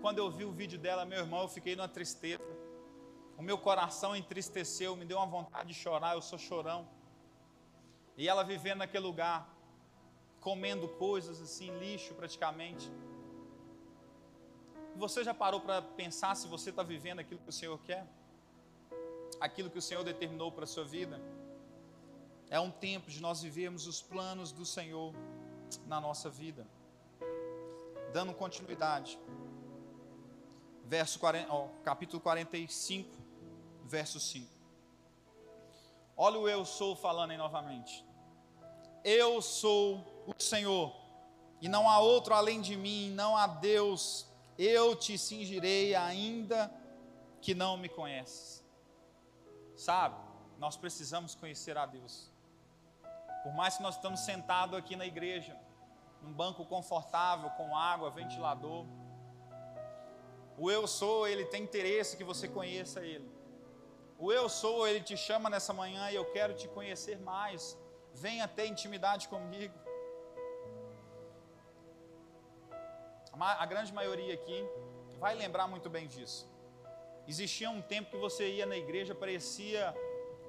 Quando 0.00 0.18
eu 0.18 0.30
vi 0.30 0.44
o 0.44 0.52
vídeo 0.52 0.78
dela, 0.78 1.04
meu 1.04 1.20
irmão, 1.20 1.42
eu 1.42 1.48
fiquei 1.48 1.76
numa 1.76 1.88
tristeza. 1.88 2.42
O 3.38 3.42
meu 3.42 3.56
coração 3.56 4.14
entristeceu, 4.14 4.96
me 4.96 5.04
deu 5.04 5.16
uma 5.16 5.26
vontade 5.26 5.68
de 5.68 5.74
chorar, 5.74 6.14
eu 6.14 6.22
sou 6.22 6.38
chorão. 6.38 6.86
E 8.16 8.28
ela 8.28 8.42
vivendo 8.42 8.78
naquele 8.78 9.04
lugar, 9.06 9.48
comendo 10.40 10.88
coisas 10.88 11.40
assim, 11.40 11.70
lixo 11.78 12.14
praticamente. 12.14 12.90
Você 14.96 15.24
já 15.24 15.32
parou 15.32 15.60
para 15.60 15.80
pensar 15.80 16.34
se 16.34 16.46
você 16.46 16.70
está 16.70 16.82
vivendo 16.82 17.20
aquilo 17.20 17.40
que 17.40 17.48
o 17.48 17.52
Senhor 17.52 17.78
quer? 17.78 18.06
Aquilo 19.42 19.68
que 19.68 19.78
o 19.78 19.82
Senhor 19.82 20.04
determinou 20.04 20.52
para 20.52 20.62
a 20.62 20.66
sua 20.68 20.84
vida. 20.84 21.20
É 22.48 22.60
um 22.60 22.70
tempo 22.70 23.10
de 23.10 23.20
nós 23.20 23.42
vivermos 23.42 23.88
os 23.88 24.00
planos 24.00 24.52
do 24.52 24.64
Senhor 24.64 25.12
na 25.84 26.00
nossa 26.00 26.30
vida. 26.30 26.64
Dando 28.12 28.32
continuidade. 28.32 29.18
Verso 30.84 31.18
40, 31.18 31.52
ó, 31.52 31.68
capítulo 31.82 32.20
45, 32.20 33.10
verso 33.84 34.20
5. 34.20 34.48
Olha 36.16 36.38
o 36.38 36.48
eu 36.48 36.64
sou 36.64 36.94
falando 36.94 37.32
aí 37.32 37.36
novamente. 37.36 38.04
Eu 39.02 39.42
sou 39.42 40.24
o 40.24 40.40
Senhor, 40.40 40.94
e 41.60 41.68
não 41.68 41.88
há 41.88 41.98
outro 41.98 42.32
além 42.32 42.60
de 42.60 42.76
mim, 42.76 43.10
não 43.10 43.36
há 43.36 43.48
Deus. 43.48 44.28
Eu 44.56 44.94
te 44.94 45.18
cingirei 45.18 45.96
ainda 45.96 46.72
que 47.40 47.54
não 47.54 47.76
me 47.76 47.88
conheces. 47.88 48.61
Sabe, 49.82 50.14
nós 50.58 50.76
precisamos 50.76 51.34
conhecer 51.34 51.76
a 51.76 51.84
Deus. 51.84 52.30
Por 53.42 53.52
mais 53.52 53.76
que 53.76 53.82
nós 53.82 53.96
estamos 53.96 54.20
sentados 54.20 54.78
aqui 54.78 54.94
na 54.94 55.04
igreja, 55.04 55.58
num 56.22 56.32
banco 56.32 56.64
confortável, 56.64 57.50
com 57.50 57.76
água, 57.76 58.08
ventilador, 58.08 58.86
o 60.56 60.70
eu 60.70 60.86
sou, 60.86 61.26
ele 61.26 61.46
tem 61.46 61.64
interesse 61.64 62.16
que 62.16 62.22
você 62.22 62.46
conheça 62.46 63.00
ele. 63.04 63.28
O 64.20 64.30
eu 64.30 64.48
sou, 64.48 64.86
ele 64.86 65.00
te 65.00 65.16
chama 65.16 65.50
nessa 65.50 65.72
manhã 65.72 66.12
e 66.12 66.14
eu 66.14 66.26
quero 66.30 66.54
te 66.54 66.68
conhecer 66.68 67.18
mais. 67.18 67.76
Venha 68.14 68.46
ter 68.46 68.66
intimidade 68.66 69.26
comigo. 69.26 69.76
A 73.64 73.66
grande 73.66 73.92
maioria 73.92 74.34
aqui 74.34 74.64
vai 75.18 75.34
lembrar 75.34 75.66
muito 75.66 75.90
bem 75.90 76.06
disso. 76.06 76.51
Existia 77.26 77.70
um 77.70 77.80
tempo 77.80 78.10
que 78.10 78.16
você 78.16 78.50
ia 78.50 78.66
na 78.66 78.76
igreja, 78.76 79.14
parecia 79.14 79.94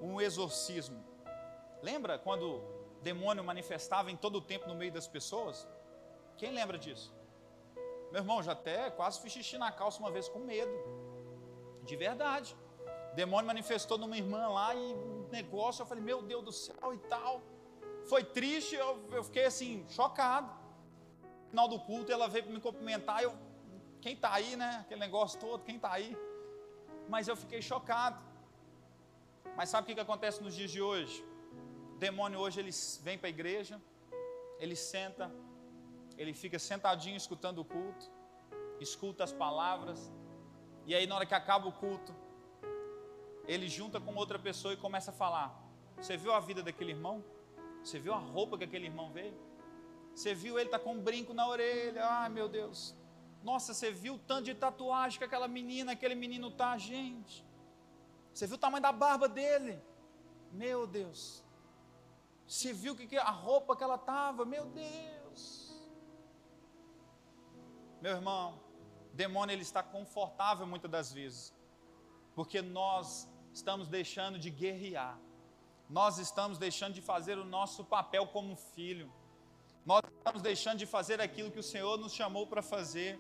um 0.02 0.20
exorcismo. 0.20 1.04
Lembra 1.82 2.18
quando 2.18 2.56
o 2.56 3.02
demônio 3.02 3.44
manifestava 3.44 4.10
em 4.10 4.16
todo 4.16 4.38
o 4.38 4.42
tempo 4.42 4.68
no 4.68 4.76
meio 4.76 4.92
das 4.92 5.08
pessoas? 5.08 5.68
Quem 6.38 6.52
lembra 6.52 6.78
disso? 6.78 7.14
Meu 8.12 8.22
irmão, 8.22 8.42
já 8.42 8.54
até 8.54 8.90
quase 8.90 9.20
fiz 9.22 9.32
xixi 9.34 9.58
na 9.58 9.72
calça 9.72 10.00
uma 10.00 10.12
vez 10.12 10.28
com 10.28 10.40
medo. 10.40 10.72
De 11.84 11.96
verdade. 11.96 12.56
O 13.12 13.16
demônio 13.16 13.46
manifestou 13.46 13.98
numa 13.98 14.18
irmã 14.18 14.48
lá 14.48 14.74
e 14.74 14.94
um 14.96 15.28
negócio, 15.32 15.84
eu 15.84 15.86
falei, 15.86 16.04
meu 16.04 16.22
Deus 16.22 16.44
do 16.44 16.52
céu 16.52 16.94
e 16.94 16.98
tal. 16.98 17.42
Foi 18.06 18.24
triste, 18.24 18.76
eu, 18.76 19.08
eu 19.12 19.24
fiquei 19.24 19.46
assim, 19.46 19.86
chocado. 19.90 20.52
No 21.44 21.50
final 21.50 21.68
do 21.68 21.80
culto, 21.80 22.12
ela 22.12 22.28
veio 22.28 22.50
me 22.50 22.60
cumprimentar, 22.60 23.22
eu, 23.22 23.34
quem 24.02 24.14
está 24.14 24.34
aí, 24.34 24.56
né? 24.56 24.80
Aquele 24.82 25.00
negócio 25.00 25.40
todo, 25.40 25.64
quem 25.64 25.76
está 25.76 25.92
aí? 25.92 26.18
Mas 27.08 27.28
eu 27.28 27.36
fiquei 27.36 27.62
chocado. 27.62 28.22
Mas 29.56 29.70
sabe 29.70 29.92
o 29.92 29.96
que, 29.96 30.02
acontece 30.02 30.42
nos 30.42 30.56
dias 30.56 30.72
de 30.72 30.82
hoje? 30.82 31.24
O 31.96 31.98
demônio 31.98 32.40
hoje 32.40 32.60
ele 32.60 32.72
vem 33.02 33.18
para 33.18 33.28
a 33.28 33.30
igreja, 33.30 33.80
ele 34.60 34.76
senta, 34.76 35.32
ele 36.18 36.34
fica 36.34 36.58
sentadinho 36.58 37.16
escutando 37.16 37.60
o 37.60 37.66
culto, 37.66 38.12
escuta 38.80 39.24
as 39.24 39.32
palavras, 39.32 40.12
e 40.86 40.96
aí 40.96 41.06
na 41.06 41.16
hora 41.16 41.26
que 41.26 41.36
acaba 41.36 41.68
o 41.68 41.72
culto, 41.72 42.14
ele 43.48 43.68
junta 43.68 44.00
com 44.00 44.16
outra 44.16 44.40
pessoa 44.40 44.74
e 44.74 44.78
começa 44.78 45.12
a 45.12 45.14
falar: 45.14 45.48
Você 45.98 46.18
viu 46.18 46.34
a 46.34 46.40
vida 46.40 46.64
daquele 46.64 46.92
irmão? 46.92 47.24
Você 47.84 48.00
viu 48.00 48.14
a 48.14 48.18
roupa 48.18 48.58
que 48.58 48.64
aquele 48.64 48.86
irmão 48.86 49.12
veio? 49.12 49.38
Você 50.16 50.34
viu 50.34 50.58
ele 50.60 50.70
tá 50.70 50.80
com 50.80 50.94
um 50.94 51.00
brinco 51.00 51.34
na 51.34 51.48
orelha? 51.48 52.06
Ai 52.06 52.30
meu 52.30 52.48
Deus. 52.48 52.96
Nossa, 53.44 53.74
você 53.74 53.92
viu 53.92 54.16
o 54.16 54.20
tanto 54.20 54.46
de 54.46 54.56
tatuagem 54.56 55.20
que 55.20 55.26
aquela 55.26 55.48
menina, 55.48 55.92
aquele 55.92 56.16
menino 56.16 56.50
tá, 56.50 56.78
gente. 56.78 57.46
Você 58.34 58.48
viu 58.48 58.56
o 58.56 58.60
tamanho 58.60 58.82
da 58.82 58.92
barba 58.92 59.28
dele? 59.28 59.82
Meu 60.52 60.88
Deus. 60.88 61.44
Você 62.48 62.72
viu 62.72 62.96
que, 62.96 63.18
a 63.18 63.30
roupa 63.30 63.76
que 63.76 63.84
ela 63.84 63.98
tava? 63.98 64.46
Meu 64.46 64.66
Deus. 64.68 65.78
Meu 68.02 68.14
irmão, 68.14 68.60
o 69.12 69.16
demônio 69.16 69.54
ele 69.54 69.62
está 69.62 69.82
confortável 69.82 70.66
muitas 70.66 70.92
das 70.92 71.12
vezes, 71.12 71.54
porque 72.36 72.62
nós 72.62 73.30
estamos 73.54 73.88
deixando 73.88 74.40
de 74.40 74.50
guerrear. 74.50 75.18
Nós 75.90 76.18
estamos 76.18 76.58
deixando 76.58 76.94
de 76.94 77.02
fazer 77.02 77.38
o 77.38 77.46
nosso 77.46 77.84
papel 77.84 78.26
como 78.28 78.56
filho. 78.56 79.12
Nós 79.86 80.02
estamos 80.18 80.42
deixando 80.42 80.78
de 80.80 80.86
fazer 80.86 81.20
aquilo 81.22 81.52
que 81.52 81.60
o 81.60 81.64
Senhor 81.64 81.98
nos 81.98 82.14
chamou 82.14 82.48
para 82.48 82.62
fazer. 82.62 83.20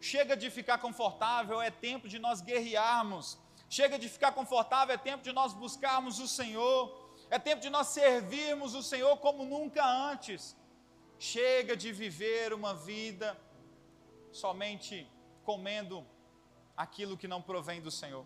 Chega 0.00 0.34
de 0.36 0.48
ficar 0.50 0.78
confortável, 0.78 1.60
é 1.60 1.70
tempo 1.70 2.08
de 2.08 2.18
nós 2.18 2.40
guerrearmos. 2.40 3.38
Chega 3.68 3.98
de 3.98 4.08
ficar 4.08 4.32
confortável, 4.32 4.94
é 4.94 4.98
tempo 4.98 5.22
de 5.22 5.32
nós 5.32 5.52
buscarmos 5.52 6.18
o 6.18 6.26
Senhor. 6.26 6.80
É 7.28 7.38
tempo 7.38 7.60
de 7.62 7.70
nós 7.70 7.88
servirmos 7.88 8.74
o 8.74 8.82
Senhor 8.82 9.16
como 9.18 9.44
nunca 9.44 9.84
antes. 9.84 10.56
Chega 11.18 11.76
de 11.76 11.92
viver 11.92 12.52
uma 12.52 12.74
vida 12.74 13.38
somente 14.32 15.06
comendo 15.44 16.04
aquilo 16.76 17.16
que 17.16 17.28
não 17.28 17.42
provém 17.42 17.80
do 17.80 17.90
Senhor. 17.90 18.24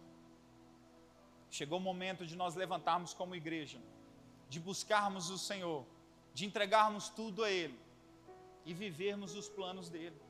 Chegou 1.50 1.78
o 1.78 1.82
momento 1.82 2.24
de 2.24 2.36
nós 2.36 2.54
levantarmos 2.54 3.12
como 3.12 3.34
igreja, 3.34 3.80
de 4.48 4.60
buscarmos 4.60 5.28
o 5.28 5.38
Senhor, 5.38 5.84
de 6.32 6.46
entregarmos 6.46 7.08
tudo 7.08 7.44
a 7.44 7.50
Ele 7.50 7.78
e 8.64 8.72
vivermos 8.72 9.34
os 9.34 9.48
planos 9.48 9.88
dele. 9.88 10.23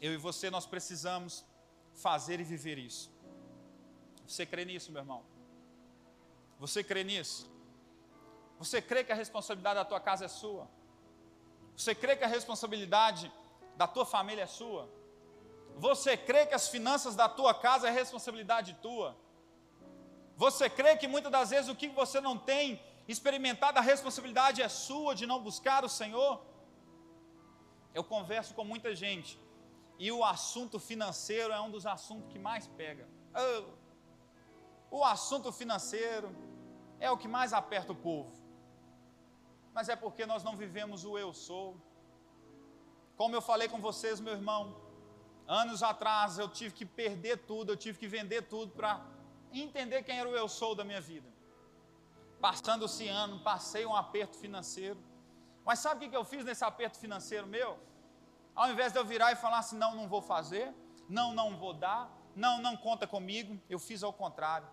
Eu 0.00 0.14
e 0.14 0.16
você, 0.16 0.48
nós 0.50 0.66
precisamos 0.66 1.44
fazer 1.92 2.40
e 2.40 2.44
viver 2.44 2.78
isso. 2.78 3.10
Você 4.26 4.46
crê 4.46 4.64
nisso, 4.64 4.90
meu 4.92 5.02
irmão? 5.02 5.22
Você 6.58 6.82
crê 6.82 7.04
nisso? 7.04 7.50
Você 8.58 8.80
crê 8.80 9.04
que 9.04 9.12
a 9.12 9.14
responsabilidade 9.14 9.76
da 9.76 9.84
tua 9.84 10.00
casa 10.00 10.24
é 10.24 10.28
sua? 10.28 10.68
Você 11.76 11.94
crê 11.94 12.16
que 12.16 12.24
a 12.24 12.26
responsabilidade 12.26 13.30
da 13.76 13.86
tua 13.86 14.06
família 14.06 14.42
é 14.42 14.46
sua? 14.46 14.88
Você 15.76 16.16
crê 16.16 16.46
que 16.46 16.54
as 16.54 16.68
finanças 16.68 17.14
da 17.14 17.28
tua 17.28 17.52
casa 17.54 17.88
é 17.88 17.90
responsabilidade 17.90 18.78
tua? 18.82 19.16
Você 20.36 20.68
crê 20.70 20.96
que 20.96 21.08
muitas 21.08 21.32
das 21.32 21.50
vezes 21.50 21.70
o 21.70 21.76
que 21.76 21.88
você 21.88 22.20
não 22.20 22.36
tem 22.38 22.82
experimentado, 23.06 23.78
a 23.78 23.82
responsabilidade 23.82 24.62
é 24.62 24.68
sua 24.68 25.14
de 25.14 25.26
não 25.26 25.42
buscar 25.42 25.84
o 25.84 25.88
Senhor? 25.88 26.42
Eu 27.94 28.04
converso 28.04 28.54
com 28.54 28.64
muita 28.64 28.94
gente 28.94 29.38
e 30.04 30.10
o 30.10 30.24
assunto 30.24 30.76
financeiro 30.80 31.52
é 31.52 31.60
um 31.60 31.70
dos 31.70 31.84
assuntos 31.84 32.32
que 32.32 32.38
mais 32.38 32.66
pega. 32.66 33.06
Oh, 34.90 34.98
o 34.98 35.04
assunto 35.04 35.52
financeiro 35.52 36.34
é 36.98 37.10
o 37.10 37.18
que 37.18 37.28
mais 37.28 37.52
aperta 37.52 37.92
o 37.92 37.94
povo. 37.94 38.32
Mas 39.74 39.90
é 39.90 39.96
porque 40.04 40.24
nós 40.24 40.42
não 40.42 40.56
vivemos 40.56 41.04
o 41.04 41.18
eu 41.18 41.34
sou. 41.34 41.76
Como 43.14 43.36
eu 43.36 43.42
falei 43.42 43.68
com 43.68 43.78
vocês, 43.78 44.20
meu 44.20 44.32
irmão, 44.32 44.74
anos 45.46 45.82
atrás 45.82 46.38
eu 46.38 46.48
tive 46.48 46.74
que 46.74 46.86
perder 46.86 47.36
tudo, 47.50 47.72
eu 47.72 47.76
tive 47.76 47.98
que 47.98 48.08
vender 48.08 48.48
tudo 48.54 48.72
para 48.72 49.06
entender 49.52 50.02
quem 50.02 50.18
era 50.18 50.30
o 50.30 50.34
eu 50.34 50.48
sou 50.48 50.74
da 50.74 50.82
minha 50.82 51.02
vida. 51.02 51.28
Passando-se 52.40 53.06
ano, 53.06 53.38
passei 53.40 53.84
um 53.84 53.94
aperto 53.94 54.38
financeiro. 54.38 54.98
Mas 55.62 55.78
sabe 55.80 56.06
o 56.06 56.10
que 56.10 56.16
eu 56.16 56.24
fiz 56.24 56.42
nesse 56.42 56.64
aperto 56.64 56.98
financeiro 56.98 57.46
meu? 57.46 57.89
Ao 58.60 58.70
invés 58.70 58.92
de 58.92 58.98
eu 58.98 59.04
virar 59.06 59.32
e 59.32 59.36
falar 59.36 59.60
assim, 59.60 59.78
não, 59.78 59.94
não 59.94 60.06
vou 60.06 60.20
fazer, 60.20 60.70
não, 61.08 61.32
não 61.32 61.56
vou 61.56 61.72
dar, 61.72 62.14
não, 62.36 62.60
não 62.60 62.76
conta 62.76 63.06
comigo, 63.06 63.58
eu 63.70 63.78
fiz 63.78 64.02
ao 64.02 64.12
contrário. 64.12 64.68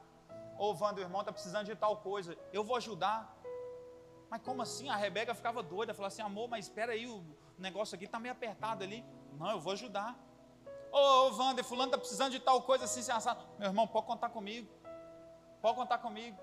Ô, 0.60 0.74
Wanda, 0.74 1.00
o 1.00 1.04
irmão 1.06 1.22
está 1.22 1.32
precisando 1.32 1.68
de 1.68 1.74
tal 1.74 1.96
coisa, 1.96 2.38
eu 2.52 2.66
vou 2.66 2.76
ajudar. 2.76 3.34
Mas 4.30 4.42
como 4.42 4.62
assim? 4.62 4.90
A 4.90 4.98
Rebeca 4.98 5.34
ficava 5.34 5.64
doida, 5.64 5.94
falava 5.94 6.14
assim, 6.14 6.22
amor, 6.22 6.50
mas 6.50 6.66
espera 6.66 6.92
aí, 6.92 7.08
o 7.08 7.24
negócio 7.58 7.96
aqui 7.96 8.04
está 8.04 8.20
meio 8.20 8.34
apertado 8.34 8.84
ali. 8.84 9.06
Não, 9.40 9.52
eu 9.52 9.60
vou 9.62 9.72
ajudar. 9.72 10.20
Ô, 10.92 11.30
Wander, 11.38 11.64
fulano 11.64 11.88
está 11.88 11.98
precisando 11.98 12.32
de 12.32 12.42
tal 12.42 12.62
coisa 12.64 12.84
assim, 12.84 13.00
assim, 13.00 13.14
assado. 13.14 13.48
Meu 13.58 13.70
irmão, 13.70 13.88
pode 13.88 14.06
contar 14.06 14.28
comigo. 14.32 14.70
Pode 15.62 15.78
contar 15.78 16.00
comigo. 16.00 16.38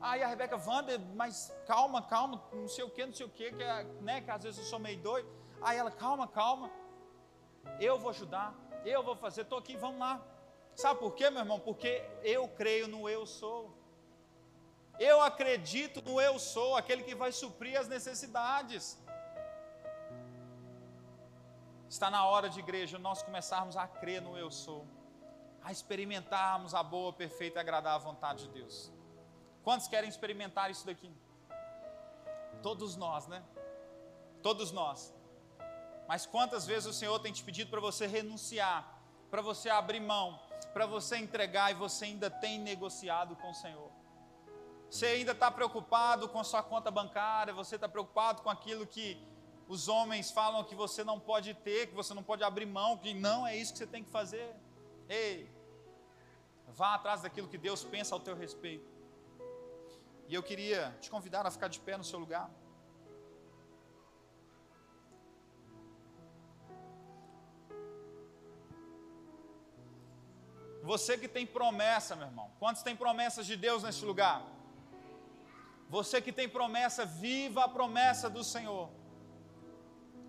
Aí 0.00 0.22
a 0.22 0.26
Rebeca, 0.26 0.56
Wander, 0.56 0.98
mas 1.14 1.54
calma, 1.66 2.00
calma, 2.00 2.42
não 2.50 2.66
sei 2.66 2.82
o 2.82 2.88
que, 2.88 3.04
não 3.04 3.12
sei 3.12 3.26
o 3.26 3.28
que, 3.28 3.52
que, 3.52 3.62
é, 3.62 3.84
né, 4.00 4.22
que 4.22 4.30
às 4.30 4.42
vezes 4.42 4.58
eu 4.58 4.64
sou 4.64 4.78
meio 4.78 4.98
doido. 5.02 5.39
Aí 5.62 5.76
ela, 5.76 5.90
calma, 5.90 6.26
calma, 6.26 6.70
eu 7.78 7.98
vou 7.98 8.10
ajudar, 8.10 8.54
eu 8.84 9.02
vou 9.02 9.14
fazer, 9.14 9.42
estou 9.42 9.58
aqui, 9.58 9.76
vamos 9.76 9.98
lá. 9.98 10.20
Sabe 10.74 11.00
por 11.00 11.14
quê, 11.14 11.28
meu 11.28 11.40
irmão? 11.40 11.60
Porque 11.60 12.02
eu 12.22 12.48
creio 12.48 12.88
no 12.88 13.08
eu 13.08 13.26
sou. 13.26 13.76
Eu 14.98 15.20
acredito 15.20 16.02
no 16.02 16.20
eu 16.20 16.38
sou, 16.38 16.76
aquele 16.76 17.02
que 17.02 17.14
vai 17.14 17.32
suprir 17.32 17.78
as 17.78 17.88
necessidades. 17.88 18.98
Está 21.88 22.10
na 22.10 22.24
hora 22.26 22.48
de 22.48 22.60
igreja 22.60 22.98
nós 22.98 23.22
começarmos 23.22 23.76
a 23.76 23.86
crer 23.86 24.22
no 24.22 24.38
eu 24.38 24.50
sou, 24.50 24.86
a 25.62 25.72
experimentarmos 25.72 26.74
a 26.74 26.82
boa, 26.82 27.12
perfeita 27.12 27.58
e 27.58 27.60
agradável 27.60 28.06
vontade 28.06 28.46
de 28.46 28.52
Deus. 28.52 28.92
Quantos 29.62 29.88
querem 29.88 30.08
experimentar 30.08 30.70
isso 30.70 30.86
daqui? 30.86 31.12
Todos 32.62 32.96
nós, 32.96 33.26
né? 33.26 33.42
Todos 34.42 34.70
nós. 34.70 35.12
Mas 36.10 36.26
quantas 36.26 36.66
vezes 36.66 36.86
o 36.86 36.92
Senhor 36.92 37.16
tem 37.20 37.32
te 37.32 37.40
pedido 37.40 37.70
para 37.70 37.80
você 37.80 38.04
renunciar, 38.04 39.00
para 39.30 39.40
você 39.40 39.70
abrir 39.70 40.00
mão, 40.00 40.40
para 40.72 40.84
você 40.84 41.16
entregar 41.16 41.70
e 41.70 41.74
você 41.74 42.06
ainda 42.06 42.28
tem 42.28 42.58
negociado 42.58 43.36
com 43.36 43.50
o 43.52 43.54
Senhor? 43.54 43.88
Você 44.90 45.06
ainda 45.06 45.30
está 45.30 45.52
preocupado 45.52 46.28
com 46.28 46.40
a 46.40 46.42
sua 46.42 46.64
conta 46.64 46.90
bancária, 46.90 47.54
você 47.54 47.76
está 47.76 47.88
preocupado 47.88 48.42
com 48.42 48.50
aquilo 48.50 48.84
que 48.88 49.24
os 49.68 49.86
homens 49.86 50.32
falam 50.32 50.64
que 50.64 50.74
você 50.74 51.04
não 51.04 51.20
pode 51.20 51.54
ter, 51.54 51.86
que 51.86 51.94
você 51.94 52.12
não 52.12 52.24
pode 52.24 52.42
abrir 52.42 52.66
mão, 52.66 52.98
que 52.98 53.14
não 53.14 53.46
é 53.46 53.56
isso 53.56 53.70
que 53.72 53.78
você 53.78 53.86
tem 53.86 54.02
que 54.02 54.10
fazer. 54.10 54.52
Ei, 55.08 55.48
vá 56.66 56.96
atrás 56.96 57.22
daquilo 57.22 57.46
que 57.46 57.56
Deus 57.56 57.84
pensa 57.84 58.16
ao 58.16 58.20
teu 58.20 58.34
respeito. 58.34 58.90
E 60.26 60.34
eu 60.34 60.42
queria 60.42 60.92
te 61.00 61.08
convidar 61.08 61.46
a 61.46 61.52
ficar 61.52 61.68
de 61.68 61.78
pé 61.78 61.96
no 61.96 62.02
seu 62.02 62.18
lugar. 62.18 62.50
Você 70.92 71.16
que 71.16 71.28
tem 71.28 71.46
promessa, 71.46 72.16
meu 72.16 72.26
irmão. 72.26 72.48
Quantos 72.58 72.82
tem 72.86 72.96
promessas 73.02 73.46
de 73.50 73.56
Deus 73.64 73.84
neste 73.84 74.04
lugar? 74.04 74.38
Você 75.96 76.16
que 76.20 76.32
tem 76.38 76.48
promessa, 76.48 77.04
viva 77.06 77.60
a 77.64 77.68
promessa 77.68 78.28
do 78.36 78.42
Senhor. 78.42 78.86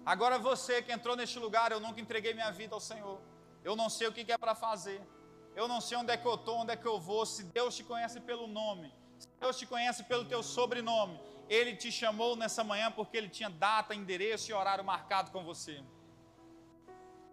Agora 0.06 0.38
você 0.50 0.76
que 0.84 0.92
entrou 0.92 1.16
neste 1.22 1.40
lugar, 1.46 1.72
eu 1.72 1.80
nunca 1.86 2.00
entreguei 2.00 2.34
minha 2.36 2.52
vida 2.52 2.76
ao 2.76 2.80
Senhor. 2.80 3.18
Eu 3.64 3.76
não 3.76 3.90
sei 3.90 4.08
o 4.08 4.14
que 4.14 4.32
é 4.32 4.38
para 4.38 4.54
fazer. 4.54 5.02
Eu 5.56 5.68
não 5.68 5.82
sei 5.82 5.98
onde 5.98 6.12
é 6.12 6.18
que 6.18 6.28
eu 6.28 6.36
estou, 6.36 6.58
onde 6.60 6.74
é 6.74 6.78
que 6.84 6.90
eu 6.94 7.00
vou. 7.00 7.26
Se 7.26 7.44
Deus 7.58 7.76
te 7.76 7.84
conhece 7.84 8.20
pelo 8.20 8.46
nome, 8.46 8.94
Deus 9.40 9.58
te 9.58 9.66
conhece 9.66 10.04
pelo 10.04 10.26
teu 10.26 10.44
sobrenome. 10.44 11.20
Ele 11.50 11.76
te 11.76 11.92
chamou 11.92 12.36
nessa 12.36 12.64
manhã 12.64 12.92
porque 12.92 13.18
ele 13.18 13.30
tinha 13.30 13.50
data, 13.50 13.96
endereço 13.96 14.52
e 14.52 14.54
horário 14.54 14.84
marcado 14.84 15.32
com 15.32 15.44
você. 15.44 15.84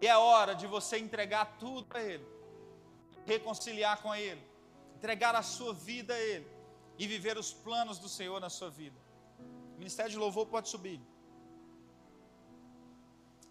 E 0.01 0.07
é 0.07 0.17
hora 0.17 0.55
de 0.55 0.65
você 0.65 0.97
entregar 0.97 1.57
tudo 1.59 1.85
a 1.95 2.01
Ele, 2.01 2.25
reconciliar 3.25 4.01
com 4.01 4.13
Ele, 4.13 4.41
entregar 4.95 5.35
a 5.35 5.41
sua 5.41 5.73
vida 5.73 6.13
a 6.13 6.19
Ele 6.19 6.47
e 6.97 7.07
viver 7.07 7.37
os 7.37 7.53
planos 7.53 7.97
do 7.97 8.09
Senhor 8.09 8.39
na 8.39 8.49
sua 8.49 8.69
vida. 8.69 8.97
O 9.75 9.77
ministério 9.79 10.11
de 10.11 10.17
louvor 10.17 10.45
pode 10.47 10.67
subir. 10.67 11.01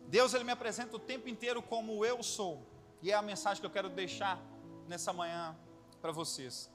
Deus 0.08 0.32
ele 0.32 0.44
me 0.44 0.52
apresenta 0.52 0.96
o 0.96 0.98
tempo 0.98 1.28
inteiro 1.28 1.62
como 1.62 2.04
eu 2.04 2.22
sou, 2.22 2.66
e 3.02 3.10
é 3.10 3.14
a 3.14 3.22
mensagem 3.22 3.60
que 3.60 3.66
eu 3.66 3.70
quero 3.70 3.90
deixar 3.90 4.40
nessa 4.86 5.12
manhã 5.12 5.56
para 6.00 6.12
vocês. 6.12 6.70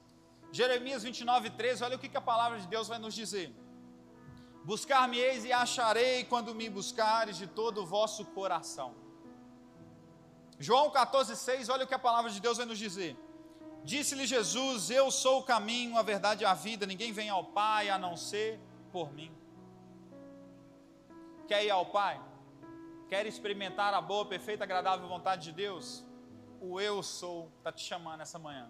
Jeremias 0.52 1.02
29, 1.02 1.50
13, 1.50 1.82
olha 1.82 1.96
o 1.96 1.98
que, 1.98 2.08
que 2.08 2.16
a 2.16 2.20
palavra 2.20 2.60
de 2.60 2.66
Deus 2.68 2.86
vai 2.86 2.98
nos 2.98 3.14
dizer. 3.14 3.52
Buscar-me-eis 4.64 5.44
e 5.44 5.52
acharei 5.52 6.24
quando 6.24 6.54
me 6.54 6.70
buscares 6.70 7.36
de 7.36 7.46
todo 7.46 7.82
o 7.82 7.86
vosso 7.86 8.24
coração. 8.26 8.94
João 10.66 10.90
14, 10.90 11.36
6, 11.36 11.68
olha 11.68 11.84
o 11.84 11.86
que 11.86 11.92
a 11.92 11.98
palavra 11.98 12.30
de 12.30 12.40
Deus 12.40 12.56
vai 12.56 12.64
nos 12.64 12.78
dizer. 12.78 13.12
Disse-lhe 13.92 14.26
Jesus: 14.26 14.88
Eu 14.88 15.10
sou 15.10 15.40
o 15.40 15.42
caminho, 15.42 15.98
a 15.98 16.02
verdade 16.02 16.42
e 16.42 16.46
a 16.46 16.54
vida, 16.54 16.86
ninguém 16.86 17.12
vem 17.12 17.28
ao 17.28 17.44
Pai 17.44 17.90
a 17.90 17.98
não 17.98 18.16
ser 18.16 18.58
por 18.90 19.12
mim. 19.12 19.30
Quer 21.46 21.66
ir 21.66 21.70
ao 21.70 21.84
Pai? 21.84 22.18
Quer 23.10 23.26
experimentar 23.26 23.92
a 23.92 24.00
boa, 24.00 24.24
perfeita, 24.24 24.64
agradável 24.64 25.06
vontade 25.06 25.42
de 25.48 25.52
Deus? 25.52 26.02
O 26.62 26.80
Eu 26.80 27.02
sou 27.02 27.52
está 27.58 27.70
te 27.70 27.84
chamando 27.84 28.22
essa 28.22 28.38
manhã. 28.38 28.66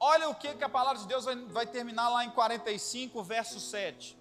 Olha 0.00 0.30
o 0.30 0.34
que, 0.34 0.54
que 0.54 0.64
a 0.64 0.68
palavra 0.68 1.02
de 1.02 1.06
Deus 1.06 1.26
vai, 1.26 1.36
vai 1.58 1.66
terminar 1.66 2.08
lá 2.08 2.24
em 2.24 2.30
45, 2.30 3.22
verso 3.22 3.60
7. 3.60 4.18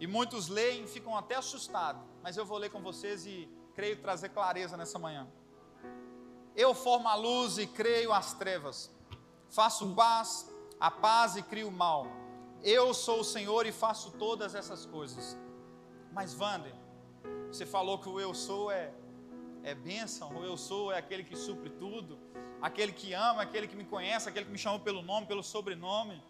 E 0.00 0.06
muitos 0.08 0.48
leem 0.48 0.88
ficam 0.88 1.16
até 1.16 1.36
assustados, 1.36 2.02
mas 2.24 2.36
eu 2.36 2.44
vou 2.44 2.58
ler 2.58 2.70
com 2.70 2.82
vocês 2.82 3.24
e 3.24 3.48
creio 3.76 4.02
trazer 4.02 4.30
clareza 4.30 4.76
nessa 4.76 4.98
manhã. 4.98 5.28
Eu 6.56 6.74
formo 6.74 7.08
a 7.08 7.14
luz 7.14 7.58
e 7.58 7.66
creio 7.66 8.12
as 8.12 8.32
trevas, 8.34 8.90
faço 9.48 9.94
paz, 9.94 10.52
a 10.78 10.90
paz 10.90 11.36
e 11.36 11.42
crio 11.42 11.70
mal. 11.70 12.06
Eu 12.62 12.92
sou 12.92 13.20
o 13.20 13.24
Senhor 13.24 13.66
e 13.66 13.72
faço 13.72 14.12
todas 14.12 14.54
essas 14.54 14.84
coisas. 14.84 15.38
Mas, 16.12 16.38
Wander, 16.38 16.74
você 17.48 17.64
falou 17.64 17.98
que 17.98 18.08
o 18.08 18.20
eu 18.20 18.34
sou 18.34 18.70
é, 18.70 18.92
é 19.62 19.74
bênção, 19.74 20.36
o 20.36 20.44
eu 20.44 20.56
sou 20.56 20.92
é 20.92 20.98
aquele 20.98 21.24
que 21.24 21.36
supre 21.36 21.70
tudo 21.70 22.18
aquele 22.60 22.92
que 22.92 23.12
ama, 23.12 23.42
aquele 23.42 23.66
que 23.66 23.76
me 23.76 23.84
conhece, 23.84 24.28
aquele 24.28 24.44
que 24.44 24.52
me 24.52 24.58
chamou 24.58 24.80
pelo 24.80 25.02
nome, 25.02 25.26
pelo 25.26 25.42
sobrenome. 25.42 26.22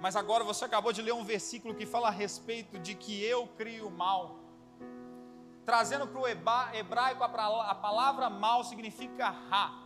Mas 0.00 0.16
agora 0.16 0.44
você 0.44 0.64
acabou 0.64 0.92
de 0.92 1.00
ler 1.00 1.12
um 1.12 1.24
versículo 1.24 1.74
que 1.74 1.86
fala 1.86 2.08
a 2.08 2.10
respeito 2.10 2.78
de 2.78 2.94
que 2.94 3.22
eu 3.22 3.46
crio 3.46 3.90
mal. 3.90 4.38
Trazendo 5.64 6.06
para 6.06 6.20
o 6.20 6.26
hebraico 6.26 7.22
a 7.22 7.74
palavra 7.74 8.28
mal 8.28 8.64
significa 8.64 9.30
ra. 9.30 9.82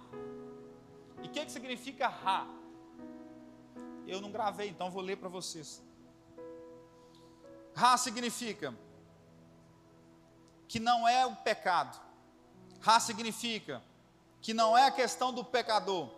E 1.22 1.26
o 1.26 1.30
que, 1.30 1.44
que 1.44 1.52
significa 1.52 2.08
ra? 2.08 2.46
Eu 4.06 4.20
não 4.20 4.30
gravei, 4.30 4.68
então 4.68 4.90
vou 4.90 5.02
ler 5.02 5.16
para 5.16 5.28
vocês. 5.28 5.82
Ra 7.74 7.96
significa 7.96 8.74
que 10.66 10.80
não 10.80 11.06
é 11.06 11.26
o 11.26 11.36
pecado. 11.36 12.00
Ra 12.80 12.98
significa 13.00 13.82
que 14.40 14.54
não 14.54 14.78
é 14.78 14.86
a 14.86 14.90
questão 14.90 15.32
do 15.32 15.44
pecador. 15.44 16.08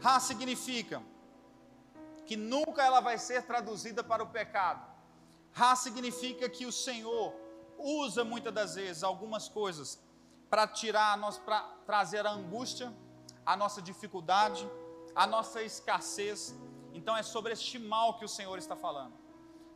Ra 0.00 0.18
significa 0.18 1.02
que 2.26 2.36
nunca 2.36 2.82
ela 2.82 3.00
vai 3.00 3.16
ser 3.16 3.42
traduzida 3.42 4.02
para 4.02 4.22
o 4.22 4.28
pecado. 4.28 4.84
Ra 5.52 5.76
significa 5.76 6.48
que 6.48 6.66
o 6.66 6.72
Senhor 6.72 7.32
usa 7.78 8.24
muitas 8.24 8.52
das 8.52 8.74
vezes 8.74 9.02
algumas 9.02 9.48
coisas 9.48 10.02
para 10.50 10.66
tirar 10.66 11.16
nós, 11.16 11.38
para 11.38 11.60
trazer 11.86 12.26
a 12.26 12.30
angústia, 12.30 12.92
a 13.44 13.56
nossa 13.56 13.80
dificuldade, 13.80 14.68
a 15.14 15.26
nossa 15.26 15.62
escassez. 15.62 16.54
Então 16.92 17.16
é 17.16 17.22
sobre 17.22 17.52
este 17.52 17.78
mal 17.78 18.18
que 18.18 18.24
o 18.24 18.28
Senhor 18.28 18.58
está 18.58 18.76
falando. 18.76 19.14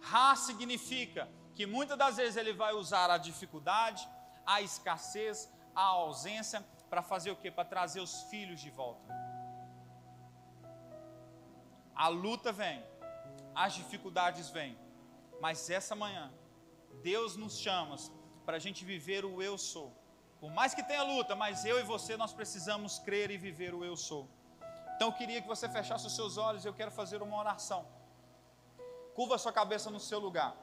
Ra 0.01 0.35
significa 0.35 1.29
que 1.55 1.67
muitas 1.67 1.97
das 1.97 2.17
vezes 2.17 2.37
ele 2.37 2.53
vai 2.53 2.73
usar 2.75 3.11
a 3.11 3.19
dificuldade, 3.19 4.09
a 4.45 4.61
escassez, 4.61 5.51
a 5.75 5.83
ausência 5.83 6.65
para 6.91 7.03
fazer 7.03 7.31
o 7.31 7.37
que? 7.37 7.51
Para 7.51 7.65
trazer 7.65 8.01
os 8.01 8.23
filhos 8.25 8.61
de 8.61 8.71
volta. 8.71 9.13
A 11.95 12.09
luta 12.09 12.53
vem, 12.53 12.85
as 13.55 13.75
dificuldades 13.75 14.51
vêm, 14.51 14.79
mas 15.41 15.71
essa 15.71 15.95
manhã 15.95 16.33
Deus 17.03 17.37
nos 17.37 17.59
chama 17.59 17.97
para 18.47 18.57
a 18.57 18.61
gente 18.61 18.85
viver 18.85 19.25
o 19.25 19.43
eu 19.43 19.57
sou. 19.59 19.93
Por 20.41 20.51
mais 20.51 20.75
que 20.75 20.83
tenha 20.83 21.03
luta, 21.03 21.35
mas 21.37 21.65
eu 21.65 21.79
e 21.79 21.83
você 21.83 22.17
nós 22.17 22.33
precisamos 22.33 22.99
crer 22.99 23.31
e 23.31 23.37
viver 23.37 23.75
o 23.75 23.85
eu 23.85 23.97
sou. 23.97 24.29
Então 24.95 25.09
eu 25.09 25.13
queria 25.15 25.41
que 25.43 25.49
você 25.49 25.69
fechasse 25.69 26.07
os 26.07 26.15
seus 26.15 26.37
olhos, 26.37 26.65
eu 26.65 26.75
quero 26.75 26.91
fazer 26.91 27.23
uma 27.23 27.37
oração. 27.37 27.87
Curva 29.15 29.37
sua 29.39 29.53
cabeça 29.53 29.91
no 29.91 30.01
seu 30.01 30.19
lugar. 30.19 30.57